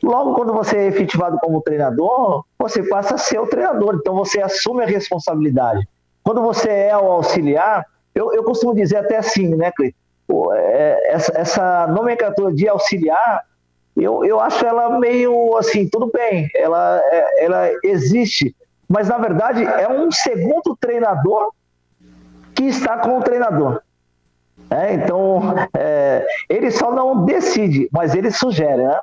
Logo 0.02 0.34
quando 0.34 0.52
você 0.52 0.76
é 0.76 0.86
efetivado 0.86 1.38
como 1.38 1.60
treinador, 1.60 2.44
você 2.58 2.82
passa 2.82 3.14
a 3.14 3.18
ser 3.18 3.38
o 3.40 3.46
treinador, 3.46 3.96
então 3.96 4.14
você 4.14 4.40
assume 4.40 4.82
a 4.82 4.86
responsabilidade. 4.86 5.86
Quando 6.22 6.42
você 6.42 6.68
é 6.68 6.96
o 6.96 7.10
auxiliar, 7.10 7.84
eu, 8.14 8.32
eu 8.32 8.44
costumo 8.44 8.74
dizer 8.74 8.96
até 8.96 9.16
assim, 9.16 9.54
né, 9.54 9.72
Cleiton? 9.72 9.96
É, 10.54 11.12
essa, 11.14 11.32
essa, 11.38 11.86
nomenclatura 11.86 12.52
de 12.52 12.68
auxiliar, 12.68 13.44
eu, 13.96 14.24
eu 14.24 14.38
acho 14.40 14.64
ela 14.64 14.98
meio 14.98 15.56
assim, 15.56 15.88
tudo 15.88 16.10
bem, 16.12 16.50
ela, 16.54 17.00
é, 17.04 17.44
ela 17.44 17.70
existe, 17.82 18.54
mas 18.86 19.08
na 19.08 19.16
verdade 19.16 19.64
é 19.64 19.88
um 19.88 20.10
segundo 20.12 20.76
treinador 20.78 21.50
que 22.54 22.64
está 22.64 22.98
com 22.98 23.18
o 23.18 23.22
treinador. 23.22 23.80
É, 24.70 24.92
então, 24.92 25.40
é, 25.74 26.26
ele 26.48 26.70
só 26.70 26.92
não 26.92 27.24
decide, 27.24 27.88
mas 27.90 28.14
ele 28.14 28.30
sugere, 28.30 28.82
né? 28.82 29.00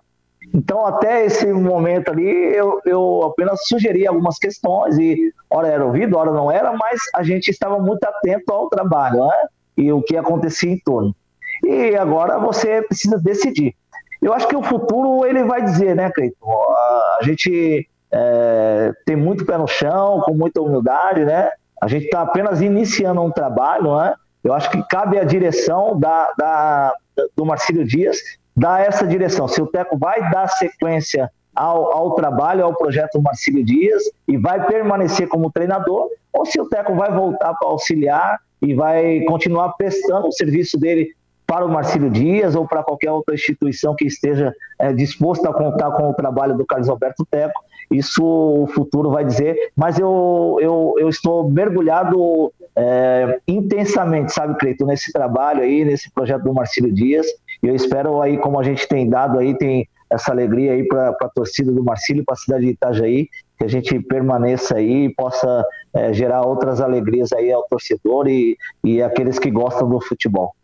Então, 0.55 0.85
até 0.85 1.25
esse 1.25 1.45
momento 1.51 2.09
ali, 2.09 2.29
eu, 2.55 2.79
eu 2.85 3.23
apenas 3.23 3.67
sugeri 3.67 4.07
algumas 4.07 4.37
questões, 4.37 4.97
e 4.97 5.33
hora 5.49 5.67
era 5.67 5.85
ouvido, 5.85 6.17
hora 6.17 6.31
não 6.31 6.49
era, 6.49 6.71
mas 6.71 7.01
a 7.13 7.23
gente 7.23 7.49
estava 7.49 7.77
muito 7.77 8.01
atento 8.05 8.53
ao 8.53 8.69
trabalho 8.69 9.17
né? 9.17 9.33
e 9.77 9.91
o 9.91 10.01
que 10.01 10.15
acontecia 10.15 10.71
em 10.71 10.79
torno. 10.79 11.13
E 11.61 11.93
agora 11.97 12.39
você 12.39 12.81
precisa 12.83 13.19
decidir. 13.19 13.75
Eu 14.21 14.33
acho 14.33 14.47
que 14.47 14.55
o 14.55 14.63
futuro 14.63 15.25
ele 15.25 15.43
vai 15.43 15.61
dizer, 15.61 15.93
né, 15.93 16.09
Cleiton? 16.09 16.47
A 16.47 17.19
gente 17.21 17.85
é, 18.13 18.93
tem 19.05 19.17
muito 19.17 19.45
pé 19.45 19.57
no 19.57 19.67
chão, 19.67 20.21
com 20.21 20.33
muita 20.33 20.61
humildade, 20.61 21.25
né? 21.25 21.49
A 21.81 21.87
gente 21.89 22.05
está 22.05 22.21
apenas 22.21 22.61
iniciando 22.61 23.21
um 23.21 23.29
trabalho, 23.29 23.97
né? 23.97 24.13
Eu 24.41 24.53
acho 24.53 24.71
que 24.71 24.81
cabe 24.87 25.19
à 25.19 25.25
direção 25.25 25.99
da, 25.99 26.31
da, 26.37 26.93
do 27.35 27.45
Marcílio 27.45 27.85
Dias 27.85 28.17
dar 28.55 28.85
essa 28.85 29.05
direção. 29.05 29.47
Se 29.47 29.61
o 29.61 29.67
Teco 29.67 29.97
vai 29.97 30.29
dar 30.31 30.47
sequência 30.47 31.29
ao, 31.53 31.91
ao 31.91 32.15
trabalho, 32.15 32.63
ao 32.63 32.75
projeto 32.75 33.21
Marcílio 33.21 33.63
Dias 33.63 34.03
e 34.27 34.37
vai 34.37 34.65
permanecer 34.65 35.27
como 35.27 35.51
treinador, 35.51 36.09
ou 36.33 36.45
se 36.45 36.59
o 36.59 36.67
Teco 36.67 36.95
vai 36.95 37.11
voltar 37.11 37.53
para 37.53 37.69
auxiliar 37.69 38.39
e 38.61 38.73
vai 38.73 39.21
continuar 39.21 39.73
prestando 39.73 40.27
o 40.27 40.31
serviço 40.31 40.77
dele 40.77 41.13
para 41.47 41.65
o 41.65 41.69
Marcílio 41.69 42.09
Dias 42.09 42.55
ou 42.55 42.67
para 42.67 42.83
qualquer 42.83 43.11
outra 43.11 43.35
instituição 43.35 43.95
que 43.95 44.05
esteja 44.05 44.53
é, 44.79 44.91
disposta 44.91 45.49
a 45.49 45.53
contar 45.53 45.91
com 45.91 46.09
o 46.09 46.13
trabalho 46.13 46.57
do 46.57 46.65
Carlos 46.65 46.89
Alberto 46.89 47.25
Teco. 47.29 47.63
Isso 47.91 48.23
o 48.23 48.67
futuro 48.67 49.11
vai 49.11 49.23
dizer, 49.23 49.55
mas 49.75 49.99
eu, 49.99 50.57
eu, 50.59 50.95
eu 50.97 51.07
estou 51.07 51.47
mergulhado 51.49 52.51
é, 52.75 53.39
intensamente, 53.47 54.33
sabe, 54.33 54.57
Cleiton, 54.57 54.87
nesse 54.87 55.13
trabalho 55.13 55.61
aí, 55.61 55.85
nesse 55.85 56.11
projeto 56.11 56.43
do 56.43 56.53
Marcílio 56.53 56.91
Dias, 56.91 57.27
e 57.65 57.69
eu 57.69 57.75
espero 57.75 58.21
aí, 58.21 58.37
como 58.37 58.59
a 58.59 58.63
gente 58.63 58.87
tem 58.87 59.09
dado 59.09 59.39
aí, 59.39 59.57
tem 59.57 59.87
essa 60.09 60.31
alegria 60.31 60.73
aí 60.73 60.87
para 60.87 61.09
a 61.09 61.29
torcida 61.29 61.71
do 61.71 61.83
Marcílio, 61.83 62.23
para 62.23 62.33
a 62.33 62.37
cidade 62.37 62.65
de 62.65 62.71
Itajaí, 62.71 63.27
que 63.57 63.65
a 63.65 63.67
gente 63.67 63.99
permaneça 63.99 64.77
aí 64.77 65.05
e 65.05 65.15
possa 65.15 65.65
é, 65.93 66.13
gerar 66.13 66.43
outras 66.43 66.79
alegrias 66.79 67.33
aí 67.33 67.51
ao 67.51 67.63
torcedor 67.63 68.27
e, 68.27 68.55
e 68.83 69.01
aqueles 69.01 69.39
que 69.39 69.49
gostam 69.49 69.89
do 69.89 69.99
futebol. 69.99 70.55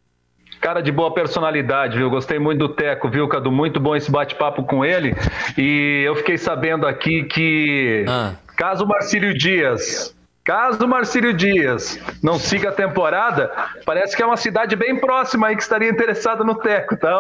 Cara 0.62 0.80
de 0.80 0.92
boa 0.92 1.12
personalidade, 1.12 1.98
viu? 1.98 2.08
Gostei 2.10 2.38
muito 2.38 2.60
do 2.60 2.70
Teco, 2.70 3.10
viu, 3.10 3.28
Cadu? 3.28 3.52
Muito 3.52 3.80
bom 3.80 3.96
esse 3.96 4.12
bate-papo 4.12 4.64
com 4.64 4.86
ele. 4.86 5.16
E 5.58 6.04
eu 6.06 6.16
fiquei 6.16 6.38
sabendo 6.38 6.86
aqui 6.86 7.24
que. 7.24 8.06
Ah 8.08 8.36
caso 8.62 8.86
o 8.86 8.88
Marcílio 8.88 9.36
Dias 9.36 10.16
Caso 10.44 10.88
Marcílio 10.88 11.34
Dias 11.34 12.00
não 12.24 12.40
siga 12.40 12.70
a 12.70 12.72
temporada, 12.72 13.52
parece 13.86 14.16
que 14.16 14.24
é 14.24 14.26
uma 14.26 14.38
cidade 14.38 14.76
bem 14.76 15.00
próxima 15.00 15.48
aí 15.48 15.56
que 15.56 15.62
estaria 15.62 15.90
interessada 15.90 16.44
no 16.44 16.56
Teco, 16.56 16.98
tá? 16.98 17.12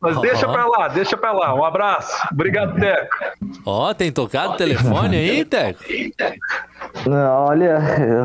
Mas 0.00 0.20
deixa 0.20 0.48
pra 0.48 0.66
lá, 0.66 0.88
deixa 0.88 1.16
pra 1.16 1.32
lá. 1.32 1.54
Um 1.54 1.64
abraço. 1.64 2.28
Obrigado, 2.30 2.78
Teco. 2.78 3.16
Ó, 3.66 3.90
oh, 3.90 3.94
tem 3.94 4.12
tocado 4.12 4.52
o 4.52 4.56
telefone 4.56 5.16
aí, 5.16 5.44
Teco? 5.44 5.82
Não, 7.06 7.46
olha, 7.46 7.78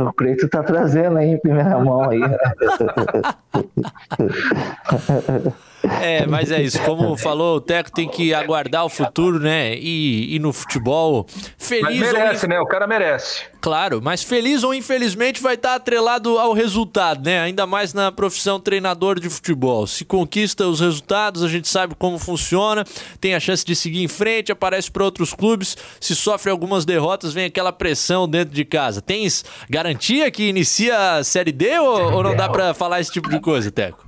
o 0.07 0.13
Preto 0.13 0.47
tá 0.47 0.61
trazendo 0.61 1.17
aí 1.17 1.31
em 1.31 1.39
primeira 1.39 1.79
mão 1.79 2.09
aí. 2.09 2.21
É, 6.01 6.25
mas 6.25 6.51
é 6.51 6.61
isso. 6.61 6.81
Como 6.83 7.15
falou, 7.17 7.57
o 7.57 7.61
Teco 7.61 7.91
tem 7.91 8.07
que 8.07 8.33
aguardar 8.33 8.85
o 8.85 8.89
futuro, 8.89 9.39
né? 9.39 9.75
E, 9.75 10.35
e 10.35 10.39
no 10.39 10.53
futebol, 10.53 11.25
feliz 11.57 11.83
mas 11.83 12.13
merece, 12.13 12.45
ou... 12.45 12.49
né? 12.49 12.59
O 12.59 12.65
cara 12.65 12.87
merece. 12.87 13.43
Claro, 13.59 13.99
mas 14.01 14.23
feliz 14.23 14.63
ou 14.63 14.73
infelizmente 14.73 15.41
vai 15.41 15.55
estar 15.55 15.75
atrelado 15.75 16.37
ao 16.37 16.53
resultado, 16.53 17.25
né? 17.25 17.39
Ainda 17.39 17.65
mais 17.65 17.93
na 17.93 18.11
profissão 18.11 18.59
treinador 18.59 19.19
de 19.19 19.29
futebol. 19.29 19.87
Se 19.87 20.05
conquista 20.05 20.65
os 20.67 20.79
resultados, 20.79 21.43
a 21.43 21.47
gente 21.47 21.67
sabe 21.67 21.95
como 21.95 22.17
funciona, 22.17 22.85
tem 23.19 23.35
a 23.35 23.39
chance 23.39 23.65
de 23.65 23.75
seguir 23.75 24.03
em 24.03 24.07
frente, 24.07 24.51
aparece 24.51 24.91
para 24.91 25.03
outros 25.03 25.33
clubes. 25.33 25.75
Se 25.99 26.15
sofre 26.15 26.51
algumas 26.51 26.85
derrotas, 26.85 27.33
vem 27.33 27.45
aquela 27.45 27.71
pressão 27.71 28.27
dentro 28.27 28.53
de 28.53 28.63
casa. 28.63 29.01
Tens 29.01 29.43
garantia 29.69 30.29
que 30.31 30.47
inicia 30.47 31.15
a 31.15 31.23
Série 31.23 31.51
D 31.51 31.79
ou, 31.79 32.13
ou 32.13 32.23
não 32.23 32.35
dá 32.35 32.47
para 32.47 32.73
falar 32.73 33.01
esse 33.01 33.11
tipo 33.11 33.29
de 33.29 33.39
coisa, 33.39 33.71
Teco? 33.71 34.05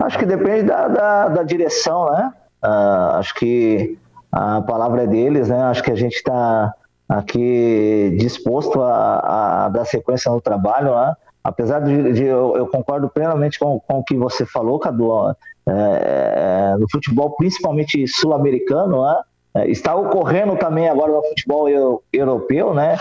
Acho 0.00 0.18
que 0.18 0.26
depende 0.26 0.62
da, 0.62 0.88
da, 0.88 1.28
da 1.28 1.42
direção, 1.42 2.10
né? 2.10 2.32
Uh, 2.64 3.16
acho 3.16 3.34
que 3.34 3.98
a 4.32 4.60
palavra 4.62 5.02
é 5.02 5.06
deles, 5.06 5.48
né? 5.48 5.62
Acho 5.64 5.82
que 5.82 5.92
a 5.92 5.96
gente 5.96 6.16
está 6.16 6.72
aqui 7.08 8.16
disposto 8.18 8.80
a, 8.80 9.64
a, 9.64 9.68
dar 9.68 9.84
sequência 9.84 10.30
no 10.30 10.40
trabalho, 10.40 10.94
né? 10.94 11.14
Apesar 11.42 11.80
de, 11.80 12.12
de 12.12 12.24
eu, 12.24 12.56
eu, 12.56 12.66
concordo 12.66 13.08
plenamente 13.08 13.58
com, 13.58 13.80
com 13.80 13.98
o 13.98 14.04
que 14.04 14.14
você 14.16 14.46
falou, 14.46 14.78
Cadu, 14.78 15.10
é, 15.30 15.34
é, 15.66 16.76
no 16.78 16.86
futebol, 16.90 17.34
principalmente 17.36 18.06
sul-americano, 18.06 19.02
né? 19.02 19.20
É, 19.52 19.68
está 19.68 19.96
ocorrendo 19.96 20.56
também 20.56 20.88
agora 20.88 21.12
no 21.12 21.22
futebol 21.24 21.66
europeu, 22.12 22.72
né? 22.72 22.96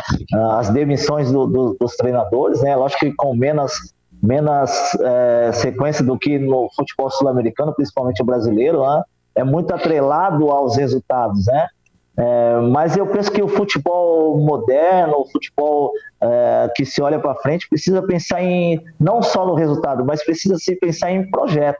As 0.51 0.69
demissões 0.69 1.31
do, 1.31 1.45
do, 1.45 1.77
dos 1.79 1.95
treinadores, 1.95 2.61
né? 2.61 2.75
Lógico 2.75 3.05
que 3.05 3.13
com 3.13 3.35
menos 3.35 3.93
menos 4.21 4.71
é, 5.01 5.51
sequência 5.53 6.03
do 6.03 6.17
que 6.17 6.37
no 6.37 6.69
futebol 6.75 7.09
sul-americano, 7.09 7.73
principalmente 7.73 8.21
o 8.21 8.25
brasileiro, 8.25 8.81
né? 8.81 9.03
é 9.35 9.43
muito 9.43 9.73
atrelado 9.73 10.49
aos 10.51 10.75
resultados, 10.75 11.45
né? 11.47 11.67
É, 12.17 12.59
mas 12.69 12.97
eu 12.97 13.07
penso 13.07 13.31
que 13.31 13.41
o 13.41 13.47
futebol 13.47 14.37
moderno, 14.37 15.19
o 15.19 15.31
futebol 15.31 15.93
é, 16.19 16.69
que 16.75 16.85
se 16.85 17.01
olha 17.01 17.17
para 17.17 17.33
frente, 17.35 17.69
precisa 17.69 18.01
pensar 18.01 18.43
em 18.43 18.83
não 18.99 19.21
só 19.21 19.45
no 19.45 19.53
resultado, 19.53 20.03
mas 20.05 20.23
precisa 20.25 20.57
se 20.57 20.75
pensar 20.75 21.11
em 21.11 21.29
projeto, 21.31 21.79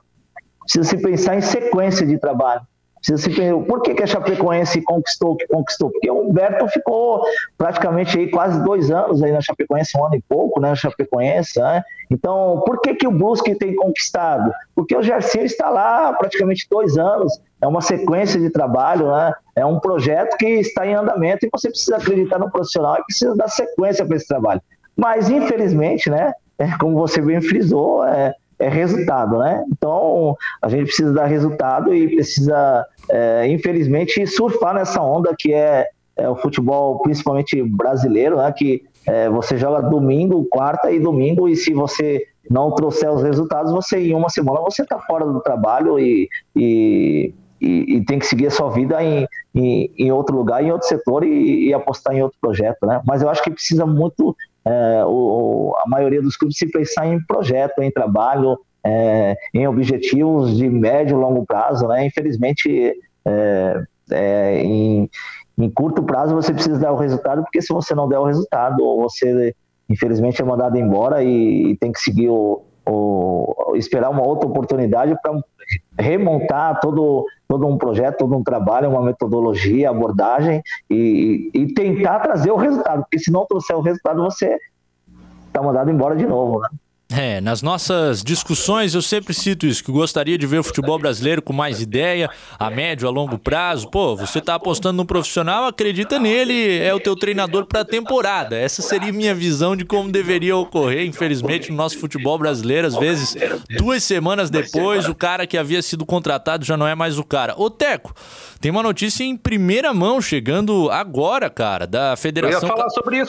precisa 0.62 0.86
se 0.86 0.98
pensar 0.98 1.36
em 1.36 1.42
sequência 1.42 2.08
de 2.08 2.18
trabalho. 2.18 2.62
Precisa 3.00 3.18
se 3.18 3.66
por 3.66 3.82
que, 3.82 3.94
que 3.94 4.04
a 4.04 4.08
Chapecoense 4.08 4.82
conquistou 4.82 5.32
o 5.32 5.36
que 5.36 5.48
conquistou? 5.48 5.90
Porque 5.90 6.10
o 6.12 6.22
Humberto 6.22 6.68
ficou 6.68 7.24
praticamente 7.58 8.20
aí 8.20 8.30
quase 8.30 8.62
dois 8.64 8.92
anos 8.92 9.24
aí 9.24 9.32
na 9.32 9.42
Chapecoense, 9.42 9.98
um 9.98 10.06
ano 10.06 10.16
e 10.16 10.22
pouco, 10.28 10.60
né, 10.60 10.70
na 10.70 10.76
Chapecoense, 10.76 11.60
né? 11.60 11.82
Então, 12.12 12.62
por 12.66 12.82
que, 12.82 12.96
que 12.96 13.08
o 13.08 13.12
Brusque 13.12 13.56
tem 13.56 13.76
conquistado? 13.76 14.52
Porque 14.76 14.96
o 14.96 15.02
Gersinho 15.02 15.46
está 15.46 15.70
lá 15.70 16.12
praticamente 16.14 16.68
dois 16.70 16.98
anos, 16.98 17.40
é 17.62 17.68
uma 17.68 17.82
sequência 17.82 18.40
de 18.40 18.50
trabalho, 18.50 19.12
né? 19.12 19.34
é 19.56 19.66
um 19.66 19.80
projeto 19.80 20.36
que 20.38 20.46
está 20.46 20.88
em 20.88 20.96
andamento 20.96 21.46
e 21.46 21.50
você 21.52 21.70
precisa 21.70 21.98
acreditar 21.98 22.40
no 22.40 22.50
profissional 22.50 22.98
e 22.98 23.04
precisa 23.04 23.36
dar 23.36 23.48
sequência 23.48 24.06
para 24.06 24.16
esse 24.16 24.28
trabalho. 24.28 24.62
Mas, 24.96 25.30
infelizmente, 25.30 26.10
né, 26.10 26.34
é, 26.58 26.68
como 26.78 26.96
você 26.96 27.22
bem 27.22 27.42
frisou, 27.42 28.04
é, 28.06 28.34
é 28.60 28.68
resultado, 28.68 29.38
né? 29.38 29.64
Então, 29.72 30.36
a 30.62 30.68
gente 30.68 30.86
precisa 30.86 31.14
dar 31.14 31.26
resultado 31.26 31.94
e 31.94 32.14
precisa, 32.16 32.86
é, 33.10 33.48
infelizmente, 33.48 34.28
surfar 34.28 34.76
nessa 34.76 35.02
onda 35.02 35.34
que 35.38 35.54
é, 35.54 35.88
é, 36.18 36.30
o 36.30 36.36
futebol, 36.36 37.00
principalmente 37.00 37.64
brasileiro, 37.64 38.38
né? 38.38 38.52
Que 38.52 38.84
é, 39.08 39.30
você 39.30 39.58
joga 39.58 39.90
domingo, 39.90 40.46
quarta 40.52 40.92
e 40.92 41.00
domingo, 41.00 41.48
e 41.48 41.56
se 41.56 41.74
você 41.74 42.26
não 42.50 42.74
trouxer 42.74 43.10
os 43.12 43.24
resultados, 43.24 43.72
você 43.72 43.98
em 44.00 44.16
uma 44.16 44.30
semana 44.30 44.60
você 44.60 44.82
está 44.82 45.00
fora 45.00 45.26
do 45.26 45.40
trabalho 45.40 45.98
e, 46.00 46.28
e, 46.56 47.34
e, 47.62 47.96
e, 47.96 48.06
tem 48.06 48.20
que 48.20 48.26
seguir 48.26 48.48
a 48.48 48.52
sua 48.52 48.70
vida 48.72 49.02
em, 49.04 49.28
em, 49.54 49.92
em 49.98 50.12
outro 50.12 50.36
lugar, 50.36 50.64
em 50.64 50.72
outro 50.72 50.88
setor 50.88 51.24
e, 51.24 51.74
apostar 51.74 52.16
em 52.16 52.24
outro 52.24 52.38
projeto, 52.42 52.86
né? 52.86 53.02
Mas 53.06 53.22
eu 53.22 53.30
acho 53.30 53.44
que 53.44 53.52
precisa 53.52 53.86
muito 53.86 54.36
é, 54.66 55.04
o, 55.06 55.74
a 55.84 55.90
maioria 55.90 56.22
dos 56.22 56.36
clubes 56.36 56.58
se 56.58 56.70
pensar 56.70 57.08
em 57.08 57.24
projeto, 57.26 57.82
em 57.82 57.92
trabalho, 57.92 58.60
é, 58.84 59.36
em 59.54 59.68
objetivos 59.68 60.58
de 60.58 60.70
médio 60.70 61.18
e 61.18 61.22
longo 61.22 61.46
prazo, 61.46 61.88
né? 61.88 62.06
Infelizmente, 62.06 62.94
é, 63.26 63.84
é 64.12 64.62
em, 64.64 65.10
em 65.58 65.70
curto 65.70 66.04
prazo 66.04 66.36
você 66.36 66.54
precisa 66.54 66.80
dar 66.80 66.92
o 66.92 66.98
resultado, 66.98 67.44
porque 67.44 67.62
se 67.62 67.74
você 67.74 67.94
não 67.94 68.08
der 68.08 68.20
o 68.20 68.26
resultado, 68.26 68.78
você 68.98 69.56
infelizmente 69.90 70.42
é 70.42 70.46
mandado 70.46 70.78
embora 70.78 71.24
e, 71.24 71.72
e 71.72 71.78
tem 71.78 71.92
que 71.92 72.00
seguir 72.00 72.30
o, 72.30 72.64
o, 72.86 73.74
esperar 73.76 74.10
uma 74.10 74.26
outra 74.26 74.48
oportunidade 74.48 75.16
para 75.22 75.40
remontar 75.98 76.80
todo, 76.80 77.26
todo 77.48 77.68
um 77.68 77.78
projeto, 77.78 78.18
todo 78.20 78.36
um 78.36 78.44
trabalho, 78.44 78.90
uma 78.90 79.02
metodologia, 79.02 79.90
abordagem 79.90 80.62
e, 80.90 81.50
e 81.54 81.74
tentar 81.74 82.20
trazer 82.20 82.52
o 82.52 82.58
resultado, 82.58 83.02
porque 83.02 83.20
se 83.20 83.32
não 83.32 83.46
trouxer 83.46 83.76
o 83.76 83.82
resultado, 83.82 84.22
você 84.22 84.58
está 85.48 85.62
mandado 85.62 85.92
embora 85.92 86.16
de 86.16 86.26
novo, 86.26 86.60
né? 86.62 86.70
É, 87.12 87.42
nas 87.42 87.64
nossas 87.64 88.22
discussões 88.22 88.94
eu 88.94 89.02
sempre 89.02 89.34
cito 89.34 89.66
isso, 89.66 89.84
que 89.84 89.92
gostaria 89.92 90.38
de 90.38 90.46
ver 90.46 90.60
o 90.60 90.64
futebol 90.64 91.00
brasileiro 91.00 91.42
com 91.42 91.52
mais 91.52 91.82
ideia, 91.82 92.30
a 92.58 92.70
médio, 92.70 93.08
a 93.08 93.12
longo 93.12 93.40
prazo. 93.40 93.90
Pô, 93.90 94.16
você 94.16 94.40
tá 94.40 94.54
apostando 94.54 94.98
num 94.98 95.06
profissional, 95.06 95.66
acredita 95.66 96.20
nele, 96.20 96.78
é 96.78 96.94
o 96.94 97.00
teu 97.00 97.16
treinador 97.16 97.66
para 97.66 97.82
a 97.82 97.86
temporada. 97.86 98.56
Essa 98.56 98.84
seria 98.84 99.12
minha 99.12 99.34
visão 99.34 99.76
de 99.76 99.86
como 99.86 100.12
deveria 100.12 100.56
ocorrer, 100.56 101.04
infelizmente, 101.08 101.72
no 101.72 101.78
nosso 101.78 101.98
futebol 101.98 102.38
brasileiro, 102.38 102.86
às 102.86 102.96
vezes, 102.96 103.36
duas 103.76 104.04
semanas 104.04 104.52
depois, 104.52 105.10
o 105.10 105.16
cara 105.16 105.48
que 105.48 105.58
havia 105.58 105.82
sido 105.82 106.06
contratado 106.06 106.64
já 106.64 106.78
não 106.78 106.88
é 106.88 106.94
mais 106.94 107.18
o 107.18 107.24
cara. 107.24 107.56
Ô, 107.58 107.72
Teco, 107.72 108.14
tem 108.62 108.70
uma 108.70 108.84
notícia 108.84 109.24
em 109.24 109.36
primeira 109.36 109.92
mão 109.96 110.22
chegando 110.22 110.92
agora, 110.92 111.50
cara, 111.50 111.88
da 111.88 112.16
Federação, 112.16 112.70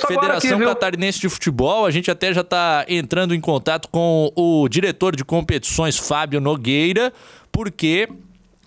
Federação 0.07 0.57
aqui, 0.59 0.67
Catarinense 0.67 1.19
de 1.19 1.31
Futebol. 1.31 1.87
A 1.87 1.91
gente 1.91 2.11
até 2.11 2.31
já 2.35 2.45
tá 2.45 2.85
entrando 2.87 3.35
em 3.35 3.41
contato 3.41 3.70
contato 3.71 3.89
com 3.89 4.33
o 4.35 4.69
diretor 4.69 5.15
de 5.15 5.25
competições, 5.25 5.97
Fábio 5.97 6.41
Nogueira, 6.41 7.13
porque 7.53 8.09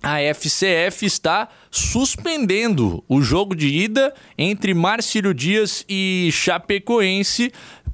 a 0.02 0.22
FCF 0.22 1.06
está 1.06 1.50
suspendendo 1.70 3.04
o 3.10 3.22
jogo 3.22 3.54
de 3.54 3.68
ida 3.68 4.14
entre 4.38 4.74
Marcílio 4.74 5.34
Dias 5.34 5.84
e 5.90 6.30
Chapecoense 6.32 7.52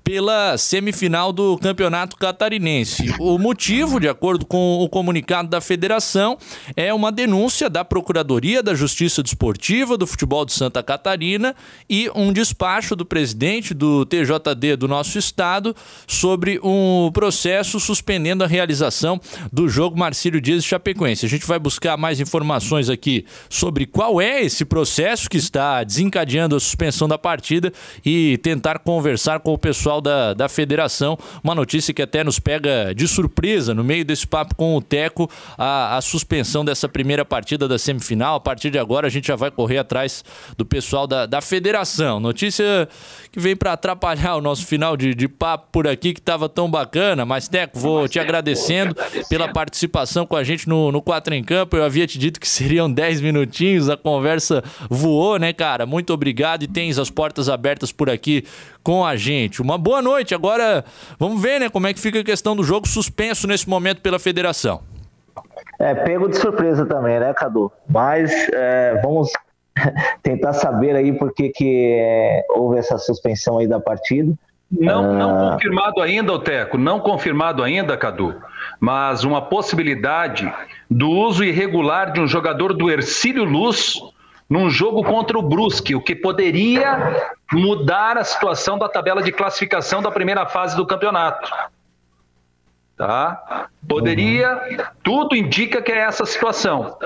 pela 0.10 0.57
semifinal 0.57 1.32
do 1.32 1.55
Campeonato 1.60 2.18
Catarinense. 2.18 3.14
O 3.20 3.38
motivo, 3.38 3.99
de 3.99 4.07
acordo 4.07 4.43
com 4.43 4.80
o 4.80 4.89
comunicado 4.89 5.47
da 5.47 5.62
federação, 5.62 6.36
é 6.76 6.91
uma 6.91 7.12
denúncia 7.12 7.70
da 7.70 7.86
Procuradoria 7.86 8.64
da 8.64 8.74
Justiça 8.74 9.22
Desportiva 9.22 9.95
do 9.95 10.07
Futebol 10.07 10.45
de 10.45 10.53
Santa 10.53 10.82
Catarina 10.82 11.55
e 11.88 12.10
um 12.16 12.34
despacho 12.34 12.95
do 12.95 13.05
presidente 13.05 13.72
do 13.72 14.03
TJD 14.03 14.78
do 14.78 14.88
nosso 14.88 15.20
estado 15.20 15.76
sobre 16.07 16.60
um 16.64 17.12
processo 17.14 17.80
suspendendo 17.80 18.43
a 18.43 18.47
realização 18.47 19.22
do 19.53 19.70
jogo 19.70 19.95
Marcílio 19.95 20.41
Dias 20.41 20.64
e 20.64 20.68
Chapecoense. 20.68 21.28
A 21.28 21.30
gente 21.30 21.45
vai 21.45 21.60
buscar 21.60 21.97
mais 21.97 22.20
informações 22.20 22.89
aqui 22.89 23.28
sobre 23.47 23.86
qual 23.86 24.20
é 24.20 24.41
esse 24.41 24.66
processo 24.66 25.30
que 25.30 25.38
está 25.38 25.84
desencadeando 25.84 26.55
a 26.55 26.60
suspensão 26.60 27.07
da 27.07 27.20
partida 27.20 27.72
e 28.03 28.39
tentar 28.39 28.80
conversar 28.80 29.41
com 29.41 29.53
o 29.53 29.57
pessoal 29.57 29.99
da, 30.02 30.34
da 30.34 30.50
federação. 30.50 31.18
Uma 31.43 31.56
notícia 31.56 31.93
que 31.93 32.02
até 32.02 32.24
nos 32.24 32.39
pega 32.39 32.93
de 32.95 33.08
surpresa 33.08 33.74
no 33.74 33.84
meio 33.84 34.06
desse 34.06 34.26
papo 34.26 34.56
com 34.56 34.76
o 34.76 34.82
Teco, 34.82 35.30
a, 35.58 35.97
a 35.97 36.02
suspensão 36.02 36.64
dessa 36.64 36.88
primeira 36.88 37.24
partida 37.26 37.68
da 37.68 37.78
semifinal. 37.78 38.36
A 38.36 38.39
partir 38.39 38.70
de 38.70 38.80
agora 38.80 39.08
a 39.08 39.10
gente 39.10 39.28
já 39.28 39.36
vai 39.36 39.52
correr 39.52 39.78
atrás 39.78 40.24
do 40.58 40.66
pessoal 40.66 41.08
da, 41.08 41.26
da 41.26 41.41
federação. 41.41 42.20
Notícia 42.20 42.88
que 43.32 43.39
vem 43.39 43.56
para 43.56 43.74
atrapalhar 43.74 44.36
o 44.36 44.41
nosso 44.41 44.66
final 44.66 44.95
de, 44.95 45.14
de 45.14 45.28
papo 45.28 45.68
por 45.72 45.88
aqui 45.88 46.14
que 46.14 46.20
estava 46.20 46.50
tão 46.50 46.70
bacana. 46.70 47.26
Mas, 47.26 47.47
Teco, 47.47 47.80
vou 47.80 48.08
te 48.08 48.20
agradecendo 48.20 48.95
pela 49.30 49.47
participação 49.47 50.26
com 50.26 50.36
a 50.36 50.43
gente 50.43 50.68
no, 50.68 50.91
no 50.91 51.02
4 51.02 51.34
em 51.34 51.43
Campo. 51.43 51.76
Eu 51.76 51.84
havia 51.84 52.08
te 52.08 52.18
dito 52.18 52.39
que 52.39 52.47
seriam 52.47 52.91
10 52.91 53.22
minutinhos, 53.22 53.89
a 53.89 53.97
conversa 53.97 54.64
voou, 54.89 55.38
né, 55.38 55.54
cara? 55.54 55.86
Muito 55.86 56.14
obrigado 56.14 56.64
e 56.64 56.68
tens 56.68 56.97
as 56.97 57.10
portas 57.10 57.50
abertas 57.50 57.91
por 57.91 58.10
aqui 58.10 58.43
com 58.84 59.06
a 59.06 59.16
gente. 59.16 59.62
Uma 59.62 59.78
boa 59.78 59.89
noite. 60.02 60.34
Agora 60.36 60.84
vamos 61.18 61.42
ver, 61.42 61.60
né, 61.60 61.70
como 61.70 61.88
é 61.88 61.94
que 61.94 62.00
fica 62.00 62.20
a 62.20 62.24
questão 62.24 62.56
do 62.56 62.64
jogo 62.64 62.88
suspenso 62.88 63.48
nesse 63.48 63.68
momento 63.68 64.02
pela 64.02 64.20
federação. 64.20 64.82
É, 65.80 65.96
pego 65.96 66.28
de 66.28 66.38
surpresa 66.38 66.86
também, 66.86 67.20
né, 67.20 67.34
Cadu? 67.34 67.72
Mas 67.88 68.32
é, 68.54 69.00
vamos 69.02 69.32
tentar 70.22 70.54
saber 70.54 70.96
aí 70.96 71.14
por 71.14 71.34
que, 71.34 71.50
que 71.50 71.96
é, 71.98 72.46
houve 72.50 72.78
essa 72.78 72.98
suspensão 72.98 73.60
aí 73.60 73.68
da 73.68 73.80
partida. 73.80 74.34
Não, 74.72 75.14
não 75.14 75.48
Ah, 75.48 75.52
confirmado 75.54 76.02
ainda, 76.02 76.32
Oteco, 76.32 76.78
não 76.78 77.00
confirmado 77.00 77.64
ainda, 77.64 77.98
Cadu, 77.98 78.36
mas 78.80 79.24
uma 79.24 79.42
possibilidade 79.42 80.52
do 80.90 81.10
uso 81.10 81.44
irregular 81.44 82.12
de 82.12 82.22
um 82.22 82.28
jogador 82.28 82.74
do 82.74 82.90
Ercílio 82.90 83.44
Luz 83.44 84.00
num 84.50 84.70
jogo 84.70 85.04
contra 85.04 85.38
o 85.38 85.43
Brusque, 85.43 85.95
o 85.95 86.02
que 86.02 86.16
poderia 86.16 87.36
mudar 87.52 88.18
a 88.18 88.24
situação 88.24 88.80
da 88.80 88.89
tabela 88.89 89.22
de 89.22 89.32
classificação 89.32 90.02
da 90.02 90.10
primeira 90.10 90.45
fase 90.47 90.76
do 90.76 90.88
campeonato. 90.88 91.52
Tá? 92.97 93.70
Poderia, 93.88 94.91
tudo 95.04 95.36
indica 95.36 95.82
que 95.82 95.91
é 95.91 96.00
essa 96.00 96.26
situação. 96.26 96.97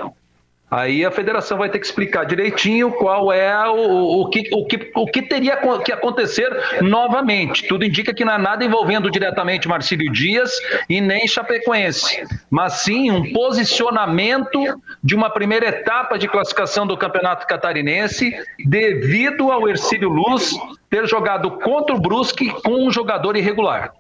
Aí 0.74 1.05
a 1.05 1.11
federação 1.11 1.55
vai 1.55 1.69
ter 1.69 1.78
que 1.78 1.86
explicar 1.86 2.26
direitinho 2.26 2.91
qual 2.93 3.32
é 3.32 3.69
o, 3.69 4.21
o, 4.21 4.30
que, 4.30 4.49
o, 4.51 4.65
que, 4.65 4.91
o 4.95 5.05
que 5.05 5.21
teria 5.21 5.55
que 5.86 5.91
acontecer 5.91 6.49
novamente. 6.82 7.67
Tudo 7.67 7.86
indica 7.86 8.11
que 8.11 8.26
não 8.26 8.34
é 8.34 8.38
nada 8.39 8.65
envolvendo 8.65 9.11
diretamente 9.11 9.67
Marcílio 9.67 10.11
Dias 10.11 10.51
e 10.89 10.99
nem 10.99 11.28
Chapecoense, 11.28 12.24
mas 12.49 12.82
sim 12.82 13.11
um 13.11 13.32
posicionamento 13.32 14.59
de 15.03 15.13
uma 15.13 15.30
primeira 15.30 15.67
etapa 15.67 16.17
de 16.17 16.28
classificação 16.28 16.88
do 16.88 16.97
Campeonato 16.97 17.45
Catarinense 17.45 18.34
devido 18.65 19.51
ao 19.51 19.69
Ercílio 19.69 20.09
Luz 20.09 20.57
ter 20.89 21.07
jogado 21.07 21.51
contra 21.51 21.95
o 21.95 21.99
Brusque 21.99 22.49
com 22.63 22.88
um 22.88 22.91
jogador 22.91 23.38
irregular. 23.38 23.93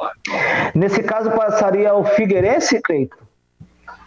Nesse 0.73 1.03
caso, 1.03 1.29
passaria 1.29 1.93
o 1.93 2.03
Figueirense, 2.03 2.81
Cleiton? 2.81 3.22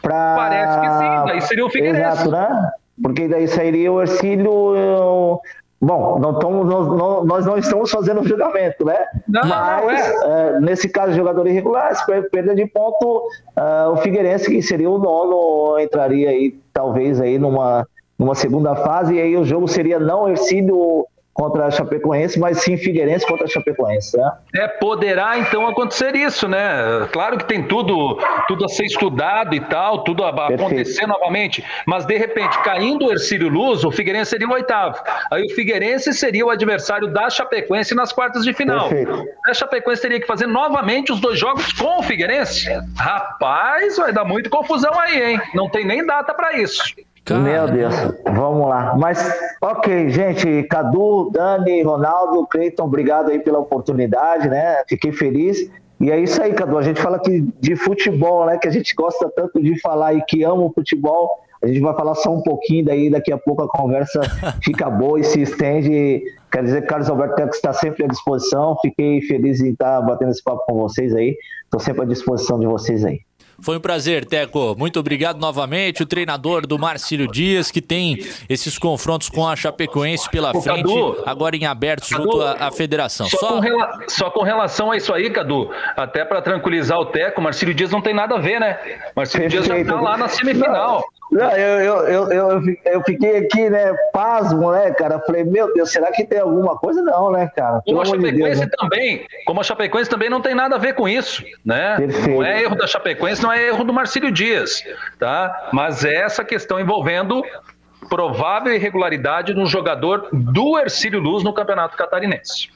Pra... 0.06 0.34
Parece 0.36 0.80
que 0.80 0.88
sim, 0.98 1.24
daí 1.26 1.40
seria 1.42 1.66
o 1.66 1.70
Figueirense. 1.70 2.00
Exato, 2.00 2.30
né? 2.30 2.70
Porque 3.02 3.26
daí 3.26 3.48
sairia 3.48 3.92
o 3.92 4.00
Ercílio. 4.00 4.76
eu- 4.76 5.40
Bom, 5.78 6.18
não 6.18 6.38
não, 6.96 7.24
nós 7.24 7.44
não 7.44 7.58
estamos 7.58 7.90
fazendo 7.90 8.26
julgamento, 8.26 8.82
né? 8.84 8.96
Não, 9.28 9.42
não, 9.42 9.48
Mas, 9.84 10.08
eh, 10.08 10.58
nesse 10.60 10.88
caso, 10.88 11.12
jogador 11.12 11.46
irregular, 11.46 11.92
perda 12.30 12.54
de 12.54 12.64
ponto, 12.66 13.24
ah, 13.54 13.90
o 13.92 13.96
Figueirense, 13.98 14.50
que 14.50 14.62
seria 14.62 14.88
o 14.88 14.96
nono, 14.98 15.78
entraria 15.78 16.30
aí, 16.30 16.58
talvez, 16.72 17.20
aí 17.20 17.38
numa, 17.38 17.86
numa 18.18 18.34
segunda 18.34 18.74
fase, 18.74 19.14
e 19.16 19.20
aí 19.20 19.36
o 19.36 19.44
jogo 19.44 19.68
seria 19.68 19.98
não 20.00 20.26
Ercílio 20.28 21.04
contra 21.36 21.66
a 21.66 21.70
Chapecoense, 21.70 22.40
mas 22.40 22.62
sim 22.62 22.78
Figueirense 22.78 23.26
contra 23.26 23.44
a 23.44 23.48
Chapecoense, 23.48 24.16
né? 24.16 24.32
É, 24.54 24.66
poderá 24.66 25.38
então 25.38 25.68
acontecer 25.68 26.16
isso, 26.16 26.48
né? 26.48 27.06
Claro 27.12 27.36
que 27.36 27.44
tem 27.44 27.62
tudo, 27.62 28.18
tudo 28.48 28.64
a 28.64 28.68
ser 28.68 28.86
estudado 28.86 29.54
e 29.54 29.60
tal, 29.60 30.02
tudo 30.02 30.24
a 30.24 30.30
a 30.30 30.48
acontecer 30.48 31.06
novamente, 31.06 31.64
mas 31.86 32.04
de 32.04 32.16
repente, 32.16 32.58
caindo 32.62 33.06
o 33.06 33.12
Ercílio 33.12 33.48
Luz, 33.48 33.84
o 33.84 33.90
Figueirense 33.90 34.30
seria 34.30 34.48
o 34.48 34.52
oitavo. 34.52 34.98
Aí 35.30 35.44
o 35.44 35.54
Figueirense 35.54 36.12
seria 36.14 36.44
o 36.44 36.50
adversário 36.50 37.08
da 37.08 37.28
Chapecoense 37.28 37.94
nas 37.94 38.12
quartas 38.12 38.42
de 38.42 38.52
final. 38.52 38.88
A 39.46 39.54
Chapecoense 39.54 40.02
teria 40.02 40.20
que 40.20 40.26
fazer 40.26 40.46
novamente 40.46 41.12
os 41.12 41.20
dois 41.20 41.38
jogos 41.38 41.70
com 41.72 42.00
o 42.00 42.02
Figueirense. 42.02 42.66
Rapaz, 42.96 43.96
vai 43.98 44.12
dar 44.12 44.24
muita 44.24 44.48
confusão 44.48 44.98
aí, 44.98 45.22
hein? 45.22 45.40
Não 45.54 45.68
tem 45.68 45.86
nem 45.86 46.04
data 46.04 46.32
para 46.32 46.58
isso. 46.58 46.82
Meu 47.34 47.66
Deus, 47.66 47.94
vamos 48.24 48.68
lá. 48.68 48.94
Mas, 48.96 49.18
ok, 49.60 50.08
gente, 50.10 50.62
Cadu, 50.64 51.30
Dani, 51.32 51.82
Ronaldo, 51.82 52.46
Cleiton, 52.46 52.84
obrigado 52.84 53.30
aí 53.30 53.40
pela 53.40 53.58
oportunidade, 53.58 54.48
né? 54.48 54.82
Fiquei 54.88 55.10
feliz. 55.10 55.68
E 55.98 56.10
é 56.10 56.20
isso 56.20 56.40
aí, 56.40 56.52
Cadu. 56.52 56.78
A 56.78 56.82
gente 56.82 57.00
fala 57.00 57.16
aqui 57.16 57.48
de 57.60 57.74
futebol, 57.74 58.46
né? 58.46 58.58
Que 58.58 58.68
a 58.68 58.70
gente 58.70 58.94
gosta 58.94 59.28
tanto 59.34 59.60
de 59.60 59.80
falar 59.80 60.14
e 60.14 60.22
que 60.24 60.44
ama 60.44 60.62
o 60.62 60.72
futebol. 60.72 61.30
A 61.62 61.66
gente 61.66 61.80
vai 61.80 61.94
falar 61.94 62.14
só 62.14 62.32
um 62.32 62.42
pouquinho, 62.42 62.84
daí 62.84 63.10
daqui 63.10 63.32
a 63.32 63.38
pouco 63.38 63.62
a 63.62 63.68
conversa 63.68 64.20
fica 64.62 64.88
boa 64.88 65.18
e 65.18 65.24
se 65.24 65.40
estende. 65.40 66.22
Quer 66.52 66.62
dizer 66.62 66.82
que 66.82 66.86
Carlos 66.86 67.10
Alberto 67.10 67.42
está 67.48 67.72
sempre 67.72 68.04
à 68.04 68.08
disposição. 68.08 68.76
Fiquei 68.80 69.20
feliz 69.22 69.60
em 69.60 69.72
estar 69.72 70.00
batendo 70.02 70.30
esse 70.30 70.44
papo 70.44 70.64
com 70.66 70.74
vocês 70.74 71.12
aí. 71.14 71.36
Estou 71.64 71.80
sempre 71.80 72.02
à 72.02 72.04
disposição 72.04 72.60
de 72.60 72.66
vocês 72.66 73.04
aí. 73.04 73.20
Foi 73.60 73.76
um 73.76 73.80
prazer, 73.80 74.24
Teco. 74.24 74.74
Muito 74.78 75.00
obrigado 75.00 75.38
novamente. 75.38 76.02
O 76.02 76.06
treinador 76.06 76.66
do 76.66 76.78
Marcílio 76.78 77.26
Dias, 77.30 77.70
que 77.70 77.80
tem 77.80 78.18
esses 78.48 78.78
confrontos 78.78 79.28
com 79.28 79.46
a 79.46 79.56
Chapecoense 79.56 80.28
pela 80.30 80.56
Ô, 80.56 80.60
frente, 80.60 80.82
Cadu. 80.82 81.22
agora 81.24 81.56
em 81.56 81.64
aberto 81.66 82.06
junto 82.08 82.40
à, 82.42 82.66
à 82.66 82.70
federação. 82.70 83.26
Só, 83.28 83.48
Com 83.54 83.60
rela- 83.60 83.98
só 84.08 84.30
com 84.30 84.42
relação 84.42 84.90
a 84.90 84.96
isso 84.96 85.12
aí, 85.12 85.30
Cadu, 85.30 85.70
até 85.96 86.24
para 86.24 86.42
tranquilizar 86.42 86.98
o 86.98 87.06
Teco, 87.06 87.40
Marcílio 87.40 87.74
Dias 87.74 87.90
não 87.90 88.00
tem 88.02 88.14
nada 88.14 88.36
a 88.36 88.38
ver, 88.38 88.60
né? 88.60 88.78
Marcílio 89.14 89.48
Dias 89.48 89.66
já 89.66 89.84
tá 89.84 90.00
lá 90.00 90.16
na 90.16 90.28
semifinal. 90.28 91.04
Não, 91.28 91.50
eu, 91.50 91.80
eu, 91.80 91.96
eu, 92.06 92.32
eu, 92.32 92.62
eu 92.84 93.02
fiquei 93.02 93.38
aqui, 93.38 93.68
né, 93.68 93.92
pasmo, 94.12 94.70
né, 94.70 94.92
cara? 94.92 95.18
Falei, 95.26 95.42
meu 95.42 95.74
Deus, 95.74 95.90
será 95.90 96.12
que 96.12 96.24
tem 96.24 96.38
alguma 96.38 96.76
coisa? 96.78 97.02
Não, 97.02 97.32
né, 97.32 97.50
cara? 97.54 97.82
Como 97.84 97.84
Pelo 97.84 98.00
a 98.00 98.02
amor 98.04 98.18
de 98.18 98.22
Deus, 98.22 98.36
Chapecoense 98.36 98.60
né? 98.60 98.68
também, 98.78 99.26
como 99.44 99.60
a 99.60 99.64
Chapecoense 99.64 100.08
também 100.08 100.30
não 100.30 100.40
tem 100.40 100.54
nada 100.54 100.76
a 100.76 100.78
ver 100.78 100.94
com 100.94 101.08
isso, 101.08 101.42
né? 101.64 101.96
Perfeito. 101.96 102.30
Não 102.30 102.44
é 102.44 102.62
erro 102.62 102.76
da 102.76 102.86
Chapecoense, 102.86 103.42
não 103.46 103.52
é 103.52 103.68
erro 103.68 103.84
do 103.84 103.92
Marcílio 103.92 104.32
Dias, 104.32 104.82
tá? 105.20 105.70
Mas 105.72 106.04
é 106.04 106.16
essa 106.16 106.44
questão 106.44 106.80
envolvendo 106.80 107.44
provável 108.08 108.74
irregularidade 108.74 109.54
no 109.54 109.66
jogador 109.66 110.28
do 110.32 110.76
Ercílio 110.78 111.20
Luz 111.20 111.44
no 111.44 111.52
Campeonato 111.52 111.96
Catarinense. 111.96 112.70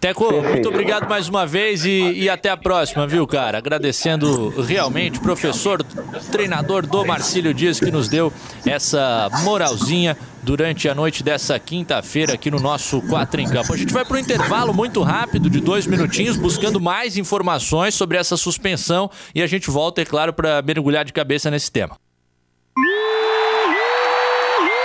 Teco, 0.00 0.30
muito 0.30 0.68
obrigado 0.68 1.08
mais 1.08 1.28
uma 1.28 1.44
vez 1.44 1.84
e, 1.84 2.12
e 2.12 2.30
até 2.30 2.50
a 2.50 2.56
próxima, 2.56 3.04
viu, 3.04 3.26
cara? 3.26 3.58
Agradecendo 3.58 4.48
realmente 4.62 5.18
o 5.18 5.22
professor, 5.22 5.82
treinador 6.30 6.86
do 6.86 7.04
Marcílio 7.04 7.52
Dias, 7.52 7.80
que 7.80 7.90
nos 7.90 8.08
deu 8.08 8.32
essa 8.64 9.28
moralzinha 9.42 10.16
durante 10.40 10.88
a 10.88 10.94
noite 10.94 11.24
dessa 11.24 11.58
quinta-feira 11.58 12.34
aqui 12.34 12.48
no 12.48 12.60
nosso 12.60 13.02
Quatro 13.02 13.40
em 13.40 13.48
Campo. 13.48 13.74
A 13.74 13.76
gente 13.76 13.92
vai 13.92 14.04
para 14.04 14.16
um 14.16 14.20
intervalo 14.20 14.72
muito 14.72 15.02
rápido, 15.02 15.50
de 15.50 15.58
dois 15.60 15.84
minutinhos, 15.84 16.36
buscando 16.36 16.80
mais 16.80 17.16
informações 17.16 17.92
sobre 17.92 18.16
essa 18.16 18.36
suspensão 18.36 19.10
e 19.34 19.42
a 19.42 19.48
gente 19.48 19.68
volta, 19.68 20.00
é 20.00 20.04
claro, 20.04 20.32
para 20.32 20.62
mergulhar 20.62 21.04
de 21.04 21.12
cabeça 21.12 21.50
nesse 21.50 21.72
tema. 21.72 21.96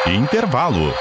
Intervalo. 0.08 0.92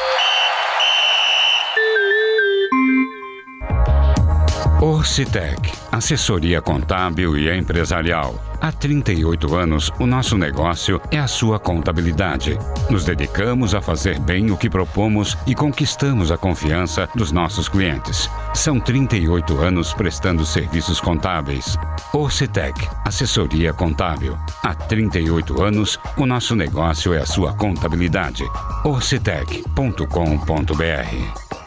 Orcitec, 4.83 5.72
assessoria 5.93 6.61
contábil 6.61 7.39
e 7.39 7.57
empresarial. 7.57 8.35
Há 8.61 8.72
38 8.72 9.55
anos, 9.55 9.93
o 10.01 10.07
nosso 10.07 10.37
negócio 10.37 11.01
é 11.09 11.20
a 11.20 11.28
sua 11.28 11.61
contabilidade. 11.61 12.59
Nos 12.91 13.05
dedicamos 13.05 13.76
a 13.76 13.80
fazer 13.80 14.18
bem 14.18 14.51
o 14.51 14.57
que 14.57 14.68
propomos 14.68 15.39
e 15.47 15.55
conquistamos 15.55 16.33
a 16.33 16.37
confiança 16.37 17.09
dos 17.14 17.30
nossos 17.30 17.68
clientes. 17.68 18.28
São 18.55 18.80
38 18.80 19.57
anos 19.59 19.95
prestando 19.95 20.45
serviços 20.45 21.01
contábeis. 21.01 21.78
Orcitec, 22.12 22.74
assessoria 23.05 23.72
contábil. 23.72 24.37
Há 24.64 24.74
38 24.74 25.62
anos, 25.62 25.97
o 26.16 26.26
nosso 26.26 26.57
negócio 26.57 27.14
é 27.14 27.18
a 27.18 27.26
sua 27.26 27.53
contabilidade. 27.53 28.43
orcitec.com.br 28.83 31.61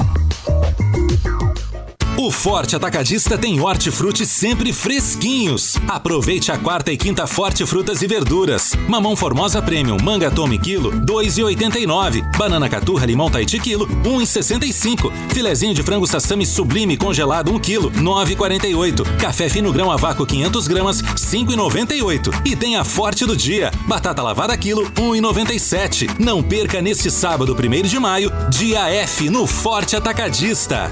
O 2.18 2.32
Forte 2.32 2.78
Atacadista 2.78 3.38
tem 3.38 3.60
hortifruti 3.60 4.26
sempre 4.26 4.72
fresquinhos. 4.72 5.76
Aproveite 5.86 6.50
a 6.50 6.58
quarta 6.58 6.90
e 6.90 6.96
quinta 6.96 7.28
Forte 7.28 7.66
Frutas 7.66 8.02
e 8.02 8.08
Verduras. 8.08 8.72
Mamão 8.88 9.18
Formosa 9.18 9.62
Premium, 9.62 9.98
manga 10.02 10.32
tome 10.32 10.58
quilo, 10.58 10.94
2,89. 10.94 12.22
Banana 12.38 12.70
caturra 12.70 13.06
limão 13.06 13.30
Tahiti 13.30 13.60
quilo, 13.60 13.86
1,65. 13.86 15.12
Filezinho 15.34 15.74
de 15.74 15.84
frango 15.84 16.08
sassami 16.08 16.46
sublime 16.46 16.96
congelado 16.96 17.52
1 17.52 17.60
quilo, 17.60 17.92
9,48. 17.92 19.18
Café 19.18 19.50
fino 19.50 19.74
grão 19.74 19.92
a 19.92 19.98
vácuo 19.98 20.26
500 20.26 20.68
gramas, 20.70 21.02
5,98. 21.02 22.34
E 22.46 22.56
tem 22.56 22.78
a 22.78 22.86
Forte 22.86 23.26
do 23.26 23.36
dia, 23.36 23.72
batata 23.88 24.24
lavada 24.24 24.58
quilo, 24.58 24.90
1,97. 24.92 26.18
Não 26.18 26.42
perca 26.42 26.82
neste 26.82 27.12
sábado, 27.12 27.54
1 27.54 27.82
de 27.82 28.00
maio, 28.00 28.32
dia 28.50 28.90
F 28.90 29.30
no 29.30 29.46
Forte 29.46 29.98
Atacadista. 29.98 30.90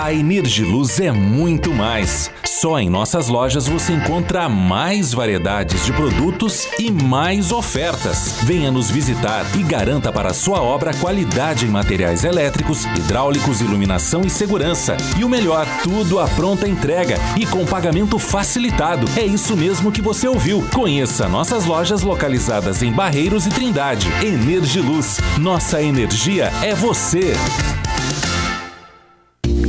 A 0.00 0.14
Energiluz 0.14 1.00
é 1.00 1.10
muito 1.10 1.74
mais. 1.74 2.30
Só 2.44 2.78
em 2.78 2.88
nossas 2.88 3.26
lojas 3.26 3.66
você 3.66 3.92
encontra 3.92 4.48
mais 4.48 5.12
variedades 5.12 5.84
de 5.84 5.92
produtos 5.92 6.68
e 6.78 6.88
mais 6.88 7.50
ofertas. 7.50 8.38
Venha 8.44 8.70
nos 8.70 8.92
visitar 8.92 9.44
e 9.58 9.62
garanta 9.64 10.12
para 10.12 10.32
sua 10.32 10.62
obra 10.62 10.94
qualidade 10.94 11.66
em 11.66 11.68
materiais 11.68 12.22
elétricos, 12.22 12.84
hidráulicos, 12.84 13.60
iluminação 13.60 14.20
e 14.24 14.30
segurança. 14.30 14.96
E 15.18 15.24
o 15.24 15.28
melhor, 15.28 15.66
tudo 15.82 16.20
à 16.20 16.28
pronta 16.28 16.68
entrega 16.68 17.16
e 17.36 17.44
com 17.44 17.66
pagamento 17.66 18.20
facilitado. 18.20 19.08
É 19.16 19.26
isso 19.26 19.56
mesmo 19.56 19.90
que 19.90 20.00
você 20.00 20.28
ouviu. 20.28 20.64
Conheça 20.72 21.28
nossas 21.28 21.64
lojas 21.64 22.02
localizadas 22.02 22.84
em 22.84 22.92
Barreiros 22.92 23.46
e 23.46 23.50
Trindade. 23.50 24.06
Energiluz. 24.24 25.18
Nossa 25.38 25.82
energia 25.82 26.52
é 26.62 26.72
você. 26.72 27.32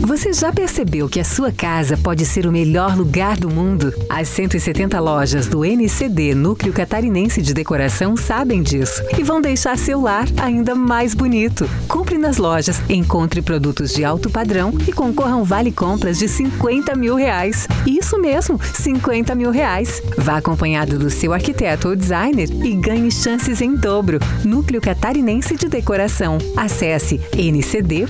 Você 0.10 0.34
já 0.34 0.52
percebeu 0.52 1.08
que 1.08 1.20
a 1.20 1.24
sua 1.24 1.52
casa 1.52 1.96
pode 1.96 2.26
ser 2.26 2.48
o 2.48 2.52
melhor 2.52 2.98
lugar 2.98 3.38
do 3.38 3.48
mundo? 3.48 3.94
As 4.10 4.28
170 4.30 5.00
lojas 5.00 5.46
do 5.46 5.64
NCD 5.64 6.34
Núcleo 6.34 6.74
Catarinense 6.74 7.44
de 7.44 7.54
Decoração 7.54 8.18
sabem 8.18 8.64
disso 8.64 9.04
e 9.20 9.24
vão 9.24 9.40
deixar 9.40 9.78
seu 9.78 10.02
lar 10.02 10.26
ainda 10.42 10.74
mais 10.74 11.14
bonito. 11.14 11.70
Compre 11.88 12.18
nas 12.18 12.38
lojas, 12.38 12.82
encontre 12.90 13.40
produtos 13.44 13.94
de 13.94 14.04
alto 14.04 14.32
padrão 14.32 14.74
e 14.88 14.92
concorra 14.92 15.34
a 15.34 15.38
um 15.38 15.44
vale 15.44 15.72
compras 15.72 16.18
de 16.18 16.28
50 16.28 16.96
mil 16.96 17.14
reais. 17.14 17.68
Isso 17.86 18.20
mesmo, 18.20 18.60
50 18.64 19.36
mil 19.36 19.52
reais. 19.52 20.02
Vá 20.18 20.38
acompanhado 20.38 20.98
do 20.98 21.12
seu 21.12 21.34
arquiteto 21.34 21.88
ou 21.88 21.96
designer 21.96 22.50
e 22.50 22.74
ganhe 22.74 23.12
chances 23.12 23.62
em 23.62 23.76
dobro. 23.76 24.18
Núcleo 24.44 24.82
Catarinense 24.82 25.56
de 25.56 25.70
Decoração. 25.70 26.40
Acesse 26.58 27.22
ncd.com.br. 27.38 28.10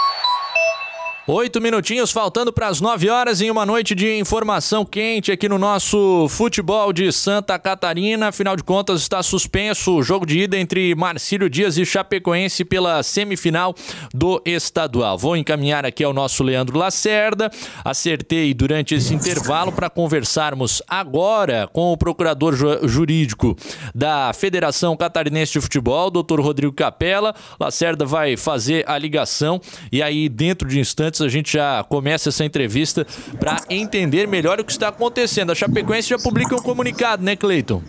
Oito 1.33 1.61
minutinhos 1.61 2.11
faltando 2.11 2.51
para 2.51 2.67
as 2.67 2.81
nove 2.81 3.09
horas 3.09 3.39
em 3.39 3.49
uma 3.49 3.65
noite 3.65 3.95
de 3.95 4.19
informação 4.19 4.83
quente 4.83 5.31
aqui 5.31 5.47
no 5.47 5.57
nosso 5.57 6.27
futebol 6.27 6.91
de 6.91 7.09
Santa 7.09 7.57
Catarina. 7.57 8.27
Afinal 8.27 8.57
de 8.57 8.63
contas, 8.65 8.99
está 8.99 9.23
suspenso 9.23 9.95
o 9.95 10.03
jogo 10.03 10.25
de 10.25 10.39
ida 10.39 10.57
entre 10.57 10.93
Marcílio 10.93 11.49
Dias 11.49 11.77
e 11.77 11.85
Chapecoense 11.85 12.65
pela 12.65 13.01
semifinal 13.01 13.73
do 14.13 14.41
estadual. 14.45 15.17
Vou 15.17 15.37
encaminhar 15.37 15.85
aqui 15.85 16.03
ao 16.03 16.11
nosso 16.11 16.43
Leandro 16.43 16.77
Lacerda. 16.77 17.49
Acertei 17.85 18.53
durante 18.53 18.93
esse 18.93 19.13
intervalo 19.13 19.71
para 19.71 19.89
conversarmos 19.89 20.83
agora 20.85 21.65
com 21.71 21.93
o 21.93 21.97
procurador 21.97 22.53
jurídico 22.85 23.55
da 23.95 24.33
Federação 24.33 24.97
Catarinense 24.97 25.53
de 25.53 25.61
Futebol, 25.61 26.11
doutor 26.11 26.41
Rodrigo 26.41 26.73
Capella. 26.73 27.33
Lacerda 27.57 28.03
vai 28.05 28.35
fazer 28.35 28.83
a 28.85 28.97
ligação 28.97 29.61
e 29.89 30.03
aí, 30.03 30.27
dentro 30.27 30.67
de 30.67 30.77
instantes, 30.77 31.20
a 31.21 31.29
gente 31.29 31.53
já 31.53 31.83
começa 31.87 32.29
essa 32.29 32.43
entrevista 32.43 33.05
para 33.39 33.57
entender 33.69 34.27
melhor 34.27 34.59
o 34.59 34.63
que 34.63 34.71
está 34.71 34.87
acontecendo. 34.89 35.51
A 35.51 35.55
Chapecoense 35.55 36.09
já 36.09 36.17
publica 36.17 36.55
um 36.55 36.61
comunicado, 36.61 37.23
né, 37.23 37.35
Cleiton? 37.35 37.81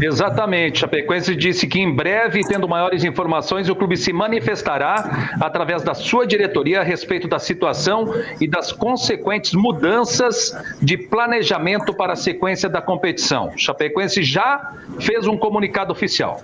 Exatamente. 0.00 0.76
A 0.76 0.80
Chapecoense 0.80 1.34
disse 1.34 1.66
que 1.66 1.78
em 1.78 1.94
breve, 1.94 2.42
tendo 2.42 2.68
maiores 2.68 3.04
informações, 3.04 3.68
o 3.68 3.74
clube 3.74 3.96
se 3.96 4.12
manifestará 4.12 5.30
através 5.40 5.82
da 5.82 5.94
sua 5.94 6.26
diretoria 6.26 6.80
a 6.80 6.84
respeito 6.84 7.28
da 7.28 7.38
situação 7.38 8.12
e 8.40 8.48
das 8.48 8.72
consequentes 8.72 9.52
mudanças 9.54 10.56
de 10.80 10.96
planejamento 10.96 11.94
para 11.94 12.12
a 12.12 12.16
sequência 12.16 12.68
da 12.68 12.80
competição. 12.80 13.50
A 13.54 13.58
Chapecoense 13.58 14.22
já 14.22 14.72
fez 15.00 15.26
um 15.26 15.36
comunicado 15.36 15.92
oficial. 15.92 16.42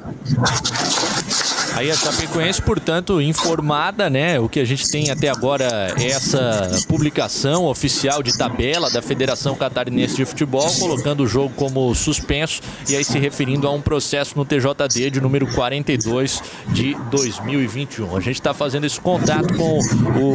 Aí 1.74 1.90
a 1.90 1.94
Chapecoense, 1.96 2.60
portanto, 2.60 3.20
informada, 3.20 4.10
né? 4.10 4.38
O 4.38 4.46
que 4.48 4.60
a 4.60 4.64
gente 4.64 4.90
tem 4.90 5.10
até 5.10 5.30
agora 5.30 5.94
é 5.98 6.08
essa 6.08 6.70
publicação 6.86 7.64
oficial 7.64 8.22
de 8.22 8.36
tabela 8.36 8.90
da 8.90 9.00
Federação 9.00 9.54
Catarinense 9.54 10.16
de 10.16 10.24
Futebol, 10.26 10.70
colocando 10.78 11.22
o 11.22 11.26
jogo 11.26 11.52
como 11.56 11.94
suspenso 11.94 12.60
e 12.88 12.94
aí 12.94 13.02
se 13.02 13.18
referindo 13.18 13.66
a 13.66 13.72
um 13.72 13.80
processo 13.80 14.36
no 14.36 14.44
TJD 14.44 15.10
de 15.10 15.20
número 15.20 15.46
42 15.46 16.42
de 16.68 16.94
2021. 17.10 18.16
A 18.16 18.20
gente 18.20 18.36
está 18.36 18.52
fazendo 18.52 18.84
esse 18.84 19.00
contato 19.00 19.54
com 19.54 19.78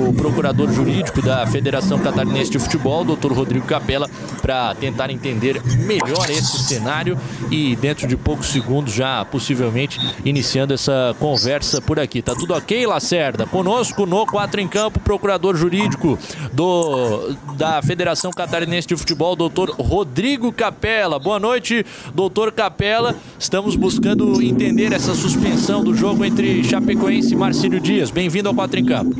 o 0.10 0.14
procurador 0.14 0.72
jurídico 0.72 1.22
da 1.22 1.46
Federação 1.46 2.00
Catarinense 2.00 2.50
de 2.50 2.58
Futebol, 2.58 3.06
doutor 3.06 3.32
Rodrigo 3.32 3.66
Capella, 3.68 4.10
para 4.42 4.74
tentar 4.76 5.12
entender 5.12 5.62
melhor 5.86 6.30
esse 6.32 6.64
cenário 6.64 7.18
e 7.52 7.76
dentro 7.76 8.08
de 8.08 8.18
poucos 8.18 8.48
segundos 8.48 8.92
já 8.94 9.24
possivelmente 9.24 10.00
iniciando 10.26 10.74
essa 10.74 11.16
conversa 11.20 11.27
conversa 11.28 11.82
por 11.82 12.00
aqui. 12.00 12.22
Tá 12.22 12.34
tudo 12.34 12.54
ok, 12.54 12.88
Lacerda? 12.88 13.46
Conosco 13.46 14.06
no 14.06 14.26
Quatro 14.26 14.62
em 14.62 14.68
Campo, 14.68 14.98
procurador 14.98 15.58
jurídico 15.58 16.18
do, 16.54 17.34
da 17.58 17.82
Federação 17.82 18.32
Catarinense 18.32 18.88
de 18.88 18.96
Futebol, 18.96 19.36
doutor 19.36 19.72
Rodrigo 19.72 20.54
Capella. 20.54 21.20
Boa 21.20 21.38
noite, 21.38 21.86
doutor 22.16 22.54
Capella. 22.54 23.14
Estamos 23.38 23.76
buscando 23.76 24.42
entender 24.42 24.94
essa 24.94 25.14
suspensão 25.14 25.84
do 25.84 25.94
jogo 25.94 26.24
entre 26.24 26.64
Chapecoense 26.64 27.34
e 27.34 27.36
Marcílio 27.36 27.82
Dias. 27.82 28.10
Bem-vindo 28.10 28.48
ao 28.48 28.56
Quatro 28.56 28.80
em 28.80 28.86
Campo. 28.86 29.14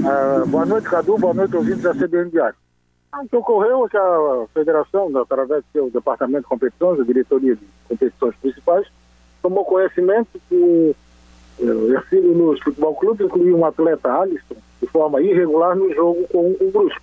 Uh, 0.00 0.46
boa 0.46 0.64
noite, 0.64 0.88
Cadu. 0.88 1.18
Boa 1.18 1.34
noite, 1.34 1.54
ouvintes 1.54 1.82
da 1.82 1.92
CBN 1.92 2.30
Diário. 2.30 2.56
O 3.12 3.28
que 3.28 3.36
ocorreu 3.36 3.84
é 3.84 3.88
que 3.90 3.96
a 3.98 4.46
federação, 4.54 5.14
através 5.18 5.62
do 5.64 5.72
seu 5.72 5.90
departamento 5.90 6.44
de 6.44 6.48
competições, 6.48 6.98
a 6.98 7.04
diretoria 7.04 7.56
de 7.56 7.62
competições 7.86 8.34
principais, 8.36 8.86
tomou 9.42 9.64
conhecimento 9.64 10.28
que 10.48 10.94
o 11.60 11.92
Ercílio 11.92 12.32
Luz 12.32 12.60
Futebol 12.60 12.94
Clube 12.94 13.24
incluiu 13.24 13.56
um 13.56 13.64
atleta 13.64 14.12
Alisson 14.12 14.56
de 14.80 14.86
forma 14.88 15.20
irregular 15.20 15.74
no 15.74 15.92
jogo 15.92 16.26
com 16.28 16.56
o 16.60 16.70
Brusque. 16.72 17.00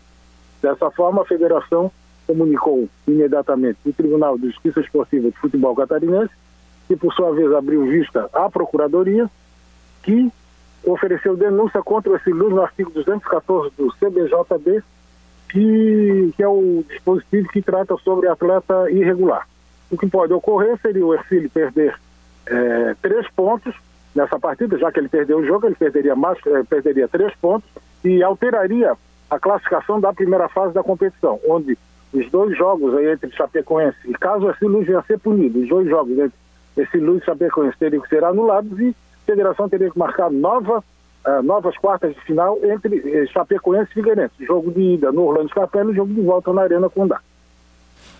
Dessa 0.62 0.90
forma, 0.92 1.22
a 1.22 1.26
federação 1.26 1.92
comunicou 2.26 2.90
imediatamente 3.08 3.78
o 3.86 3.94
Tribunal 3.94 4.38
de 4.38 4.48
Justiça 4.48 4.80
Esportiva 4.80 5.30
de 5.30 5.38
Futebol 5.38 5.76
Catarinense, 5.76 6.34
que 6.88 6.96
por 6.96 7.14
sua 7.14 7.32
vez 7.34 7.52
abriu 7.54 7.86
vista 7.86 8.30
à 8.34 8.50
Procuradoria, 8.50 9.30
que 10.02 10.32
ofereceu 10.84 11.36
denúncia 11.36 11.82
contra 11.82 12.12
o 12.12 12.20
Luz 12.34 12.54
no 12.54 12.62
artigo 12.62 12.92
214 12.92 13.74
do 13.78 13.92
CBJB, 13.94 14.84
que, 15.50 16.34
que 16.36 16.44
é 16.44 16.48
o 16.48 16.84
dispositivo 16.88 17.50
que 17.50 17.62
trata 17.62 17.96
sobre 17.98 18.28
atleta 18.28 18.90
irregular. 18.90 19.48
O 19.92 19.98
que 19.98 20.08
pode 20.08 20.34
ocorrer 20.34 20.80
seria 20.82 21.06
o 21.06 21.14
Ercílio 21.14 21.50
perder 21.50 21.96
é, 22.48 22.96
três 23.02 23.28
pontos 23.30 23.74
nessa 24.16 24.40
partida, 24.40 24.78
já 24.78 24.92
que 24.92 25.00
ele 25.00 25.10
perdeu 25.10 25.40
o 25.40 25.46
jogo, 25.46 25.66
ele 25.66 25.76
perderia, 25.76 26.16
mais, 26.16 26.38
é, 26.48 26.64
perderia 26.64 27.08
três 27.08 27.34
pontos 27.36 27.70
e 28.04 28.24
alteraria 28.24 28.94
a 29.30 29.40
classificação 29.40 30.00
da 30.00 30.14
primeira 30.14 30.48
fase 30.48 30.74
da 30.74 30.84
competição, 30.84 31.40
onde 31.48 31.78
os 32.14 32.30
dois 32.32 32.58
jogos 32.58 32.96
aí 32.96 33.12
entre 33.12 33.32
Chapecoense, 33.32 33.98
e 34.06 34.14
caso 34.14 34.50
esse 34.50 34.66
Luz 34.66 34.90
a 34.90 35.02
ser 35.04 35.20
punido, 35.20 35.60
os 35.60 35.68
dois 35.68 35.90
jogos 35.90 36.18
entre 36.18 36.38
esse 36.78 36.98
Luz 36.98 37.22
e 37.22 37.26
Chapecoense 37.26 37.78
teriam 37.78 38.02
que 38.02 38.10
ser 38.10 38.24
anulados 38.24 38.80
e 38.80 38.90
a 38.90 39.26
federação 39.26 39.68
teria 39.68 39.90
que 39.90 39.98
marcar 39.98 40.30
nova, 40.30 40.84
uh, 41.26 41.42
novas 41.44 41.78
quartas 41.78 42.14
de 42.14 42.22
final 42.22 42.58
entre 42.64 42.98
uh, 43.00 43.28
Chapecoense 43.32 43.92
e 43.92 43.94
Figueirense. 43.96 44.46
Jogo 44.46 44.72
de 44.72 44.82
ida 44.82 45.12
no 45.12 45.24
Orlando 45.24 45.50
Capela 45.50 45.92
e 45.92 45.96
jogo 45.96 46.14
de 46.14 46.22
volta 46.22 46.54
na 46.54 46.62
Arena 46.62 46.90
Condá 46.90 47.20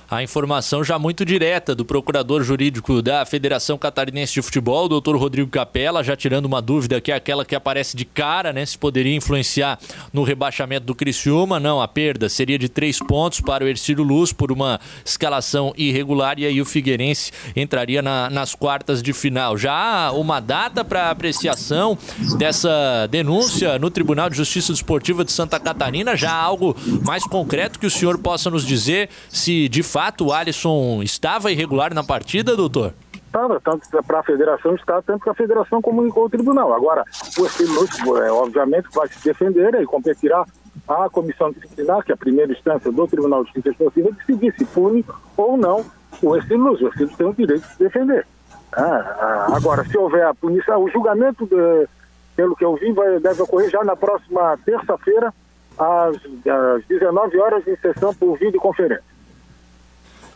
a 0.10 0.22
informação 0.22 0.84
já 0.84 1.00
muito 1.00 1.26
direta 1.26 1.74
do 1.74 1.84
procurador 1.84 2.44
jurídico 2.44 3.02
da 3.02 3.26
Federação 3.26 3.78
Catarinense 3.78 4.34
de 4.34 4.42
Futebol, 4.42 4.88
doutor 4.88 5.18
Rodrigo 5.18 5.50
Capella, 5.50 6.04
já 6.04 6.16
tirando 6.16 6.46
uma 6.46 6.62
dúvida 6.62 7.02
que 7.02 7.12
é 7.12 7.16
aquela 7.16 7.44
que 7.44 7.56
aparece 7.56 7.98
de 7.98 8.06
cara, 8.06 8.54
né? 8.54 8.66
Se 8.66 8.78
poderia 8.78 9.16
influenciar 9.16 9.80
no 10.14 10.24
rebaixamento 10.24 10.86
do 10.86 10.94
Criciúma. 10.94 11.60
Não, 11.60 11.82
a 11.82 11.88
perda 11.88 12.30
seria 12.30 12.60
de 12.60 12.70
três 12.70 13.00
pontos 13.00 13.42
para 13.42 13.64
o 13.64 13.68
Ercílio 13.68 14.04
Luz 14.04 14.32
por 14.32 14.52
uma 14.52 14.80
escalação 15.04 15.74
irregular 15.76 16.38
e 16.40 16.46
aí 16.46 16.62
o 16.62 16.66
Figueirense 16.66 17.32
entraria 17.56 18.02
na, 18.02 18.30
nas 18.30 18.54
quartas 18.54 19.02
de 19.02 19.12
final. 19.12 19.58
Já 19.58 19.74
há 19.74 20.12
uma 20.12 20.40
data 20.40 20.86
para 20.86 21.10
apreciação 21.10 21.98
dessa 22.38 23.08
denúncia 23.10 23.80
no 23.80 23.90
Tribunal 23.90 24.30
de 24.30 24.38
Justiça 24.38 24.72
Desportiva 24.72 25.26
de 25.26 25.32
Santa 25.32 25.60
Catarina? 25.60 26.16
Já 26.16 26.32
há 26.32 26.42
algo 26.42 26.76
mais 27.04 27.24
concreto 27.24 27.80
que 27.80 27.88
o 27.88 27.92
senhor 27.92 28.20
possa 28.20 28.50
nos 28.52 28.66
dizer 28.66 29.10
se 29.30 29.68
de 29.68 29.82
fato 29.96 30.26
o 30.26 30.34
Alisson 30.34 31.02
estava 31.02 31.54
irregular 31.54 31.94
na 31.94 32.04
partida, 32.04 32.54
doutor? 32.54 32.94
Estava, 33.14 33.62
tanto 33.62 33.88
para 34.04 34.20
a 34.20 34.24
federação 34.24 34.76
está, 34.76 35.02
tanto 35.02 35.24
que 35.24 35.30
a 35.30 35.34
federação 35.34 35.82
comunicou 35.82 36.24
ao 36.24 36.30
tribunal. 36.30 36.74
Agora, 36.74 37.06
o 37.40 37.46
Estiluto, 37.46 38.18
é, 38.18 38.30
obviamente, 38.30 38.90
vai 38.94 39.08
se 39.08 39.24
defender 39.24 39.74
e 39.76 39.86
competirá 39.86 40.44
à 40.86 41.10
comissão 41.10 41.50
disciplinar, 41.50 42.04
que 42.04 42.12
é 42.12 42.14
a 42.14 42.18
primeira 42.18 42.52
instância 42.52 42.92
do 42.92 43.08
Tribunal 43.08 43.46
de 43.46 43.54
Justiça 43.54 43.70
Esportiva, 43.70 44.12
decidir 44.12 44.54
se 44.58 44.66
pune 44.66 45.06
ou 45.38 45.56
não 45.56 45.86
o 46.22 46.36
Estiluto. 46.36 46.84
O 46.84 46.90
Estiluto 46.90 47.16
tem 47.16 47.28
o 47.28 47.34
direito 47.34 47.62
de 47.62 47.74
se 47.74 47.80
defender. 47.80 48.28
Ah, 48.74 48.82
ah, 48.82 49.48
agora, 49.56 49.86
se 49.86 49.98
houver 49.98 50.28
a 50.28 50.34
punição, 50.34 50.84
o 50.84 50.90
julgamento, 50.90 51.46
de, 51.46 51.88
pelo 52.36 52.54
que 52.54 52.66
eu 52.66 52.76
vi, 52.76 52.92
vai, 52.92 53.18
deve 53.22 53.42
ocorrer 53.44 53.70
já 53.70 53.82
na 53.86 53.96
próxima 53.96 54.58
terça-feira, 54.66 55.34
às, 55.78 56.18
às 56.18 56.86
19 56.86 57.40
horas, 57.40 57.66
em 57.66 57.78
sessão 57.78 58.14
por 58.14 58.38
videoconferência. 58.38 59.15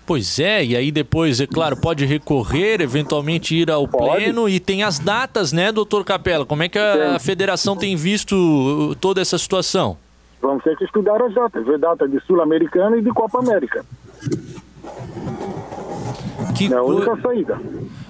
Pois 0.10 0.39
é, 0.39 0.66
e 0.66 0.76
aí 0.76 0.91
depois, 0.91 1.39
é 1.39 1.45
claro, 1.45 1.78
pode 1.78 2.03
recorrer, 2.03 2.82
eventualmente 2.82 3.55
ir 3.55 3.70
ao 3.70 3.88
pode. 3.88 4.24
pleno 4.24 4.49
e 4.49 4.60
tem 4.60 4.82
as 4.82 4.97
datas, 4.97 5.53
né, 5.53 5.72
doutor 5.72 6.03
Capela? 6.03 6.47
Como 6.47 6.64
é 6.64 6.68
que 6.68 6.80
a, 6.80 7.18
a 7.18 7.20
federação 7.20 7.78
tem 7.78 7.95
visto 7.95 8.34
uh, 8.34 8.95
toda 8.95 9.22
essa 9.22 9.38
situação? 9.38 9.99
Vamos 10.41 10.64
ter 10.64 10.76
que 10.78 10.84
estudar 10.84 11.22
as 11.22 11.32
datas, 11.32 11.64
ver 11.64 11.78
data 11.78 12.07
de 12.07 12.20
Sul-Americana 12.22 12.97
e 12.97 13.03
de 13.03 13.12
Copa 13.12 13.38
América. 13.38 13.86
Que 16.57 16.74
é 16.74 16.76
a 16.76 16.82
única 16.82 17.16
saída. 17.22 17.62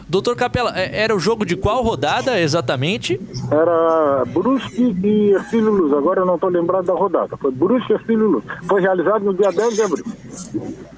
Doutor 0.10 0.36
Capela, 0.36 0.74
é, 0.76 1.04
era 1.04 1.16
o 1.16 1.20
jogo 1.20 1.46
de 1.46 1.56
qual 1.56 1.84
rodada 1.84 2.40
exatamente? 2.40 3.22
Era 3.52 4.26
Brusque 4.26 4.98
e 5.04 5.34
Ercílio 5.34 5.72
Luz. 5.72 5.94
Agora 5.94 6.22
eu 6.22 6.26
não 6.26 6.34
estou 6.34 6.50
lembrado 6.50 6.86
da 6.86 6.94
rodada. 6.94 7.38
Foi 7.38 7.52
Brusque 7.52 7.94
e 7.94 7.96
Ercílio 7.96 8.28
Luz. 8.28 8.44
Foi 8.68 8.82
realizado 8.82 9.24
no 9.24 9.36
dia 9.36 9.52
10 9.52 9.76
de 9.76 9.82
abril. 9.84 10.06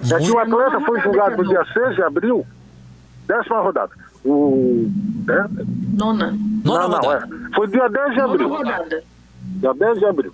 É 0.10 0.18
que 0.18 0.32
o 0.32 0.40
atleta 0.40 0.80
foi 0.86 1.02
julgado 1.02 1.44
no 1.44 1.50
dia 1.50 1.66
6 1.74 1.96
de 1.96 2.04
abril, 2.04 2.46
décima 3.28 3.62
rodada. 3.62 3.92
O. 4.24 4.90
Né? 5.28 5.48
Nona. 5.98 6.34
Não, 6.64 6.88
não, 6.88 7.12
é. 7.12 7.28
Foi 7.54 7.68
dia 7.68 7.90
10 7.90 8.14
de 8.14 8.22
abril. 8.22 8.48
Nona 8.48 8.72
rodada. 8.78 9.04
Dia 9.42 9.74
10 9.74 10.00
de 10.00 10.06
abril. 10.06 10.34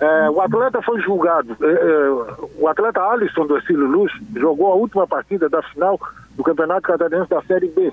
É, 0.00 0.30
o 0.30 0.40
atleta 0.40 0.82
foi 0.82 1.00
julgado. 1.00 1.56
é, 1.60 1.66
é, 1.66 2.10
o 2.58 2.68
atleta 2.68 3.00
Alisson 3.00 3.46
do 3.46 3.56
Ercílio 3.56 3.86
Luz 3.86 4.12
jogou 4.36 4.70
a 4.70 4.74
última 4.74 5.06
partida 5.06 5.48
da 5.48 5.62
final 5.62 5.98
do 6.36 6.44
Campeonato 6.44 6.82
Catarinense 6.82 7.30
da 7.30 7.42
Série 7.42 7.68
B, 7.68 7.92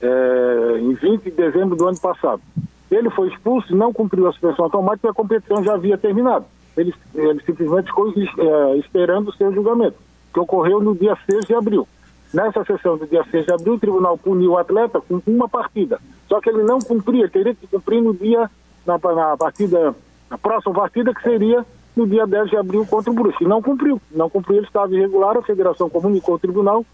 é, 0.00 0.78
em 0.78 0.92
20 0.94 1.22
de 1.22 1.30
dezembro 1.30 1.76
do 1.76 1.86
ano 1.86 1.98
passado. 1.98 2.42
Ele 2.90 3.10
foi 3.10 3.28
expulso 3.28 3.74
não 3.74 3.92
cumpriu 3.92 4.28
a 4.28 4.32
suspensão 4.32 4.64
automática 4.66 5.08
e 5.08 5.10
a 5.10 5.14
competição 5.14 5.62
já 5.62 5.74
havia 5.74 5.98
terminado. 5.98 6.44
Ele, 6.76 6.94
ele 7.14 7.42
simplesmente 7.44 7.86
ficou 7.86 8.12
é, 8.12 8.76
esperando 8.76 9.28
o 9.28 9.32
seu 9.34 9.52
julgamento, 9.52 9.96
que 10.32 10.40
ocorreu 10.40 10.80
no 10.80 10.94
dia 10.94 11.16
6 11.28 11.46
de 11.46 11.54
abril. 11.54 11.88
Nessa 12.32 12.64
sessão 12.64 12.98
do 12.98 13.06
dia 13.06 13.24
6 13.30 13.46
de 13.46 13.52
abril, 13.52 13.74
o 13.74 13.78
tribunal 13.78 14.18
puniu 14.18 14.52
o 14.52 14.58
atleta 14.58 15.00
com 15.00 15.20
uma 15.26 15.48
partida. 15.48 15.98
Só 16.28 16.40
que 16.40 16.50
ele 16.50 16.62
não 16.62 16.78
cumpria, 16.80 17.28
teria 17.28 17.54
que 17.54 17.66
cumprir 17.66 18.02
no 18.02 18.12
dia, 18.12 18.50
na, 18.84 18.98
na 18.98 19.36
partida, 19.36 19.94
na 20.30 20.36
próxima 20.36 20.74
partida, 20.74 21.14
que 21.14 21.22
seria 21.22 21.64
no 21.96 22.06
dia 22.06 22.26
10 22.26 22.50
de 22.50 22.56
abril 22.56 22.84
contra 22.84 23.10
o 23.10 23.14
Brusque. 23.14 23.44
E 23.44 23.48
não 23.48 23.62
cumpriu. 23.62 24.00
Não 24.10 24.28
cumpriu, 24.28 24.58
ele 24.58 24.66
estava 24.66 24.94
irregular, 24.94 25.36
a 25.36 25.42
federação 25.42 25.88
comunicou 25.88 26.34
ao 26.34 26.38
tribunal, 26.38 26.84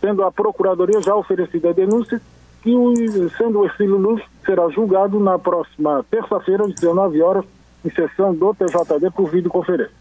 tendo 0.00 0.24
a 0.24 0.32
procuradoria 0.32 1.00
já 1.00 1.14
oferecido 1.14 1.68
a 1.68 1.72
denúncia, 1.72 2.20
que 2.62 2.74
o, 2.74 2.94
sendo 3.36 3.60
o 3.60 3.64
Ercílio 3.64 3.96
Luz 3.96 4.22
será 4.44 4.68
julgado 4.68 5.18
na 5.18 5.38
próxima 5.38 6.04
terça-feira, 6.10 6.64
às 6.64 6.74
19 6.74 7.22
horas, 7.22 7.44
em 7.84 7.90
sessão 7.90 8.34
do 8.34 8.54
TJD 8.54 9.10
por 9.14 9.30
videoconferência. 9.30 9.94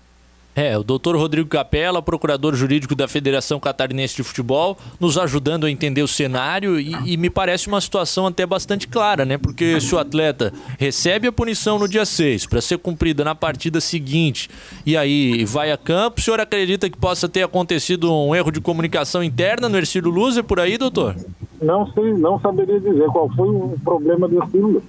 É, 0.55 0.77
o 0.77 0.83
doutor 0.83 1.15
Rodrigo 1.15 1.47
Capella, 1.47 2.01
procurador 2.01 2.53
jurídico 2.55 2.95
da 2.95 3.07
Federação 3.07 3.59
Catarinense 3.59 4.15
de 4.15 4.23
Futebol, 4.23 4.77
nos 4.99 5.17
ajudando 5.17 5.65
a 5.65 5.71
entender 5.71 6.01
o 6.01 6.07
cenário 6.07 6.79
e, 6.79 6.91
e, 7.05 7.17
me 7.17 7.29
parece 7.29 7.67
uma 7.67 7.79
situação 7.79 8.27
até 8.27 8.45
bastante 8.45 8.87
clara, 8.87 9.23
né? 9.23 9.37
Porque 9.37 9.79
se 9.79 9.93
o 9.93 9.99
atleta 9.99 10.51
recebe 10.77 11.27
a 11.27 11.31
punição 11.31 11.77
no 11.77 11.87
dia 11.87 12.05
6 12.05 12.47
para 12.47 12.59
ser 12.61 12.77
cumprida 12.79 13.23
na 13.23 13.35
partida 13.35 13.79
seguinte 13.79 14.49
e 14.85 14.97
aí 14.97 15.45
vai 15.45 15.71
a 15.71 15.77
campo, 15.77 16.19
o 16.19 16.21
senhor 16.21 16.39
acredita 16.39 16.89
que 16.89 16.97
possa 16.97 17.29
ter 17.29 17.43
acontecido 17.43 18.11
um 18.13 18.35
erro 18.35 18.51
de 18.51 18.59
comunicação 18.59 19.23
interna 19.23 19.69
no 19.69 19.77
Ercílio 19.77 20.09
Luz? 20.09 20.37
É 20.37 20.43
por 20.43 20.59
aí, 20.59 20.77
doutor? 20.77 21.15
Não 21.61 21.85
sei, 21.93 22.13
não 22.13 22.39
saberia 22.39 22.79
dizer 22.79 23.07
qual 23.07 23.29
foi 23.29 23.47
o 23.47 23.77
problema 23.83 24.27
do 24.27 24.41
Ercílio. 24.41 24.83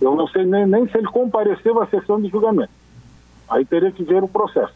Eu 0.00 0.14
não 0.14 0.28
sei 0.28 0.44
nem, 0.44 0.66
nem 0.66 0.86
se 0.88 0.96
ele 0.96 1.08
compareceu 1.08 1.80
à 1.82 1.86
sessão 1.86 2.20
de 2.20 2.28
julgamento. 2.28 2.81
Aí 3.52 3.64
teria 3.64 3.92
que 3.92 4.02
ver 4.02 4.24
o 4.24 4.28
processo. 4.28 4.74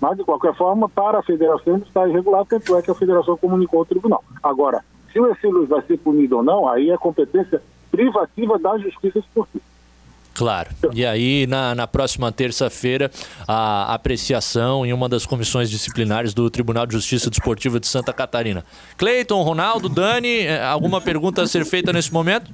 Mas, 0.00 0.16
de 0.16 0.24
qualquer 0.24 0.54
forma, 0.54 0.88
para 0.88 1.18
a 1.18 1.22
federação 1.22 1.76
está 1.78 2.08
irregular, 2.08 2.44
tanto 2.46 2.76
é 2.76 2.82
que 2.82 2.90
a 2.90 2.94
federação 2.94 3.36
comunicou 3.36 3.80
ao 3.80 3.86
tribunal. 3.86 4.24
Agora, 4.42 4.82
se 5.12 5.20
o 5.20 5.26
Ercílio 5.26 5.66
vai 5.66 5.82
ser 5.82 5.98
punido 5.98 6.38
ou 6.38 6.42
não, 6.42 6.68
aí 6.68 6.90
é 6.90 6.96
competência 6.96 7.62
privativa 7.90 8.58
da 8.58 8.76
justiça 8.78 9.18
esportiva. 9.18 9.64
Claro. 10.36 10.68
E 10.92 11.04
aí, 11.04 11.46
na, 11.46 11.74
na 11.74 11.86
próxima 11.86 12.30
terça-feira, 12.30 13.10
a 13.48 13.94
apreciação 13.94 14.84
em 14.84 14.92
uma 14.92 15.08
das 15.08 15.24
comissões 15.24 15.70
disciplinares 15.70 16.34
do 16.34 16.50
Tribunal 16.50 16.86
de 16.86 16.92
Justiça 16.92 17.30
Desportiva 17.30 17.80
de 17.80 17.86
Santa 17.86 18.12
Catarina. 18.12 18.62
Cleiton, 18.98 19.40
Ronaldo, 19.40 19.88
Dani, 19.88 20.40
eh, 20.40 20.62
alguma 20.62 21.00
pergunta 21.00 21.40
a 21.40 21.46
ser 21.46 21.64
feita 21.64 21.90
nesse 21.90 22.12
momento? 22.12 22.52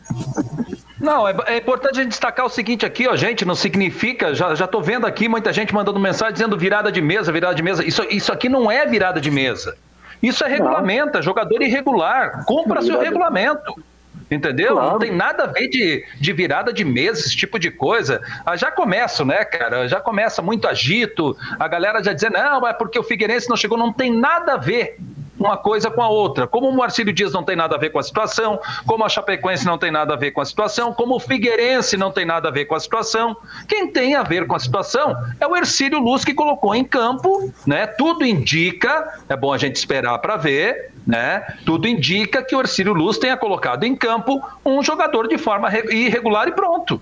Não, 1.02 1.26
é, 1.26 1.34
é, 1.46 1.56
importante 1.56 1.98
a 1.98 2.02
gente 2.02 2.10
destacar 2.10 2.46
o 2.46 2.48
seguinte 2.48 2.86
aqui, 2.86 3.08
ó, 3.08 3.16
gente, 3.16 3.44
não 3.44 3.56
significa, 3.56 4.32
já, 4.32 4.54
já 4.54 4.68
tô 4.68 4.80
vendo 4.80 5.04
aqui 5.04 5.28
muita 5.28 5.52
gente 5.52 5.74
mandando 5.74 5.98
mensagem 5.98 6.32
dizendo 6.32 6.56
virada 6.56 6.92
de 6.92 7.02
mesa, 7.02 7.32
virada 7.32 7.56
de 7.56 7.62
mesa. 7.62 7.84
Isso, 7.84 8.06
isso 8.08 8.32
aqui 8.32 8.48
não 8.48 8.70
é 8.70 8.86
virada 8.86 9.20
de 9.20 9.30
mesa. 9.30 9.76
Isso 10.22 10.44
é 10.44 10.48
regulamento, 10.48 11.18
é 11.18 11.22
jogador 11.22 11.60
irregular. 11.60 12.44
Compra 12.44 12.80
seu 12.80 13.00
regulamento. 13.00 13.74
Entendeu? 14.30 14.74
Claro. 14.74 14.92
Não 14.92 14.98
tem 15.00 15.14
nada 15.14 15.44
a 15.44 15.46
ver 15.48 15.68
de, 15.68 16.04
de 16.20 16.32
virada 16.32 16.72
de 16.72 16.84
mesa, 16.84 17.20
esse 17.20 17.36
tipo 17.36 17.58
de 17.58 17.70
coisa. 17.70 18.20
Ah, 18.46 18.56
já 18.56 18.70
começa, 18.70 19.24
né, 19.24 19.44
cara? 19.44 19.88
Já 19.88 20.00
começa 20.00 20.40
muito 20.40 20.68
agito. 20.68 21.36
A 21.58 21.66
galera 21.66 22.02
já 22.02 22.12
dizendo, 22.12 22.34
não, 22.34 22.66
é 22.66 22.72
porque 22.72 22.98
o 22.98 23.02
Figueirense 23.02 23.48
não 23.48 23.56
chegou. 23.56 23.76
Não 23.76 23.92
tem 23.92 24.16
nada 24.16 24.54
a 24.54 24.56
ver 24.56 24.96
uma 25.42 25.56
coisa 25.56 25.90
com 25.90 26.02
a 26.02 26.08
outra. 26.08 26.46
Como 26.46 26.68
o 26.68 26.76
Marcílio 26.76 27.12
Dias 27.12 27.32
não 27.32 27.42
tem 27.42 27.56
nada 27.56 27.76
a 27.76 27.78
ver 27.78 27.90
com 27.90 27.98
a 27.98 28.02
situação, 28.02 28.58
como 28.86 29.04
a 29.04 29.08
Chapecoense 29.08 29.66
não 29.66 29.78
tem 29.78 29.90
nada 29.90 30.14
a 30.14 30.16
ver 30.16 30.30
com 30.30 30.40
a 30.40 30.44
situação, 30.44 30.92
como 30.92 31.16
o 31.16 31.20
Figueirense 31.20 31.96
não 31.96 32.10
tem 32.10 32.24
nada 32.24 32.48
a 32.48 32.50
ver 32.50 32.66
com 32.66 32.74
a 32.74 32.80
situação, 32.80 33.36
quem 33.68 33.88
tem 33.88 34.14
a 34.14 34.22
ver 34.22 34.46
com 34.46 34.54
a 34.54 34.58
situação 34.58 35.16
é 35.40 35.46
o 35.46 35.56
Ercílio 35.56 35.98
Luz 35.98 36.24
que 36.24 36.34
colocou 36.34 36.74
em 36.74 36.84
campo, 36.84 37.52
né? 37.66 37.86
Tudo 37.86 38.24
indica, 38.24 39.20
é 39.28 39.36
bom 39.36 39.52
a 39.52 39.58
gente 39.58 39.76
esperar 39.76 40.18
para 40.18 40.36
ver, 40.36 40.92
né? 41.06 41.44
Tudo 41.64 41.88
indica 41.88 42.42
que 42.42 42.54
o 42.54 42.60
Ercílio 42.60 42.92
Luz 42.92 43.18
tenha 43.18 43.36
colocado 43.36 43.84
em 43.84 43.94
campo 43.96 44.40
um 44.64 44.82
jogador 44.82 45.28
de 45.28 45.38
forma 45.38 45.68
irregular 45.90 46.48
e 46.48 46.52
pronto. 46.52 47.00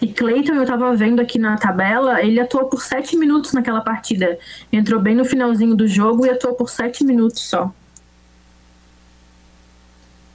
E 0.00 0.08
Cleiton, 0.08 0.54
eu 0.54 0.66
tava 0.66 0.94
vendo 0.94 1.20
aqui 1.20 1.38
na 1.38 1.56
tabela, 1.56 2.22
ele 2.22 2.40
atuou 2.40 2.66
por 2.66 2.82
sete 2.82 3.16
minutos 3.16 3.52
naquela 3.52 3.80
partida. 3.80 4.38
Entrou 4.72 5.00
bem 5.00 5.14
no 5.14 5.24
finalzinho 5.24 5.74
do 5.74 5.86
jogo 5.86 6.26
e 6.26 6.30
atuou 6.30 6.54
por 6.54 6.68
sete 6.68 7.04
minutos 7.04 7.42
só. 7.42 7.70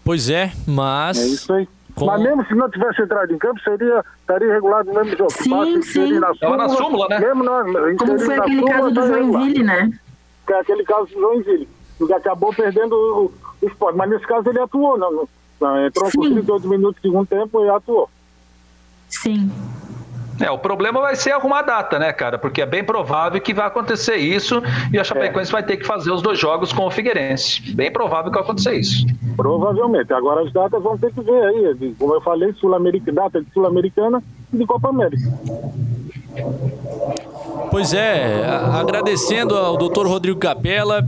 Pois 0.04 0.30
é, 0.30 0.52
mas. 0.66 1.20
É 1.20 1.28
isso 1.28 1.54
aí. 1.54 1.68
Com... 1.96 2.06
Mas 2.06 2.22
mesmo 2.22 2.46
se 2.46 2.56
não 2.56 2.70
tivesse 2.70 3.02
entrado 3.02 3.34
em 3.34 3.38
campo, 3.38 3.60
seria, 3.62 4.04
estaria 4.22 4.54
regulado 4.54 4.92
no 4.92 5.04
mesmo 5.04 5.18
jogo. 5.18 5.32
Sim, 5.32 5.82
sim. 5.82 6.20
Na 6.20 6.34
súmula, 6.34 6.58
na 6.58 6.70
súmula, 6.70 7.08
né? 7.10 7.20
Mesmo 7.20 7.44
na, 7.44 7.64
Como 7.98 8.20
foi 8.20 8.38
aquele 8.38 8.60
súmula, 8.60 8.74
caso 8.74 8.92
do 8.92 9.08
Joinville, 9.08 9.64
né? 9.64 10.00
Que 10.48 10.54
é 10.54 10.60
aquele 10.60 10.84
caso 10.84 11.06
do 11.08 11.20
Joinville. 11.20 11.68
Que 11.98 12.14
acabou 12.14 12.54
perdendo 12.54 12.94
o, 12.94 13.32
o 13.62 13.68
esporte. 13.68 13.98
Mas 13.98 14.10
nesse 14.10 14.26
caso 14.26 14.50
ele 14.50 14.60
atuou, 14.60 14.98
não, 14.98 15.28
não, 15.60 15.86
entrou 15.86 16.10
por 16.10 16.26
38 16.26 16.68
minutos 16.68 17.02
de 17.02 17.10
segundo 17.10 17.28
tempo 17.28 17.66
e 17.66 17.70
atuou. 17.70 18.10
Sim. 19.10 19.52
É, 20.40 20.50
o 20.50 20.58
problema 20.58 21.02
vai 21.02 21.16
ser 21.16 21.32
arrumar 21.32 21.60
a 21.60 21.64
data, 21.64 22.00
né, 22.00 22.14
cara? 22.14 22.38
Porque 22.38 22.62
é 22.62 22.66
bem 22.66 22.84
provável 22.84 23.42
que 23.42 23.54
vai 23.54 23.68
acontecer 23.68 24.16
isso 24.16 24.62
e 24.92 24.98
a 24.98 25.04
Chapecoense 25.04 25.52
é. 25.52 25.54
vai 25.54 25.64
ter 25.64 25.78
que 25.78 25.86
fazer 25.86 26.12
os 26.12 26.22
dois 26.22 26.40
jogos 26.40 26.72
com 26.72 26.86
o 26.86 26.92
Figueirense. 26.92 27.74
Bem 27.74 27.92
provável 27.92 28.32
que 28.32 28.38
vai 28.38 28.44
acontecer 28.44 28.76
isso. 28.76 29.06
Provavelmente. 29.36 30.14
Agora 30.14 30.46
as 30.46 30.54
datas 30.54 30.82
vão 30.82 30.98
ter 30.98 31.14
que 31.14 31.22
ver 31.22 31.44
aí. 31.44 31.96
Como 32.00 32.14
eu 32.14 32.22
falei, 32.22 32.54
Sul-Americana, 32.54 33.24
data 33.24 33.42
de 33.42 33.52
Sul-Americana 33.52 34.24
e 34.54 34.58
de 34.58 34.66
Copa 34.66 34.90
América. 34.90 35.30
Pois 37.70 37.94
é, 37.94 38.46
agradecendo 38.74 39.56
ao 39.56 39.78
doutor 39.78 40.08
Rodrigo 40.08 40.40
Capella 40.40 41.06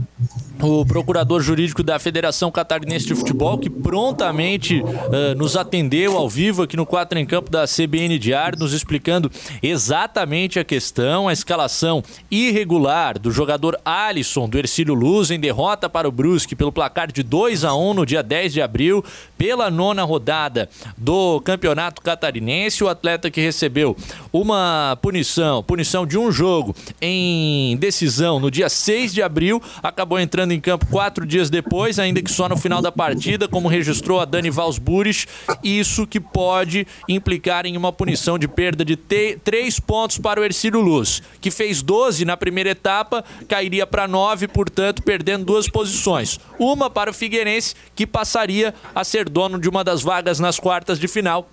o 0.62 0.86
procurador 0.86 1.40
jurídico 1.40 1.82
da 1.82 1.98
Federação 1.98 2.50
Catarinense 2.50 3.06
de 3.06 3.14
Futebol, 3.14 3.58
que 3.58 3.68
prontamente 3.68 4.80
uh, 4.80 5.34
nos 5.36 5.56
atendeu 5.56 6.16
ao 6.16 6.28
vivo 6.28 6.62
aqui 6.62 6.76
no 6.76 6.86
Quatro 6.86 7.18
em 7.18 7.26
Campo 7.26 7.50
da 7.50 7.64
CBN 7.64 8.18
Diário, 8.18 8.58
nos 8.58 8.72
explicando 8.72 9.30
exatamente 9.62 10.60
a 10.60 10.64
questão, 10.64 11.26
a 11.26 11.32
escalação 11.32 12.02
irregular 12.30 13.18
do 13.18 13.32
jogador 13.32 13.78
Alisson 13.84 14.48
do 14.48 14.56
Ercílio 14.56 14.94
Luz 14.94 15.30
em 15.30 15.40
derrota 15.40 15.88
para 15.88 16.08
o 16.08 16.12
Brusque 16.12 16.54
pelo 16.54 16.70
placar 16.70 17.10
de 17.10 17.22
2 17.22 17.64
a 17.64 17.74
1 17.74 17.94
no 17.94 18.06
dia 18.06 18.22
10 18.22 18.52
de 18.52 18.62
abril, 18.62 19.04
pela 19.36 19.70
nona 19.70 20.04
rodada 20.04 20.68
do 20.96 21.40
Campeonato 21.40 22.00
Catarinense. 22.00 22.84
O 22.84 22.88
atleta 22.88 23.30
que 23.30 23.40
recebeu 23.40 23.96
uma 24.32 24.96
punição, 25.02 25.62
punição 25.62 26.06
de 26.06 26.16
um 26.16 26.30
jogo 26.30 26.74
em 27.00 27.76
decisão 27.76 28.38
no 28.38 28.50
dia 28.50 28.68
6 28.68 29.12
de 29.12 29.22
abril, 29.22 29.60
acabou 29.82 30.20
entrando 30.20 30.51
em 30.52 30.60
campo 30.60 30.86
quatro 30.86 31.26
dias 31.26 31.50
depois, 31.50 31.98
ainda 31.98 32.22
que 32.22 32.30
só 32.30 32.48
no 32.48 32.56
final 32.56 32.82
da 32.82 32.92
partida, 32.92 33.48
como 33.48 33.68
registrou 33.68 34.20
a 34.20 34.24
Dani 34.24 34.50
Valsburis, 34.50 35.26
isso 35.62 36.06
que 36.06 36.20
pode 36.20 36.86
implicar 37.08 37.66
em 37.66 37.76
uma 37.76 37.92
punição 37.92 38.38
de 38.38 38.46
perda 38.46 38.84
de 38.84 38.96
três 38.96 39.80
pontos 39.80 40.18
para 40.18 40.40
o 40.40 40.44
Ercílio 40.44 40.80
Luz, 40.80 41.22
que 41.40 41.50
fez 41.50 41.82
12 41.82 42.24
na 42.24 42.36
primeira 42.36 42.70
etapa, 42.70 43.24
cairia 43.48 43.86
para 43.86 44.06
9, 44.06 44.48
portanto, 44.48 45.02
perdendo 45.02 45.44
duas 45.44 45.68
posições. 45.68 46.38
Uma 46.58 46.88
para 46.88 47.10
o 47.10 47.14
Figueirense, 47.14 47.74
que 47.94 48.06
passaria 48.06 48.74
a 48.94 49.04
ser 49.04 49.28
dono 49.28 49.58
de 49.58 49.68
uma 49.68 49.82
das 49.82 50.02
vagas 50.02 50.38
nas 50.38 50.58
quartas 50.58 50.98
de 50.98 51.08
final 51.08 51.48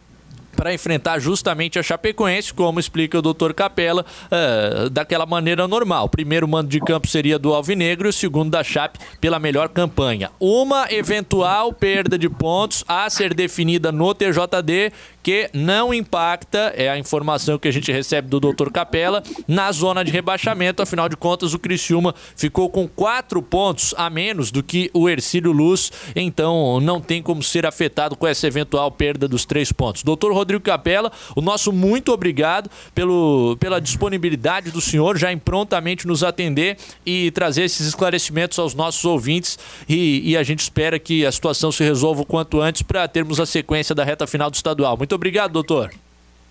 para 0.60 0.74
enfrentar 0.74 1.20
justamente 1.20 1.80
a 1.80 1.84
Chapecoense, 1.84 2.54
como 2.54 2.82
explica 2.82 3.18
o 3.18 3.22
doutor 3.22 3.54
Capella, 3.54 4.06
uh, 4.26 4.90
daquela 4.90 5.26
maneira 5.26 5.70
normal. 5.70 6.04
O 6.04 6.10
primeiro 6.10 6.46
mando 6.50 6.68
de 6.68 6.82
campo 6.82 7.08
seria 7.08 7.40
do 7.40 7.54
Alvinegro 7.54 8.10
e 8.10 8.12
o 8.12 8.14
segundo 8.14 8.52
da 8.52 8.62
Chape 8.62 9.00
pela 9.22 9.40
melhor 9.40 9.70
campanha. 9.70 10.30
Uma 10.38 10.92
eventual 10.92 11.72
perda 11.72 12.18
de 12.18 12.28
pontos 12.28 12.84
a 12.90 13.10
ser 13.10 13.34
definida 13.34 13.90
no 13.90 14.14
TJD, 14.14 14.92
que 15.24 15.50
não 15.54 15.94
impacta, 15.94 16.74
é 16.76 16.90
a 16.90 16.98
informação 16.98 17.58
que 17.58 17.68
a 17.68 17.72
gente 17.72 17.90
recebe 17.90 18.28
do 18.28 18.40
doutor 18.40 18.70
Capella, 18.70 19.24
na 19.48 19.72
zona 19.72 20.04
de 20.04 20.12
rebaixamento. 20.12 20.82
Afinal 20.82 21.08
de 21.08 21.16
contas, 21.16 21.54
o 21.54 21.60
Criciúma 21.60 22.14
ficou 22.36 22.70
com 22.70 22.86
quatro 22.86 23.42
pontos 23.42 23.94
a 23.98 24.10
menos 24.10 24.52
do 24.52 24.62
que 24.62 24.90
o 24.94 25.08
Ercílio 25.08 25.54
Luz, 25.54 25.90
então 26.16 26.82
não 26.82 27.00
tem 27.00 27.22
como 27.22 27.42
ser 27.42 27.66
afetado 27.66 28.18
com 28.18 28.28
essa 28.28 28.46
eventual 28.46 28.92
perda 28.92 29.26
dos 29.26 29.46
três 29.46 29.72
pontos. 29.72 30.04
Doutor 30.04 30.34
Rodrigo 30.34 30.49
Rodrigo 30.50 30.64
Capella, 30.64 31.12
o 31.36 31.42
nosso 31.42 31.72
muito 31.72 32.12
obrigado 32.12 32.70
pelo, 32.96 33.56
pela 33.60 33.80
disponibilidade 33.80 34.72
do 34.72 34.82
senhor 34.82 35.16
já 35.18 35.32
em 35.32 35.38
prontamente 35.38 36.08
nos 36.08 36.24
atender 36.24 36.78
e 37.06 37.30
trazer 37.32 37.64
esses 37.64 37.86
esclarecimentos 37.86 38.58
aos 38.58 38.74
nossos 38.74 39.06
ouvintes 39.06 39.60
e, 39.88 40.32
e 40.32 40.36
a 40.38 40.42
gente 40.42 40.62
espera 40.62 40.98
que 40.98 41.24
a 41.26 41.32
situação 41.32 41.72
se 41.72 41.84
resolva 41.84 42.22
o 42.22 42.26
quanto 42.26 42.60
antes 42.60 42.82
para 42.82 43.08
termos 43.08 43.40
a 43.40 43.46
sequência 43.46 43.94
da 43.94 44.04
reta 44.04 44.26
final 44.26 44.50
do 44.50 44.56
estadual. 44.56 44.98
Muito 44.98 45.14
obrigado, 45.14 45.52
doutor. 45.52 45.92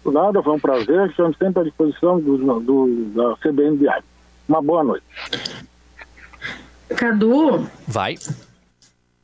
Nada, 0.07 0.43
foi 0.43 0.55
um 0.55 0.61
prazer. 0.61 1.11
Estamos 1.11 1.37
sempre 1.37 1.61
à 1.61 1.65
disposição 1.65 2.21
do, 2.21 2.61
do, 2.61 3.05
da 3.15 3.37
CBN 3.37 3.77
Diário. 3.79 4.05
Uma 4.49 4.63
boa 4.63 4.85
noite. 4.85 5.05
Cadu, 6.97 7.67
Vai. 7.87 8.17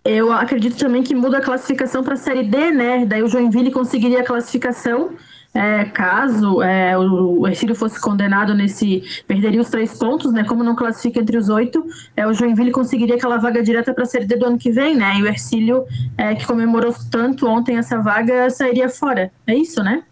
Eu 0.04 0.32
acredito 0.32 0.76
também 0.76 1.02
que 1.02 1.14
muda 1.14 1.38
a 1.38 1.40
classificação 1.40 2.02
para 2.04 2.14
a 2.14 2.16
Série 2.16 2.44
D, 2.44 2.70
né? 2.70 3.04
Daí 3.06 3.22
o 3.22 3.28
Joinville 3.28 3.70
conseguiria 3.70 4.20
a 4.20 4.24
classificação. 4.24 5.12
é, 5.54 5.84
caso 5.84 6.60
é, 6.62 6.98
o 6.98 7.46
Ercílio 7.46 7.76
fosse 7.76 8.00
condenado 8.00 8.52
nesse. 8.54 9.02
perderia 9.26 9.60
os 9.60 9.70
três 9.70 9.96
pontos, 9.96 10.32
né? 10.32 10.42
Como 10.42 10.64
não 10.64 10.74
classifica 10.74 11.20
entre 11.20 11.38
os 11.38 11.48
oito, 11.48 11.86
é, 12.16 12.26
o 12.26 12.34
Joinville 12.34 12.72
conseguiria 12.72 13.14
aquela 13.14 13.38
vaga 13.38 13.62
direta 13.62 13.94
para 13.94 14.02
a 14.02 14.06
Série 14.06 14.26
D 14.26 14.36
do 14.36 14.46
ano 14.46 14.58
que 14.58 14.72
vem, 14.72 14.96
né? 14.96 15.16
E 15.16 15.22
o 15.22 15.28
Ercílio, 15.28 15.84
é, 16.18 16.34
que 16.34 16.44
comemorou 16.44 16.92
tanto 17.08 17.46
ontem 17.46 17.76
essa 17.78 17.98
vaga, 18.00 18.50
sairia 18.50 18.88
fora. 18.88 19.30
É 19.46 19.54
isso, 19.54 19.80
né? 19.82 20.02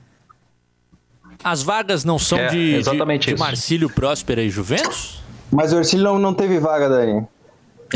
As 1.43 1.61
vagas 1.61 2.05
não 2.05 2.20
são 2.20 2.38
É, 2.38 2.47
de, 2.47 2.57
de, 2.57 2.76
exatamente 2.76 3.34
de. 3.34 3.40
Marcílio 3.40 3.90
Próspera 3.90 4.43
e 4.43 4.49
Juventus? 4.49 5.20
Mas 5.51 5.72
o 5.72 5.76
Ercílio 5.78 6.05
não, 6.05 6.18
não 6.20 6.32
teve 6.32 6.61
vaga, 6.61 6.88
Dani. 6.88 7.26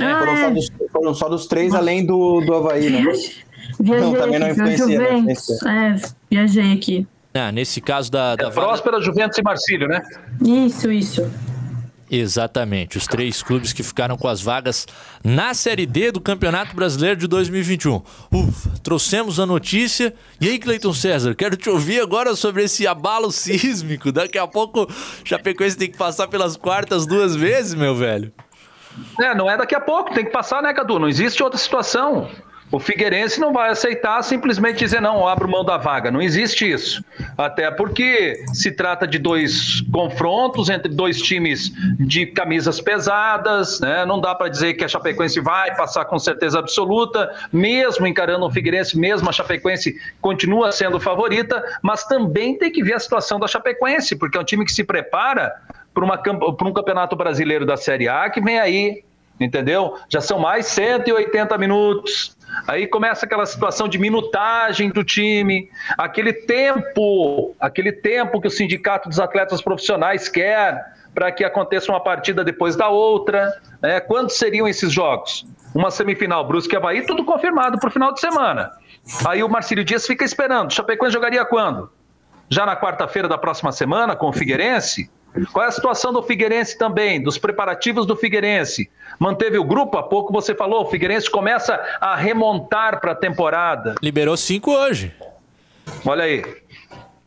Ah, 0.01 0.19
foram, 0.19 0.33
é. 0.33 0.41
só 0.43 0.51
dos, 0.51 0.73
foram 0.93 1.15
só 1.15 1.29
dos 1.29 1.47
três, 1.47 1.75
além 1.75 2.05
do, 2.05 2.41
do 2.41 2.55
Havaí, 2.55 2.91
né? 2.91 3.03
Viajei 3.81 4.01
Não, 4.01 4.15
também 4.15 4.39
não 4.39 4.47
aqui, 4.47 4.55
viu? 4.63 4.73
influencia, 4.73 4.99
não. 5.63 5.71
É, 5.71 5.97
viajei 6.31 6.73
aqui. 6.73 7.07
Ah, 7.35 7.53
nesse 7.53 7.81
caso 7.81 8.11
da, 8.11 8.35
da 8.37 8.49
vaga- 8.49 8.61
Próspera, 8.69 9.01
Juventus 9.01 9.37
e 9.39 9.43
Marcílio, 9.43 9.87
né? 9.89 10.03
Isso, 10.43 10.91
isso. 10.91 11.31
Exatamente, 12.09 12.97
os 12.97 13.07
três 13.09 13.43
clubes 13.43 13.73
que 13.73 13.83
ficaram 13.83 14.17
com 14.17 14.29
as 14.29 14.41
vagas 14.41 14.87
na 15.25 15.53
Série 15.55 15.85
D 15.85 16.13
do 16.13 16.21
Campeonato 16.21 16.75
Brasileiro 16.75 17.17
de 17.19 17.27
2021. 17.27 18.01
Ufa, 18.33 18.71
trouxemos 18.81 19.41
a 19.41 19.45
notícia. 19.45 20.15
E 20.41 20.49
aí, 20.49 20.57
Cleiton 20.59 20.93
César, 20.95 21.35
quero 21.35 21.57
te 21.57 21.69
ouvir 21.69 22.01
agora 22.01 22.37
sobre 22.37 22.63
esse 22.63 22.87
abalo 22.87 23.33
sísmico. 23.33 24.13
Daqui 24.13 24.39
a 24.39 24.47
pouco 24.47 24.85
o 24.85 24.89
Chapecoense 25.25 25.77
tem 25.77 25.91
que 25.91 25.99
passar 25.99 26.29
pelas 26.29 26.57
quartas 26.57 27.07
duas 27.07 27.35
vezes, 27.35 27.75
meu 27.75 27.95
velho. 27.97 28.33
É, 29.21 29.35
não 29.35 29.51
é 29.51 29.57
daqui 29.57 29.75
a 29.75 29.81
pouco, 29.81 30.15
tem 30.15 30.25
que 30.25 30.31
passar, 30.31 30.63
né, 30.63 30.73
Cadu? 30.73 30.99
Não 30.99 31.09
existe 31.09 31.43
outra 31.43 31.59
situação. 31.59 32.29
O 32.71 32.81
Figueirense 32.81 33.41
não 33.41 33.53
vai 33.53 33.71
aceitar 33.71 34.21
simplesmente 34.23 34.79
dizer 34.79 35.01
não, 35.01 35.27
abro 35.27 35.49
mão 35.49 35.65
da 35.65 35.77
vaga. 35.77 36.11
Não 36.11 36.21
existe 36.21 36.69
isso. 36.69 37.05
Até 37.39 37.71
porque 37.71 38.43
se 38.53 38.73
trata 38.73 39.07
de 39.07 39.19
dois 39.19 39.81
confrontos 39.93 40.69
entre 40.69 40.93
dois 40.93 41.23
times 41.23 41.71
de 41.99 42.27
camisas 42.27 42.81
pesadas, 42.81 43.79
né? 43.81 44.05
Não 44.05 44.21
dá 44.21 44.35
para 44.35 44.49
dizer 44.49 44.75
que 44.75 44.85
a 44.85 44.89
Chapecoense 44.89 45.39
vai 45.41 45.77
passar 45.77 46.07
com 46.07 46.19
certeza 46.19 46.59
absoluta, 46.59 47.33
mesmo 47.53 48.07
encarando 48.07 48.45
o 48.45 48.51
Figueirense, 48.51 48.99
mesmo 48.99 49.29
a 49.29 49.33
Chapecoense 49.33 49.95
continua 50.21 50.73
sendo 50.73 50.99
favorita, 50.99 51.63
mas 51.83 52.05
também 52.05 52.59
tem 52.59 52.73
que 52.73 52.83
ver 52.83 52.95
a 52.95 53.01
situação 53.01 53.39
da 53.39 53.47
Chapecoense, 53.47 54.17
porque 54.17 54.37
é 54.37 54.41
um 54.41 54.45
time 54.45 54.65
que 54.65 54.73
se 54.73 54.83
prepara 54.83 55.53
para 55.97 56.69
um 56.69 56.73
campeonato 56.73 57.17
brasileiro 57.17 57.65
da 57.65 57.77
Série 57.77 58.07
A 58.09 58.29
que 58.29 58.41
vem 58.41 58.59
aí, 58.59 59.03
entendeu? 59.41 59.97
Já 60.09 60.21
são 60.21 60.39
mais 60.39 60.67
180 60.67 61.57
minutos. 61.57 62.37
Aí 62.69 62.87
começa 62.87 63.25
aquela 63.25 63.47
situação 63.47 63.89
de 63.89 63.99
minutagem 63.99 64.91
do 64.91 65.03
time, 65.03 65.71
aquele 65.97 66.33
tempo, 66.33 67.55
aquele 67.59 67.93
tempo 67.93 68.41
que 68.41 68.49
o 68.49 68.51
sindicato 68.51 69.09
dos 69.09 69.19
atletas 69.19 69.63
profissionais 69.63 70.29
quer 70.29 70.95
para 71.15 71.33
que 71.33 71.43
aconteça 71.45 71.91
uma 71.91 72.01
partida 72.01 72.45
depois 72.45 72.77
da 72.77 72.89
outra. 72.89 73.59
Né? 73.83 74.01
Quantos 74.01 74.37
seriam 74.37 74.69
esses 74.69 74.93
jogos? 74.93 75.47
Uma 75.75 75.91
semifinal, 75.91 76.47
Brusque 76.47 76.75
e 76.75 76.77
Havaí, 76.77 77.05
tudo 77.07 77.25
confirmado 77.25 77.79
para 77.79 77.89
o 77.89 77.93
final 77.93 78.13
de 78.13 78.21
semana. 78.21 78.71
Aí 79.27 79.43
o 79.43 79.49
Marcílio 79.49 79.85
Dias 79.85 80.07
fica 80.07 80.25
esperando. 80.25 80.73
Chapecoense 80.73 81.15
jogaria 81.15 81.45
quando? 81.45 81.91
Já 82.49 82.65
na 82.65 82.77
quarta-feira 82.77 83.29
da 83.29 83.39
próxima 83.39 83.73
semana 83.73 84.15
com 84.15 84.29
o 84.29 84.33
Figueirense? 84.33 85.11
Qual 85.53 85.65
é 85.65 85.69
a 85.69 85.73
situação 85.73 86.13
do 86.13 86.23
Figueirense 86.23 86.79
também, 86.79 87.23
dos 87.23 87.39
preparativos 87.39 88.07
do 88.07 88.17
Figueirense? 88.17 88.91
Manteve 89.19 89.59
o 89.59 89.65
grupo? 89.65 89.99
Há 89.99 90.03
pouco 90.03 90.33
você 90.33 90.55
falou, 90.55 90.83
o 90.83 90.91
Figueirense 90.91 91.31
começa 91.31 91.81
a 92.01 92.15
remontar 92.17 93.01
para 93.01 93.13
a 93.13 93.15
temporada. 93.15 93.95
Liberou 94.03 94.37
cinco 94.37 94.73
hoje. 94.73 95.15
Olha 96.05 96.25
aí. 96.25 96.45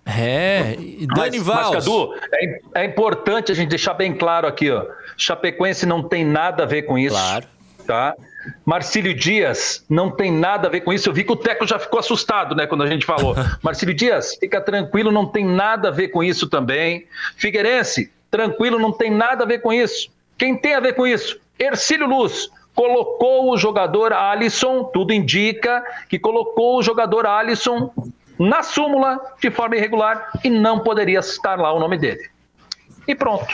É, 0.05 0.75
e 0.79 1.05
Mas, 1.07 1.19
Dani 1.19 1.37
mas 1.37 1.45
Valls. 1.45 1.85
Cadu, 1.85 2.15
é, 2.33 2.59
é 2.81 2.85
importante 2.85 3.51
a 3.51 3.55
gente 3.55 3.69
deixar 3.69 3.93
bem 3.93 4.13
claro 4.13 4.47
aqui, 4.47 4.71
ó. 4.71 4.85
Chapecoense 5.15 5.85
não 5.85 6.01
tem 6.01 6.25
nada 6.25 6.63
a 6.63 6.65
ver 6.65 6.83
com 6.83 6.97
isso. 6.97 7.15
Claro. 7.15 7.45
Tá? 7.85 8.15
Marcílio 8.65 9.13
Dias 9.13 9.85
não 9.89 10.11
tem 10.11 10.31
nada 10.31 10.67
a 10.67 10.71
ver 10.71 10.81
com 10.81 10.93
isso. 10.93 11.09
Eu 11.09 11.13
vi 11.13 11.23
que 11.23 11.31
o 11.31 11.35
Teco 11.35 11.67
já 11.67 11.79
ficou 11.79 11.99
assustado, 11.99 12.55
né, 12.55 12.67
quando 12.67 12.83
a 12.83 12.87
gente 12.87 13.05
falou. 13.05 13.35
Marcílio 13.61 13.93
Dias, 13.93 14.35
fica 14.39 14.61
tranquilo, 14.61 15.11
não 15.11 15.25
tem 15.25 15.45
nada 15.45 15.89
a 15.89 15.91
ver 15.91 16.09
com 16.09 16.23
isso 16.23 16.47
também. 16.47 17.07
Figueirense, 17.35 18.11
tranquilo, 18.29 18.79
não 18.79 18.91
tem 18.91 19.11
nada 19.11 19.43
a 19.43 19.47
ver 19.47 19.59
com 19.59 19.73
isso. 19.73 20.09
Quem 20.37 20.57
tem 20.57 20.75
a 20.75 20.79
ver 20.79 20.93
com 20.93 21.05
isso? 21.05 21.39
Ercílio 21.57 22.07
Luz 22.07 22.49
colocou 22.73 23.51
o 23.51 23.57
jogador 23.57 24.13
Alisson, 24.13 24.85
tudo 24.85 25.11
indica 25.11 25.83
que 26.07 26.17
colocou 26.17 26.77
o 26.77 26.81
jogador 26.81 27.25
Alisson 27.25 27.91
na 28.39 28.63
súmula 28.63 29.19
de 29.41 29.51
forma 29.51 29.75
irregular 29.75 30.31
e 30.45 30.49
não 30.49 30.79
poderia 30.79 31.19
estar 31.19 31.59
lá 31.59 31.73
o 31.73 31.79
nome 31.79 31.97
dele. 31.97 32.29
E 33.05 33.13
pronto. 33.13 33.45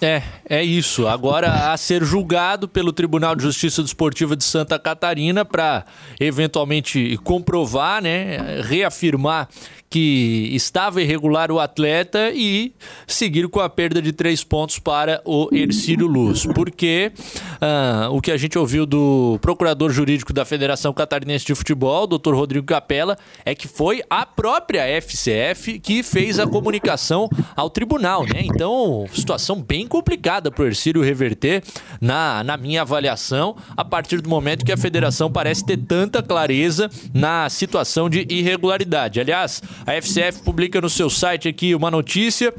É, 0.00 0.22
é 0.48 0.62
isso. 0.62 1.08
Agora 1.08 1.72
a 1.72 1.76
ser 1.76 2.04
julgado 2.04 2.68
pelo 2.68 2.92
Tribunal 2.92 3.34
de 3.34 3.42
Justiça 3.42 3.82
Desportiva 3.82 4.36
de 4.36 4.44
Santa 4.44 4.78
Catarina 4.78 5.44
para 5.44 5.84
eventualmente 6.20 7.18
comprovar, 7.24 8.00
né, 8.00 8.60
reafirmar 8.62 9.48
que 9.90 10.50
estava 10.52 11.00
irregular 11.00 11.50
o 11.50 11.58
atleta 11.58 12.30
e 12.34 12.74
seguir 13.06 13.48
com 13.48 13.60
a 13.60 13.68
perda 13.68 14.02
de 14.02 14.12
três 14.12 14.44
pontos 14.44 14.78
para 14.78 15.20
o 15.24 15.48
Ercílio 15.52 16.06
Luz. 16.06 16.46
Porque 16.46 17.12
ah, 17.60 18.08
o 18.10 18.20
que 18.20 18.30
a 18.30 18.36
gente 18.36 18.58
ouviu 18.58 18.84
do 18.84 19.38
procurador 19.40 19.90
jurídico 19.90 20.32
da 20.32 20.44
Federação 20.44 20.92
Catarinense 20.92 21.46
de 21.46 21.54
Futebol, 21.54 22.06
doutor 22.06 22.34
Rodrigo 22.34 22.66
Capella, 22.66 23.16
é 23.44 23.54
que 23.54 23.66
foi 23.66 24.02
a 24.10 24.26
própria 24.26 24.82
FCF 25.00 25.78
que 25.78 26.02
fez 26.02 26.38
a 26.38 26.46
comunicação 26.46 27.28
ao 27.56 27.70
tribunal, 27.70 28.24
né? 28.24 28.42
Então, 28.42 29.06
situação 29.12 29.62
bem 29.62 29.86
complicada 29.86 30.50
para 30.50 30.64
o 30.64 30.66
Ercílio 30.66 31.02
reverter, 31.02 31.62
na, 32.00 32.44
na 32.44 32.56
minha 32.56 32.82
avaliação, 32.82 33.56
a 33.76 33.84
partir 33.84 34.20
do 34.20 34.28
momento 34.28 34.64
que 34.64 34.72
a 34.72 34.76
federação 34.76 35.30
parece 35.30 35.64
ter 35.64 35.76
tanta 35.76 36.22
clareza 36.22 36.90
na 37.14 37.48
situação 37.48 38.08
de 38.08 38.26
irregularidade. 38.28 39.20
Aliás, 39.20 39.62
a 39.86 39.92
FCF 39.94 40.42
publica 40.42 40.80
no 40.80 40.88
seu 40.88 41.08
site 41.10 41.48
aqui 41.48 41.74
uma 41.74 41.90
notícia 41.90 42.52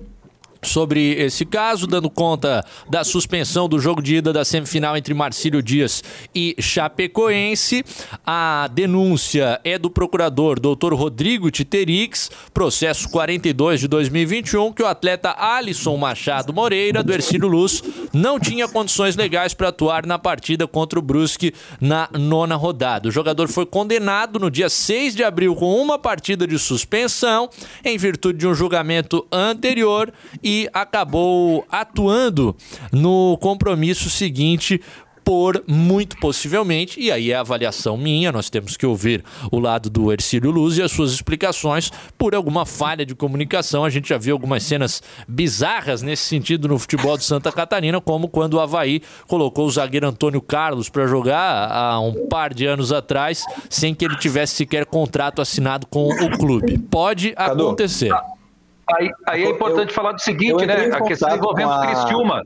sobre 0.62 1.14
esse 1.14 1.45
caso, 1.45 1.88
dando 1.88 2.10
conta 2.10 2.66
da 2.89 3.03
suspensão 3.03 3.70
do 3.70 3.80
jogo 3.80 4.01
de 4.01 4.16
ida 4.16 4.34
da 4.34 4.43
semifinal 4.43 4.97
entre 4.97 5.14
Marcílio 5.14 5.62
Dias 5.62 6.03
e 6.36 6.55
Chapecoense. 6.60 7.84
A 8.26 8.70
denúncia 8.72 9.60
é 9.64 9.78
do 9.78 9.89
procurador 9.89 10.60
Dr. 10.60 10.93
Rodrigo 10.93 11.49
Titerix, 11.49 12.30
processo 12.53 13.10
42 13.10 13.82
de 13.82 13.88
2021, 13.88 14.74
que 14.74 14.84
o 14.84 14.88
atleta 14.88 15.34
Alisson 15.38 15.95
Machado 15.97 16.53
Moreira, 16.53 17.01
do 17.01 17.14
Ercílio 17.14 17.47
Luz, 17.47 17.82
não 18.14 18.39
tinha 18.39 18.68
condições 18.68 19.16
legais 19.16 19.53
para 19.53 19.70
atuar 19.70 20.05
na 20.05 20.20
partida 20.20 20.68
contra 20.68 20.99
o 20.99 21.01
Brusque 21.01 21.53
na 21.80 22.10
nona 22.14 22.55
rodada. 22.55 23.07
O 23.07 23.12
jogador 23.12 23.47
foi 23.47 23.66
condenado 23.66 24.39
no 24.39 24.51
dia 24.51 24.70
6 24.70 25.16
de 25.16 25.24
abril 25.24 25.55
com 25.55 25.82
uma 25.82 25.97
partida 25.97 26.45
de 26.45 26.60
suspensão, 26.60 27.49
em 27.84 27.97
virtude 27.97 28.39
de 28.39 28.47
um 28.47 28.53
julgamento 28.53 29.26
anterior 29.32 30.12
e 30.43 30.49
acabou 30.74 31.66
atuando 31.72 32.56
no 32.91 33.38
compromisso 33.39 34.10
seguinte 34.10 34.82
por 35.30 35.64
muito 35.68 36.18
possivelmente, 36.18 37.00
e 37.00 37.12
aí 37.12 37.32
é 37.32 37.36
a 37.36 37.41
avaliação 37.41 37.95
minha, 37.95 38.32
nós 38.32 38.50
temos 38.50 38.76
que 38.76 38.84
ouvir 38.84 39.24
o 39.52 39.60
lado 39.60 39.88
do 39.88 40.12
Ercílio 40.12 40.50
Luz 40.50 40.80
e 40.80 40.82
as 40.82 40.91
suas 40.91 41.12
explicações 41.12 41.91
por 42.18 42.34
alguma 42.34 42.66
falha 42.66 43.06
de 43.06 43.14
comunicação. 43.14 43.86
A 43.86 43.91
gente 43.91 44.10
já 44.10 44.18
viu 44.18 44.34
algumas 44.34 44.64
cenas 44.64 45.04
bizarras 45.28 46.02
nesse 46.02 46.24
sentido 46.24 46.68
no 46.68 46.80
futebol 46.80 47.16
de 47.16 47.26
Santa 47.26 47.52
Catarina, 47.52 48.02
como 48.02 48.28
quando 48.28 48.56
o 48.56 48.60
Havaí 48.60 49.04
colocou 49.28 49.68
o 49.68 49.72
zagueiro 49.72 50.08
Antônio 50.08 50.41
Carlos 50.41 50.89
para 50.89 51.06
jogar 51.06 51.72
há 51.72 52.00
um 52.00 52.28
par 52.28 52.52
de 52.52 52.66
anos 52.66 52.91
atrás, 52.91 53.43
sem 53.70 53.93
que 53.93 54.06
ele 54.06 54.18
tivesse 54.18 54.56
sequer 54.56 54.84
contrato 54.88 55.43
assinado 55.43 55.86
com 55.86 56.10
o 56.10 56.38
clube. 56.39 56.80
Pode 56.80 57.36
acontecer. 57.38 58.12
Aí, 58.98 59.12
aí 59.28 59.44
é 59.44 59.50
importante 59.50 59.94
falar 59.94 60.14
do 60.14 60.22
seguinte, 60.22 60.62
eu 60.62 60.68
né? 60.68 60.90
A 60.94 61.02
questão 61.02 61.36
envolvendo 61.36 61.72
a- 61.72 61.88
Criciúma. 61.88 62.44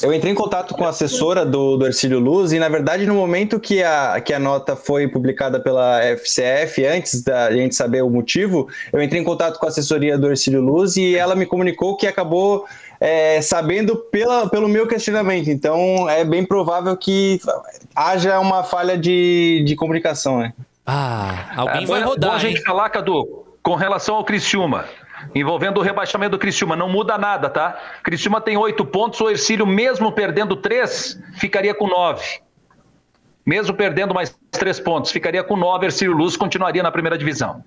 Eu 0.00 0.14
entrei 0.14 0.30
em 0.30 0.36
contato 0.36 0.72
com 0.76 0.84
a 0.84 0.90
assessora 0.90 1.44
do, 1.44 1.76
do 1.76 1.84
Ercílio 1.84 2.20
Luz 2.20 2.52
e, 2.52 2.60
na 2.60 2.68
verdade, 2.68 3.04
no 3.06 3.14
momento 3.16 3.58
que 3.58 3.82
a, 3.82 4.20
que 4.20 4.32
a 4.32 4.38
nota 4.38 4.76
foi 4.76 5.08
publicada 5.08 5.58
pela 5.58 6.00
FCF, 6.16 6.86
antes 6.86 7.24
da 7.24 7.50
gente 7.50 7.74
saber 7.74 8.00
o 8.02 8.08
motivo, 8.08 8.68
eu 8.92 9.02
entrei 9.02 9.20
em 9.20 9.24
contato 9.24 9.58
com 9.58 9.66
a 9.66 9.68
assessoria 9.68 10.16
do 10.16 10.28
Ercílio 10.28 10.60
Luz 10.60 10.96
e 10.96 11.16
ela 11.16 11.34
me 11.34 11.44
comunicou 11.44 11.96
que 11.96 12.06
acabou 12.06 12.66
é, 13.00 13.42
sabendo 13.42 13.96
pela, 13.96 14.48
pelo 14.48 14.68
meu 14.68 14.86
questionamento. 14.86 15.50
Então, 15.50 16.08
é 16.08 16.24
bem 16.24 16.44
provável 16.44 16.96
que 16.96 17.40
haja 17.96 18.38
uma 18.38 18.62
falha 18.62 18.96
de, 18.96 19.64
de 19.66 19.74
comunicação, 19.74 20.38
né? 20.38 20.52
Ah, 20.86 21.46
alguém 21.56 21.82
É, 21.82 21.86
vai 21.86 22.02
rodar, 22.02 22.30
bom 22.30 22.36
a 22.36 22.40
hein? 22.40 22.54
gente 22.54 22.62
falar, 22.62 22.90
Cadu, 22.90 23.44
com 23.60 23.74
relação 23.74 24.14
ao 24.14 24.24
Criciúma, 24.24 24.84
envolvendo 25.34 25.78
o 25.78 25.82
rebaixamento 25.82 26.32
do 26.32 26.38
Criciúma, 26.38 26.76
não 26.76 26.88
muda 26.88 27.18
nada, 27.18 27.48
tá? 27.48 27.78
Criciúma 28.02 28.40
tem 28.40 28.56
oito 28.56 28.84
pontos, 28.84 29.20
o 29.20 29.28
Ercílio, 29.28 29.66
mesmo 29.66 30.12
perdendo 30.12 30.56
três, 30.56 31.20
ficaria 31.34 31.74
com 31.74 31.86
nove. 31.86 32.40
Mesmo 33.44 33.74
perdendo 33.74 34.14
mais 34.14 34.38
três 34.50 34.78
pontos, 34.78 35.10
ficaria 35.10 35.42
com 35.42 35.56
nove, 35.56 35.86
Ercílio 35.86 36.12
Luz 36.12 36.36
continuaria 36.36 36.82
na 36.82 36.92
primeira 36.92 37.16
divisão. 37.16 37.64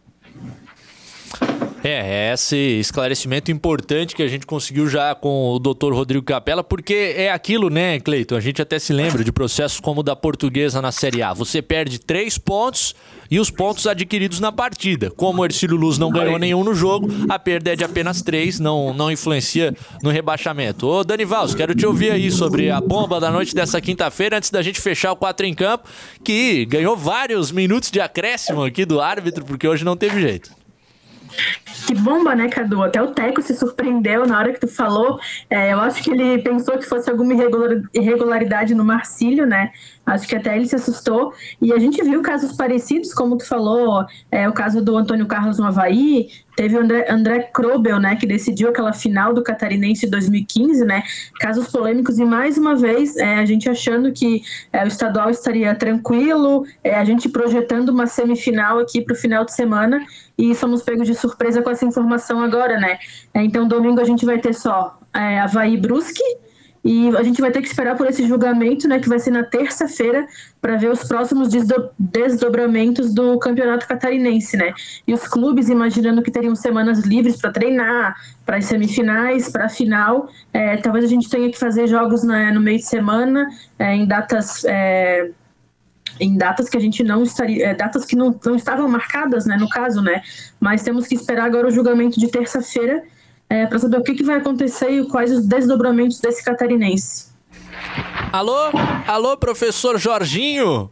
É, 1.83 2.29
é 2.29 2.33
esse 2.33 2.55
esclarecimento 2.55 3.51
importante 3.51 4.15
que 4.15 4.23
a 4.23 4.27
gente 4.27 4.45
conseguiu 4.45 4.87
já 4.87 5.13
com 5.13 5.51
o 5.51 5.59
Dr. 5.59 5.91
Rodrigo 5.91 6.23
Capella, 6.23 6.63
porque 6.63 7.13
é 7.17 7.29
aquilo, 7.29 7.69
né, 7.69 7.99
Cleiton? 7.99 8.37
A 8.37 8.39
gente 8.39 8.61
até 8.61 8.79
se 8.79 8.93
lembra 8.93 9.21
de 9.21 9.33
processos 9.33 9.81
como 9.81 9.99
o 9.99 10.03
da 10.03 10.15
portuguesa 10.15 10.81
na 10.81 10.93
Série 10.93 11.21
A. 11.21 11.33
Você 11.33 11.61
perde 11.61 11.99
três 11.99 12.37
pontos 12.37 12.95
e 13.29 13.37
os 13.37 13.49
pontos 13.49 13.85
adquiridos 13.85 14.39
na 14.39 14.49
partida. 14.49 15.11
Como 15.11 15.41
o 15.41 15.45
Ercílio 15.45 15.75
Luz 15.75 15.97
não 15.97 16.09
ganhou 16.09 16.39
nenhum 16.39 16.63
no 16.63 16.73
jogo, 16.73 17.09
a 17.27 17.37
perda 17.37 17.73
é 17.73 17.75
de 17.75 17.83
apenas 17.83 18.21
três, 18.21 18.61
não, 18.61 18.93
não 18.93 19.11
influencia 19.11 19.75
no 20.01 20.09
rebaixamento. 20.09 20.87
Ô, 20.87 21.03
Dani 21.03 21.25
Valls, 21.25 21.53
quero 21.53 21.75
te 21.75 21.85
ouvir 21.85 22.11
aí 22.11 22.31
sobre 22.31 22.71
a 22.71 22.79
bomba 22.79 23.19
da 23.19 23.29
noite 23.29 23.53
dessa 23.53 23.81
quinta-feira, 23.81 24.37
antes 24.37 24.49
da 24.49 24.61
gente 24.61 24.79
fechar 24.79 25.11
o 25.11 25.17
4 25.17 25.45
em 25.45 25.53
campo, 25.53 25.89
que 26.23 26.65
ganhou 26.65 26.95
vários 26.95 27.51
minutos 27.51 27.91
de 27.91 27.99
acréscimo 27.99 28.63
aqui 28.63 28.85
do 28.85 29.01
árbitro, 29.01 29.43
porque 29.43 29.67
hoje 29.67 29.83
não 29.83 29.97
teve 29.97 30.21
jeito. 30.21 30.62
Que 31.85 31.93
bomba, 31.95 32.33
né, 32.35 32.47
Cadu? 32.47 32.81
Até 32.81 33.01
o 33.01 33.07
Teco 33.07 33.41
se 33.41 33.53
surpreendeu 33.55 34.25
na 34.25 34.37
hora 34.39 34.53
que 34.53 34.59
tu 34.59 34.67
falou. 34.67 35.19
É, 35.49 35.73
eu 35.73 35.79
acho 35.81 36.01
que 36.01 36.11
ele 36.11 36.41
pensou 36.41 36.77
que 36.77 36.85
fosse 36.85 37.09
alguma 37.09 37.33
irregular- 37.33 37.81
irregularidade 37.93 38.73
no 38.73 38.85
Marcílio, 38.85 39.45
né? 39.45 39.71
Acho 40.05 40.27
que 40.27 40.35
até 40.35 40.55
ele 40.55 40.67
se 40.67 40.75
assustou. 40.75 41.33
E 41.61 41.71
a 41.71 41.79
gente 41.79 42.03
viu 42.03 42.21
casos 42.21 42.55
parecidos, 42.55 43.13
como 43.13 43.37
tu 43.37 43.47
falou, 43.47 44.05
é, 44.29 44.47
o 44.49 44.53
caso 44.53 44.83
do 44.83 44.97
Antônio 44.97 45.25
Carlos 45.25 45.57
no 45.57 45.65
Havaí, 45.65 46.29
teve 46.55 46.77
o 46.77 46.81
André, 46.81 47.05
André 47.09 47.39
Krobel, 47.53 47.99
né, 47.99 48.15
que 48.15 48.27
decidiu 48.27 48.69
aquela 48.69 48.91
final 48.91 49.33
do 49.33 49.41
Catarinense 49.41 50.01
de 50.01 50.11
2015, 50.11 50.85
né? 50.85 51.03
Casos 51.39 51.69
polêmicos 51.69 52.19
e 52.19 52.25
mais 52.25 52.57
uma 52.57 52.75
vez 52.75 53.15
é, 53.15 53.35
a 53.35 53.45
gente 53.45 53.69
achando 53.69 54.11
que 54.11 54.41
é, 54.71 54.83
o 54.83 54.87
estadual 54.87 55.29
estaria 55.29 55.73
tranquilo, 55.73 56.65
é, 56.83 56.95
a 56.95 57.05
gente 57.05 57.29
projetando 57.29 57.89
uma 57.89 58.05
semifinal 58.05 58.79
aqui 58.79 59.01
para 59.01 59.13
o 59.13 59.17
final 59.17 59.45
de 59.45 59.53
semana 59.53 60.05
e 60.37 60.53
somos 60.53 60.83
pegos 60.83 61.07
de 61.07 61.15
surpresa 61.15 61.61
com 61.61 61.69
essa 61.69 61.85
informação 61.85 62.41
agora, 62.41 62.77
né? 62.77 62.99
É, 63.33 63.41
então 63.43 63.67
domingo 63.67 64.01
a 64.01 64.05
gente 64.05 64.25
vai 64.25 64.37
ter 64.37 64.53
só 64.53 64.99
é, 65.13 65.39
Havaí 65.39 65.77
Brusque 65.77 66.23
e 66.83 67.15
a 67.15 67.23
gente 67.23 67.39
vai 67.39 67.49
ter 67.49 67.61
que 67.61 67.67
esperar 67.67 67.95
por 67.95 68.07
esse 68.07 68.27
julgamento, 68.27 68.87
né, 68.87 68.99
que 68.99 69.07
vai 69.07 69.17
ser 69.17 69.31
na 69.31 69.43
terça-feira, 69.43 70.27
para 70.61 70.75
ver 70.75 70.91
os 70.91 71.03
próximos 71.05 71.47
desdo- 71.47 71.89
desdobramentos 71.97 73.13
do 73.13 73.39
campeonato 73.39 73.87
catarinense, 73.87 74.57
né? 74.57 74.73
E 75.07 75.13
os 75.13 75.25
clubes 75.27 75.69
imaginando 75.69 76.21
que 76.21 76.29
teriam 76.29 76.55
semanas 76.55 76.99
livres 76.99 77.37
para 77.37 77.51
treinar, 77.51 78.15
para 78.45 78.57
as 78.57 78.65
semifinais, 78.65 79.49
para 79.49 79.65
a 79.65 79.69
final. 79.69 80.29
É, 80.51 80.75
talvez 80.77 81.05
a 81.05 81.07
gente 81.07 81.29
tenha 81.29 81.49
que 81.49 81.57
fazer 81.57 81.87
jogos 81.87 82.23
né, 82.23 82.51
no 82.51 82.59
meio 82.59 82.77
de 82.77 82.85
semana, 82.85 83.47
é, 83.79 83.95
em 83.95 84.05
datas. 84.05 84.65
é, 84.65 85.31
em 86.19 86.37
datas 86.37 86.69
que 86.69 86.77
a 86.77 86.79
gente 86.79 87.03
não 87.03 87.23
estaria, 87.23 87.67
é, 87.69 87.73
datas 87.73 88.05
que 88.05 88.15
não, 88.15 88.39
não 88.45 88.55
estavam 88.55 88.87
marcadas, 88.87 89.47
né, 89.47 89.57
no 89.57 89.67
caso, 89.67 89.99
né, 89.99 90.21
mas 90.59 90.83
temos 90.83 91.07
que 91.07 91.15
esperar 91.15 91.45
agora 91.45 91.67
o 91.67 91.71
julgamento 91.71 92.19
de 92.19 92.27
terça-feira 92.27 93.03
para 93.67 93.79
saber 93.79 93.97
o 93.97 94.03
que, 94.03 94.13
que 94.15 94.23
vai 94.23 94.37
acontecer 94.37 94.89
e 94.89 95.05
quais 95.07 95.31
os 95.31 95.45
desdobramentos 95.45 96.19
desse 96.19 96.43
catarinense. 96.43 97.27
Alô? 98.31 98.71
Alô, 99.07 99.37
professor 99.37 99.97
Jorginho? 99.99 100.89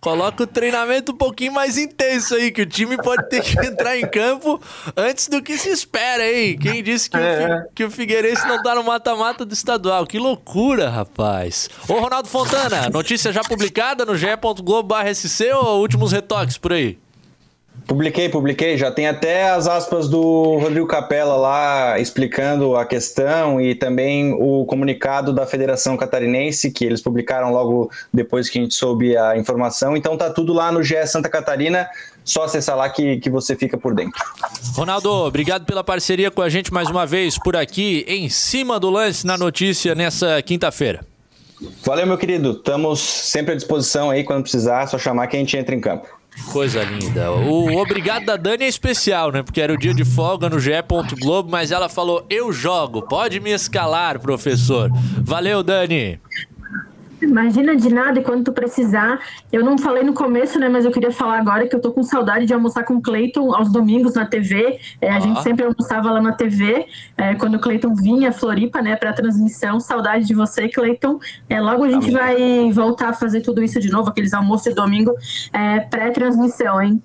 Coloca 0.00 0.42
o 0.42 0.46
treinamento 0.46 1.12
um 1.12 1.16
pouquinho 1.16 1.52
mais 1.54 1.78
intenso 1.78 2.34
aí, 2.34 2.50
que 2.52 2.60
o 2.60 2.66
time 2.66 2.94
pode 2.98 3.26
ter 3.30 3.40
que 3.40 3.58
entrar 3.66 3.96
em 3.96 4.06
campo 4.06 4.60
antes 4.94 5.28
do 5.28 5.40
que 5.40 5.56
se 5.56 5.70
espera, 5.70 6.30
hein? 6.30 6.58
Quem 6.58 6.82
disse 6.82 7.08
que, 7.08 7.16
o, 7.16 7.20
Fi- 7.20 7.68
que 7.74 7.84
o 7.84 7.90
Figueirense 7.90 8.46
não 8.46 8.62
tá 8.62 8.74
no 8.74 8.84
mata-mata 8.84 9.46
do 9.46 9.54
estadual? 9.54 10.06
Que 10.06 10.18
loucura, 10.18 10.90
rapaz. 10.90 11.70
Ô, 11.88 11.94
Ronaldo 12.00 12.28
Fontana, 12.28 12.90
notícia 12.90 13.32
já 13.32 13.40
publicada 13.40 14.04
no 14.04 14.14
ge.globo.sc 14.14 15.42
ou 15.54 15.80
últimos 15.80 16.12
retoques 16.12 16.58
por 16.58 16.74
aí? 16.74 16.98
Publiquei, 17.86 18.28
publiquei. 18.28 18.78
Já 18.78 18.90
tem 18.90 19.06
até 19.06 19.50
as 19.50 19.66
aspas 19.66 20.08
do 20.08 20.56
Rodrigo 20.58 20.86
Capella 20.86 21.36
lá 21.36 21.98
explicando 21.98 22.76
a 22.76 22.86
questão 22.86 23.60
e 23.60 23.74
também 23.74 24.32
o 24.32 24.64
comunicado 24.64 25.32
da 25.32 25.46
Federação 25.46 25.96
Catarinense, 25.96 26.70
que 26.70 26.84
eles 26.84 27.02
publicaram 27.02 27.52
logo 27.52 27.90
depois 28.12 28.48
que 28.48 28.58
a 28.58 28.62
gente 28.62 28.74
soube 28.74 29.16
a 29.16 29.36
informação. 29.36 29.96
Então 29.96 30.16
tá 30.16 30.30
tudo 30.30 30.52
lá 30.52 30.72
no 30.72 30.82
GE 30.82 31.06
Santa 31.06 31.28
Catarina. 31.28 31.88
Só 32.24 32.44
acessar 32.44 32.74
lá 32.74 32.88
que, 32.88 33.18
que 33.18 33.28
você 33.28 33.54
fica 33.54 33.76
por 33.76 33.94
dentro. 33.94 34.18
Ronaldo, 34.74 35.10
obrigado 35.10 35.66
pela 35.66 35.84
parceria 35.84 36.30
com 36.30 36.40
a 36.40 36.48
gente 36.48 36.72
mais 36.72 36.88
uma 36.88 37.04
vez 37.04 37.38
por 37.38 37.54
aqui, 37.54 38.02
em 38.08 38.30
cima 38.30 38.80
do 38.80 38.88
lance 38.88 39.26
na 39.26 39.36
notícia 39.36 39.94
nessa 39.94 40.40
quinta-feira. 40.40 41.04
Valeu, 41.84 42.06
meu 42.06 42.16
querido. 42.16 42.52
Estamos 42.52 43.00
sempre 43.00 43.52
à 43.52 43.54
disposição 43.54 44.10
aí 44.10 44.24
quando 44.24 44.42
precisar. 44.42 44.86
Só 44.86 44.98
chamar 44.98 45.26
que 45.26 45.36
a 45.36 45.38
gente 45.38 45.56
entra 45.56 45.74
em 45.74 45.80
campo. 45.80 46.08
Coisa 46.50 46.82
linda. 46.82 47.32
O 47.32 47.76
obrigado 47.76 48.26
da 48.26 48.36
Dani 48.36 48.64
é 48.64 48.68
especial, 48.68 49.30
né? 49.30 49.42
Porque 49.42 49.60
era 49.60 49.72
o 49.72 49.78
dia 49.78 49.94
de 49.94 50.04
folga 50.04 50.48
no 50.48 50.58
GE. 50.58 50.72
Globo, 51.20 51.50
mas 51.50 51.70
ela 51.70 51.88
falou: 51.88 52.26
Eu 52.28 52.52
jogo, 52.52 53.02
pode 53.02 53.40
me 53.40 53.50
escalar, 53.50 54.18
professor. 54.18 54.90
Valeu, 55.22 55.62
Dani. 55.62 56.20
Imagina 57.24 57.74
de 57.76 57.92
nada 57.92 58.20
e 58.20 58.22
quando 58.22 58.44
tu 58.44 58.52
precisar. 58.52 59.18
Eu 59.52 59.64
não 59.64 59.76
falei 59.78 60.02
no 60.02 60.12
começo, 60.12 60.58
né? 60.58 60.68
Mas 60.68 60.84
eu 60.84 60.90
queria 60.92 61.10
falar 61.10 61.38
agora 61.38 61.66
que 61.66 61.74
eu 61.74 61.80
tô 61.80 61.92
com 61.92 62.02
saudade 62.02 62.46
de 62.46 62.54
almoçar 62.54 62.84
com 62.84 62.94
o 62.96 63.02
Cleiton 63.02 63.54
aos 63.54 63.72
domingos 63.72 64.14
na 64.14 64.26
TV. 64.26 64.78
É, 65.00 65.10
a 65.10 65.16
Ah. 65.16 65.20
gente 65.20 65.42
sempre 65.42 65.64
almoçava 65.64 66.10
lá 66.10 66.20
na 66.20 66.32
TV, 66.32 66.86
é, 67.16 67.34
quando 67.34 67.54
o 67.54 67.58
Cleiton 67.58 67.94
vinha 67.94 68.28
a 68.28 68.32
Floripa, 68.32 68.80
né, 68.82 68.96
pra 68.96 69.12
transmissão. 69.12 69.80
Saudade 69.80 70.26
de 70.26 70.34
você, 70.34 70.68
Cleiton. 70.68 71.18
É, 71.48 71.60
logo 71.60 71.84
a 71.84 71.90
gente 71.90 72.10
vai 72.10 72.70
voltar 72.72 73.08
a 73.08 73.12
fazer 73.12 73.40
tudo 73.40 73.62
isso 73.62 73.80
de 73.80 73.90
novo, 73.90 74.10
aqueles 74.10 74.32
almoços 74.34 74.64
de 74.64 74.74
domingo, 74.74 75.12
é, 75.52 75.80
pré-transmissão, 75.80 76.80
hein? 76.80 77.02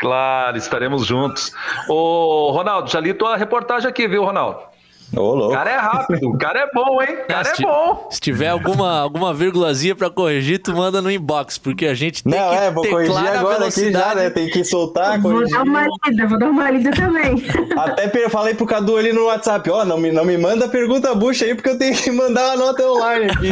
Claro, 0.00 0.56
estaremos 0.56 1.04
juntos. 1.06 1.52
Ô, 1.88 2.50
Ronaldo, 2.50 2.90
já 2.90 2.98
li 2.98 3.14
tua 3.14 3.36
reportagem 3.36 3.88
aqui, 3.88 4.08
viu, 4.08 4.24
Ronaldo? 4.24 4.71
Ô, 5.14 5.34
louco. 5.34 5.52
O 5.52 5.56
cara 5.56 5.70
é 5.70 5.76
rápido, 5.76 6.28
o 6.30 6.38
cara 6.38 6.60
é 6.60 6.70
bom, 6.72 7.02
hein? 7.02 7.18
O 7.24 7.26
cara 7.26 7.40
é 7.50 7.54
se, 7.54 7.62
bom. 7.62 8.08
se 8.10 8.20
tiver 8.20 8.48
alguma, 8.48 9.00
alguma 9.00 9.34
vírgulazinha 9.34 9.94
pra 9.94 10.08
corrigir, 10.08 10.58
tu 10.62 10.72
manda 10.74 11.02
no 11.02 11.10
inbox, 11.10 11.58
porque 11.58 11.86
a 11.86 11.94
gente 11.94 12.24
tem 12.24 12.32
Não, 12.32 12.48
que 12.50 12.54
é, 12.56 12.70
vou 12.70 12.82
ter 12.82 12.90
corrigir 12.90 13.12
clara 13.12 13.38
agora 13.38 13.58
velocidade. 13.58 13.96
aqui 13.96 14.08
já, 14.08 14.14
né? 14.14 14.30
Tem 14.30 14.48
que 14.48 14.64
soltar, 14.64 15.20
Vou 15.20 15.32
corrigir. 15.32 15.54
dar 15.56 15.62
uma 15.64 15.86
lida, 16.06 16.26
vou 16.26 16.38
dar 16.38 16.48
uma 16.48 16.70
lida 16.70 16.90
também. 16.92 17.44
Até 17.76 18.08
falei 18.32 18.54
pro 18.54 18.64
Cadu 18.66 18.96
ali 18.96 19.12
no 19.12 19.26
WhatsApp, 19.26 19.68
ó, 19.70 19.84
não 19.84 19.98
me, 19.98 20.10
não 20.10 20.24
me 20.24 20.38
manda 20.38 20.66
pergunta 20.66 21.14
bucha 21.14 21.44
aí, 21.44 21.54
porque 21.54 21.68
eu 21.70 21.78
tenho 21.78 21.94
que 21.94 22.10
mandar 22.12 22.46
uma 22.54 22.66
nota 22.66 22.82
online 22.82 23.26
aqui. 23.30 23.50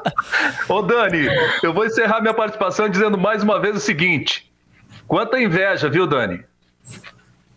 Ô, 0.68 0.82
Dani, 0.82 1.26
eu 1.62 1.72
vou 1.72 1.86
encerrar 1.86 2.20
minha 2.20 2.34
participação 2.34 2.88
dizendo 2.88 3.16
mais 3.16 3.42
uma 3.42 3.58
vez 3.58 3.74
o 3.76 3.80
seguinte: 3.80 4.50
quanta 5.08 5.40
inveja, 5.40 5.88
viu, 5.88 6.06
Dani? 6.06 6.44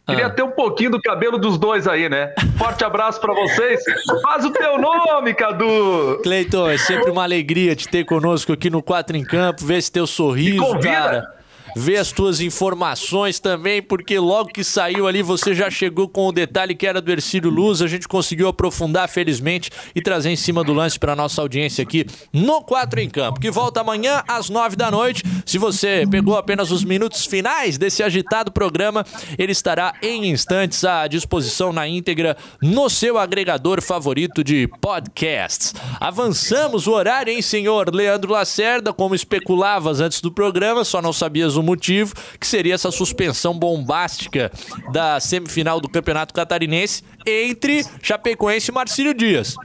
Queria 0.07 0.29
ter 0.29 0.41
um 0.41 0.51
pouquinho 0.51 0.91
do 0.91 1.01
cabelo 1.01 1.37
dos 1.37 1.57
dois 1.57 1.85
aí, 1.85 2.07
né? 2.07 2.33
Forte 2.57 2.83
abraço 2.85 3.19
pra 3.19 3.33
vocês. 3.33 3.81
Faz 4.23 4.45
o 4.45 4.51
teu 4.51 4.77
nome, 4.77 5.33
Cadu! 5.33 6.21
Cleiton, 6.23 6.69
é 6.69 6.77
sempre 6.77 7.11
uma 7.11 7.23
alegria 7.23 7.75
te 7.75 7.89
ter 7.89 8.05
conosco 8.05 8.53
aqui 8.53 8.69
no 8.69 8.81
Quatro 8.81 9.17
em 9.17 9.23
Campo, 9.23 9.65
ver 9.65 9.77
esse 9.77 9.91
teu 9.91 10.07
sorriso, 10.07 10.79
cara. 10.79 11.36
Ver 11.77 11.97
as 11.97 12.11
tuas 12.11 12.41
informações 12.41 13.39
também, 13.39 13.83
porque 13.83 14.17
logo 14.17 14.49
que 14.49 14.63
saiu 14.63 15.07
ali 15.07 15.21
você 15.21 15.53
já 15.53 15.69
chegou 15.69 16.09
com 16.09 16.25
o 16.27 16.31
detalhe 16.31 16.73
que 16.73 16.87
era 16.87 16.99
do 16.99 17.11
Ercílio 17.11 17.51
Luz. 17.51 17.83
A 17.83 17.87
gente 17.87 18.07
conseguiu 18.07 18.47
aprofundar, 18.47 19.07
felizmente, 19.07 19.69
e 19.93 20.01
trazer 20.01 20.31
em 20.31 20.35
cima 20.35 20.63
do 20.63 20.73
lance 20.73 20.97
para 20.97 21.15
nossa 21.15 21.39
audiência 21.39 21.83
aqui 21.83 22.07
no 22.33 22.63
Quatro 22.63 22.99
em 22.99 23.07
Campo, 23.07 23.39
que 23.39 23.51
volta 23.51 23.81
amanhã 23.81 24.23
às 24.27 24.49
nove 24.49 24.75
da 24.75 24.89
noite. 24.89 25.23
Se 25.45 25.59
você 25.59 26.03
pegou 26.09 26.35
apenas 26.35 26.71
os 26.71 26.83
minutos 26.83 27.27
finais 27.27 27.77
desse 27.77 28.01
agitado 28.01 28.51
programa, 28.51 29.05
ele 29.37 29.51
estará 29.51 29.93
em 30.01 30.31
instantes 30.31 30.83
à 30.83 31.05
disposição 31.05 31.71
na 31.71 31.87
íntegra 31.87 32.35
no 32.59 32.89
seu 32.89 33.19
agregador 33.19 33.83
favorito 33.83 34.43
de 34.43 34.67
podcasts. 34.81 35.75
Avançamos 35.99 36.87
o 36.87 36.91
horário, 36.93 37.31
hein, 37.31 37.43
senhor 37.43 37.93
Leandro 37.93 38.31
Lacerda? 38.31 38.91
Como 38.91 39.13
especulavas 39.13 40.01
antes 40.01 40.21
do 40.21 40.31
programa, 40.31 40.83
só 40.83 41.03
não 41.03 41.13
sabias 41.13 41.55
o 41.55 41.66
motivo, 41.67 42.13
que 42.39 42.47
seria 42.47 42.73
essa 42.73 42.89
suspensão 42.89 43.53
bombástica 43.53 44.51
da 44.91 45.19
semifinal 45.19 45.79
do 45.79 45.89
Campeonato 45.89 46.33
Catarinense 46.33 47.03
entre 47.25 47.85
Chapecoense 48.01 48.71
e 48.71 48.73
Marcílio 48.73 49.13
Dias. 49.13 49.55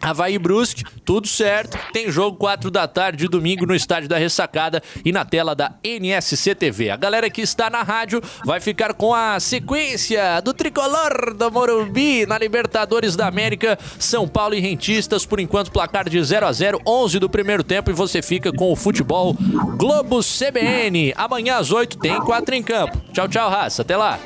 Havaí 0.00 0.38
Brusque, 0.38 0.84
tudo 1.04 1.28
certo. 1.28 1.78
Tem 1.92 2.10
jogo 2.10 2.36
4 2.36 2.70
da 2.70 2.88
tarde, 2.88 3.28
domingo, 3.28 3.66
no 3.66 3.74
estádio 3.74 4.08
da 4.08 4.16
Ressacada 4.16 4.82
e 5.04 5.12
na 5.12 5.24
tela 5.24 5.54
da 5.54 5.72
NSC 5.84 6.54
TV. 6.54 6.90
A 6.90 6.96
galera 6.96 7.28
que 7.28 7.42
está 7.42 7.68
na 7.68 7.82
rádio 7.82 8.22
vai 8.44 8.60
ficar 8.60 8.94
com 8.94 9.14
a 9.14 9.38
sequência 9.38 10.40
do 10.40 10.54
tricolor 10.54 11.34
do 11.34 11.50
Morumbi 11.50 12.26
na 12.26 12.38
Libertadores 12.38 13.14
da 13.16 13.26
América, 13.26 13.78
São 13.98 14.26
Paulo 14.26 14.54
e 14.54 14.60
Rentistas. 14.60 15.26
Por 15.26 15.38
enquanto, 15.38 15.70
placar 15.70 16.08
de 16.08 16.22
0 16.22 16.46
a 16.46 16.52
0 16.52 16.80
11 16.86 17.18
do 17.18 17.28
primeiro 17.28 17.62
tempo 17.62 17.90
e 17.90 17.94
você 17.94 18.22
fica 18.22 18.52
com 18.52 18.72
o 18.72 18.76
futebol 18.76 19.36
Globo 19.76 20.20
CBN. 20.20 21.12
Amanhã 21.16 21.56
às 21.56 21.70
8 21.70 21.98
tem 21.98 22.18
4 22.20 22.54
em 22.54 22.62
campo. 22.62 23.00
Tchau, 23.12 23.28
tchau, 23.28 23.50
raça. 23.50 23.82
Até 23.82 23.96
lá. 23.96 24.18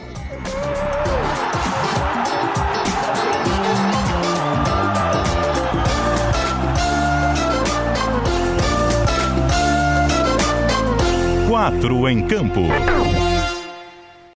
Quatro 11.54 12.08
em 12.08 12.20
campo. 12.26 12.62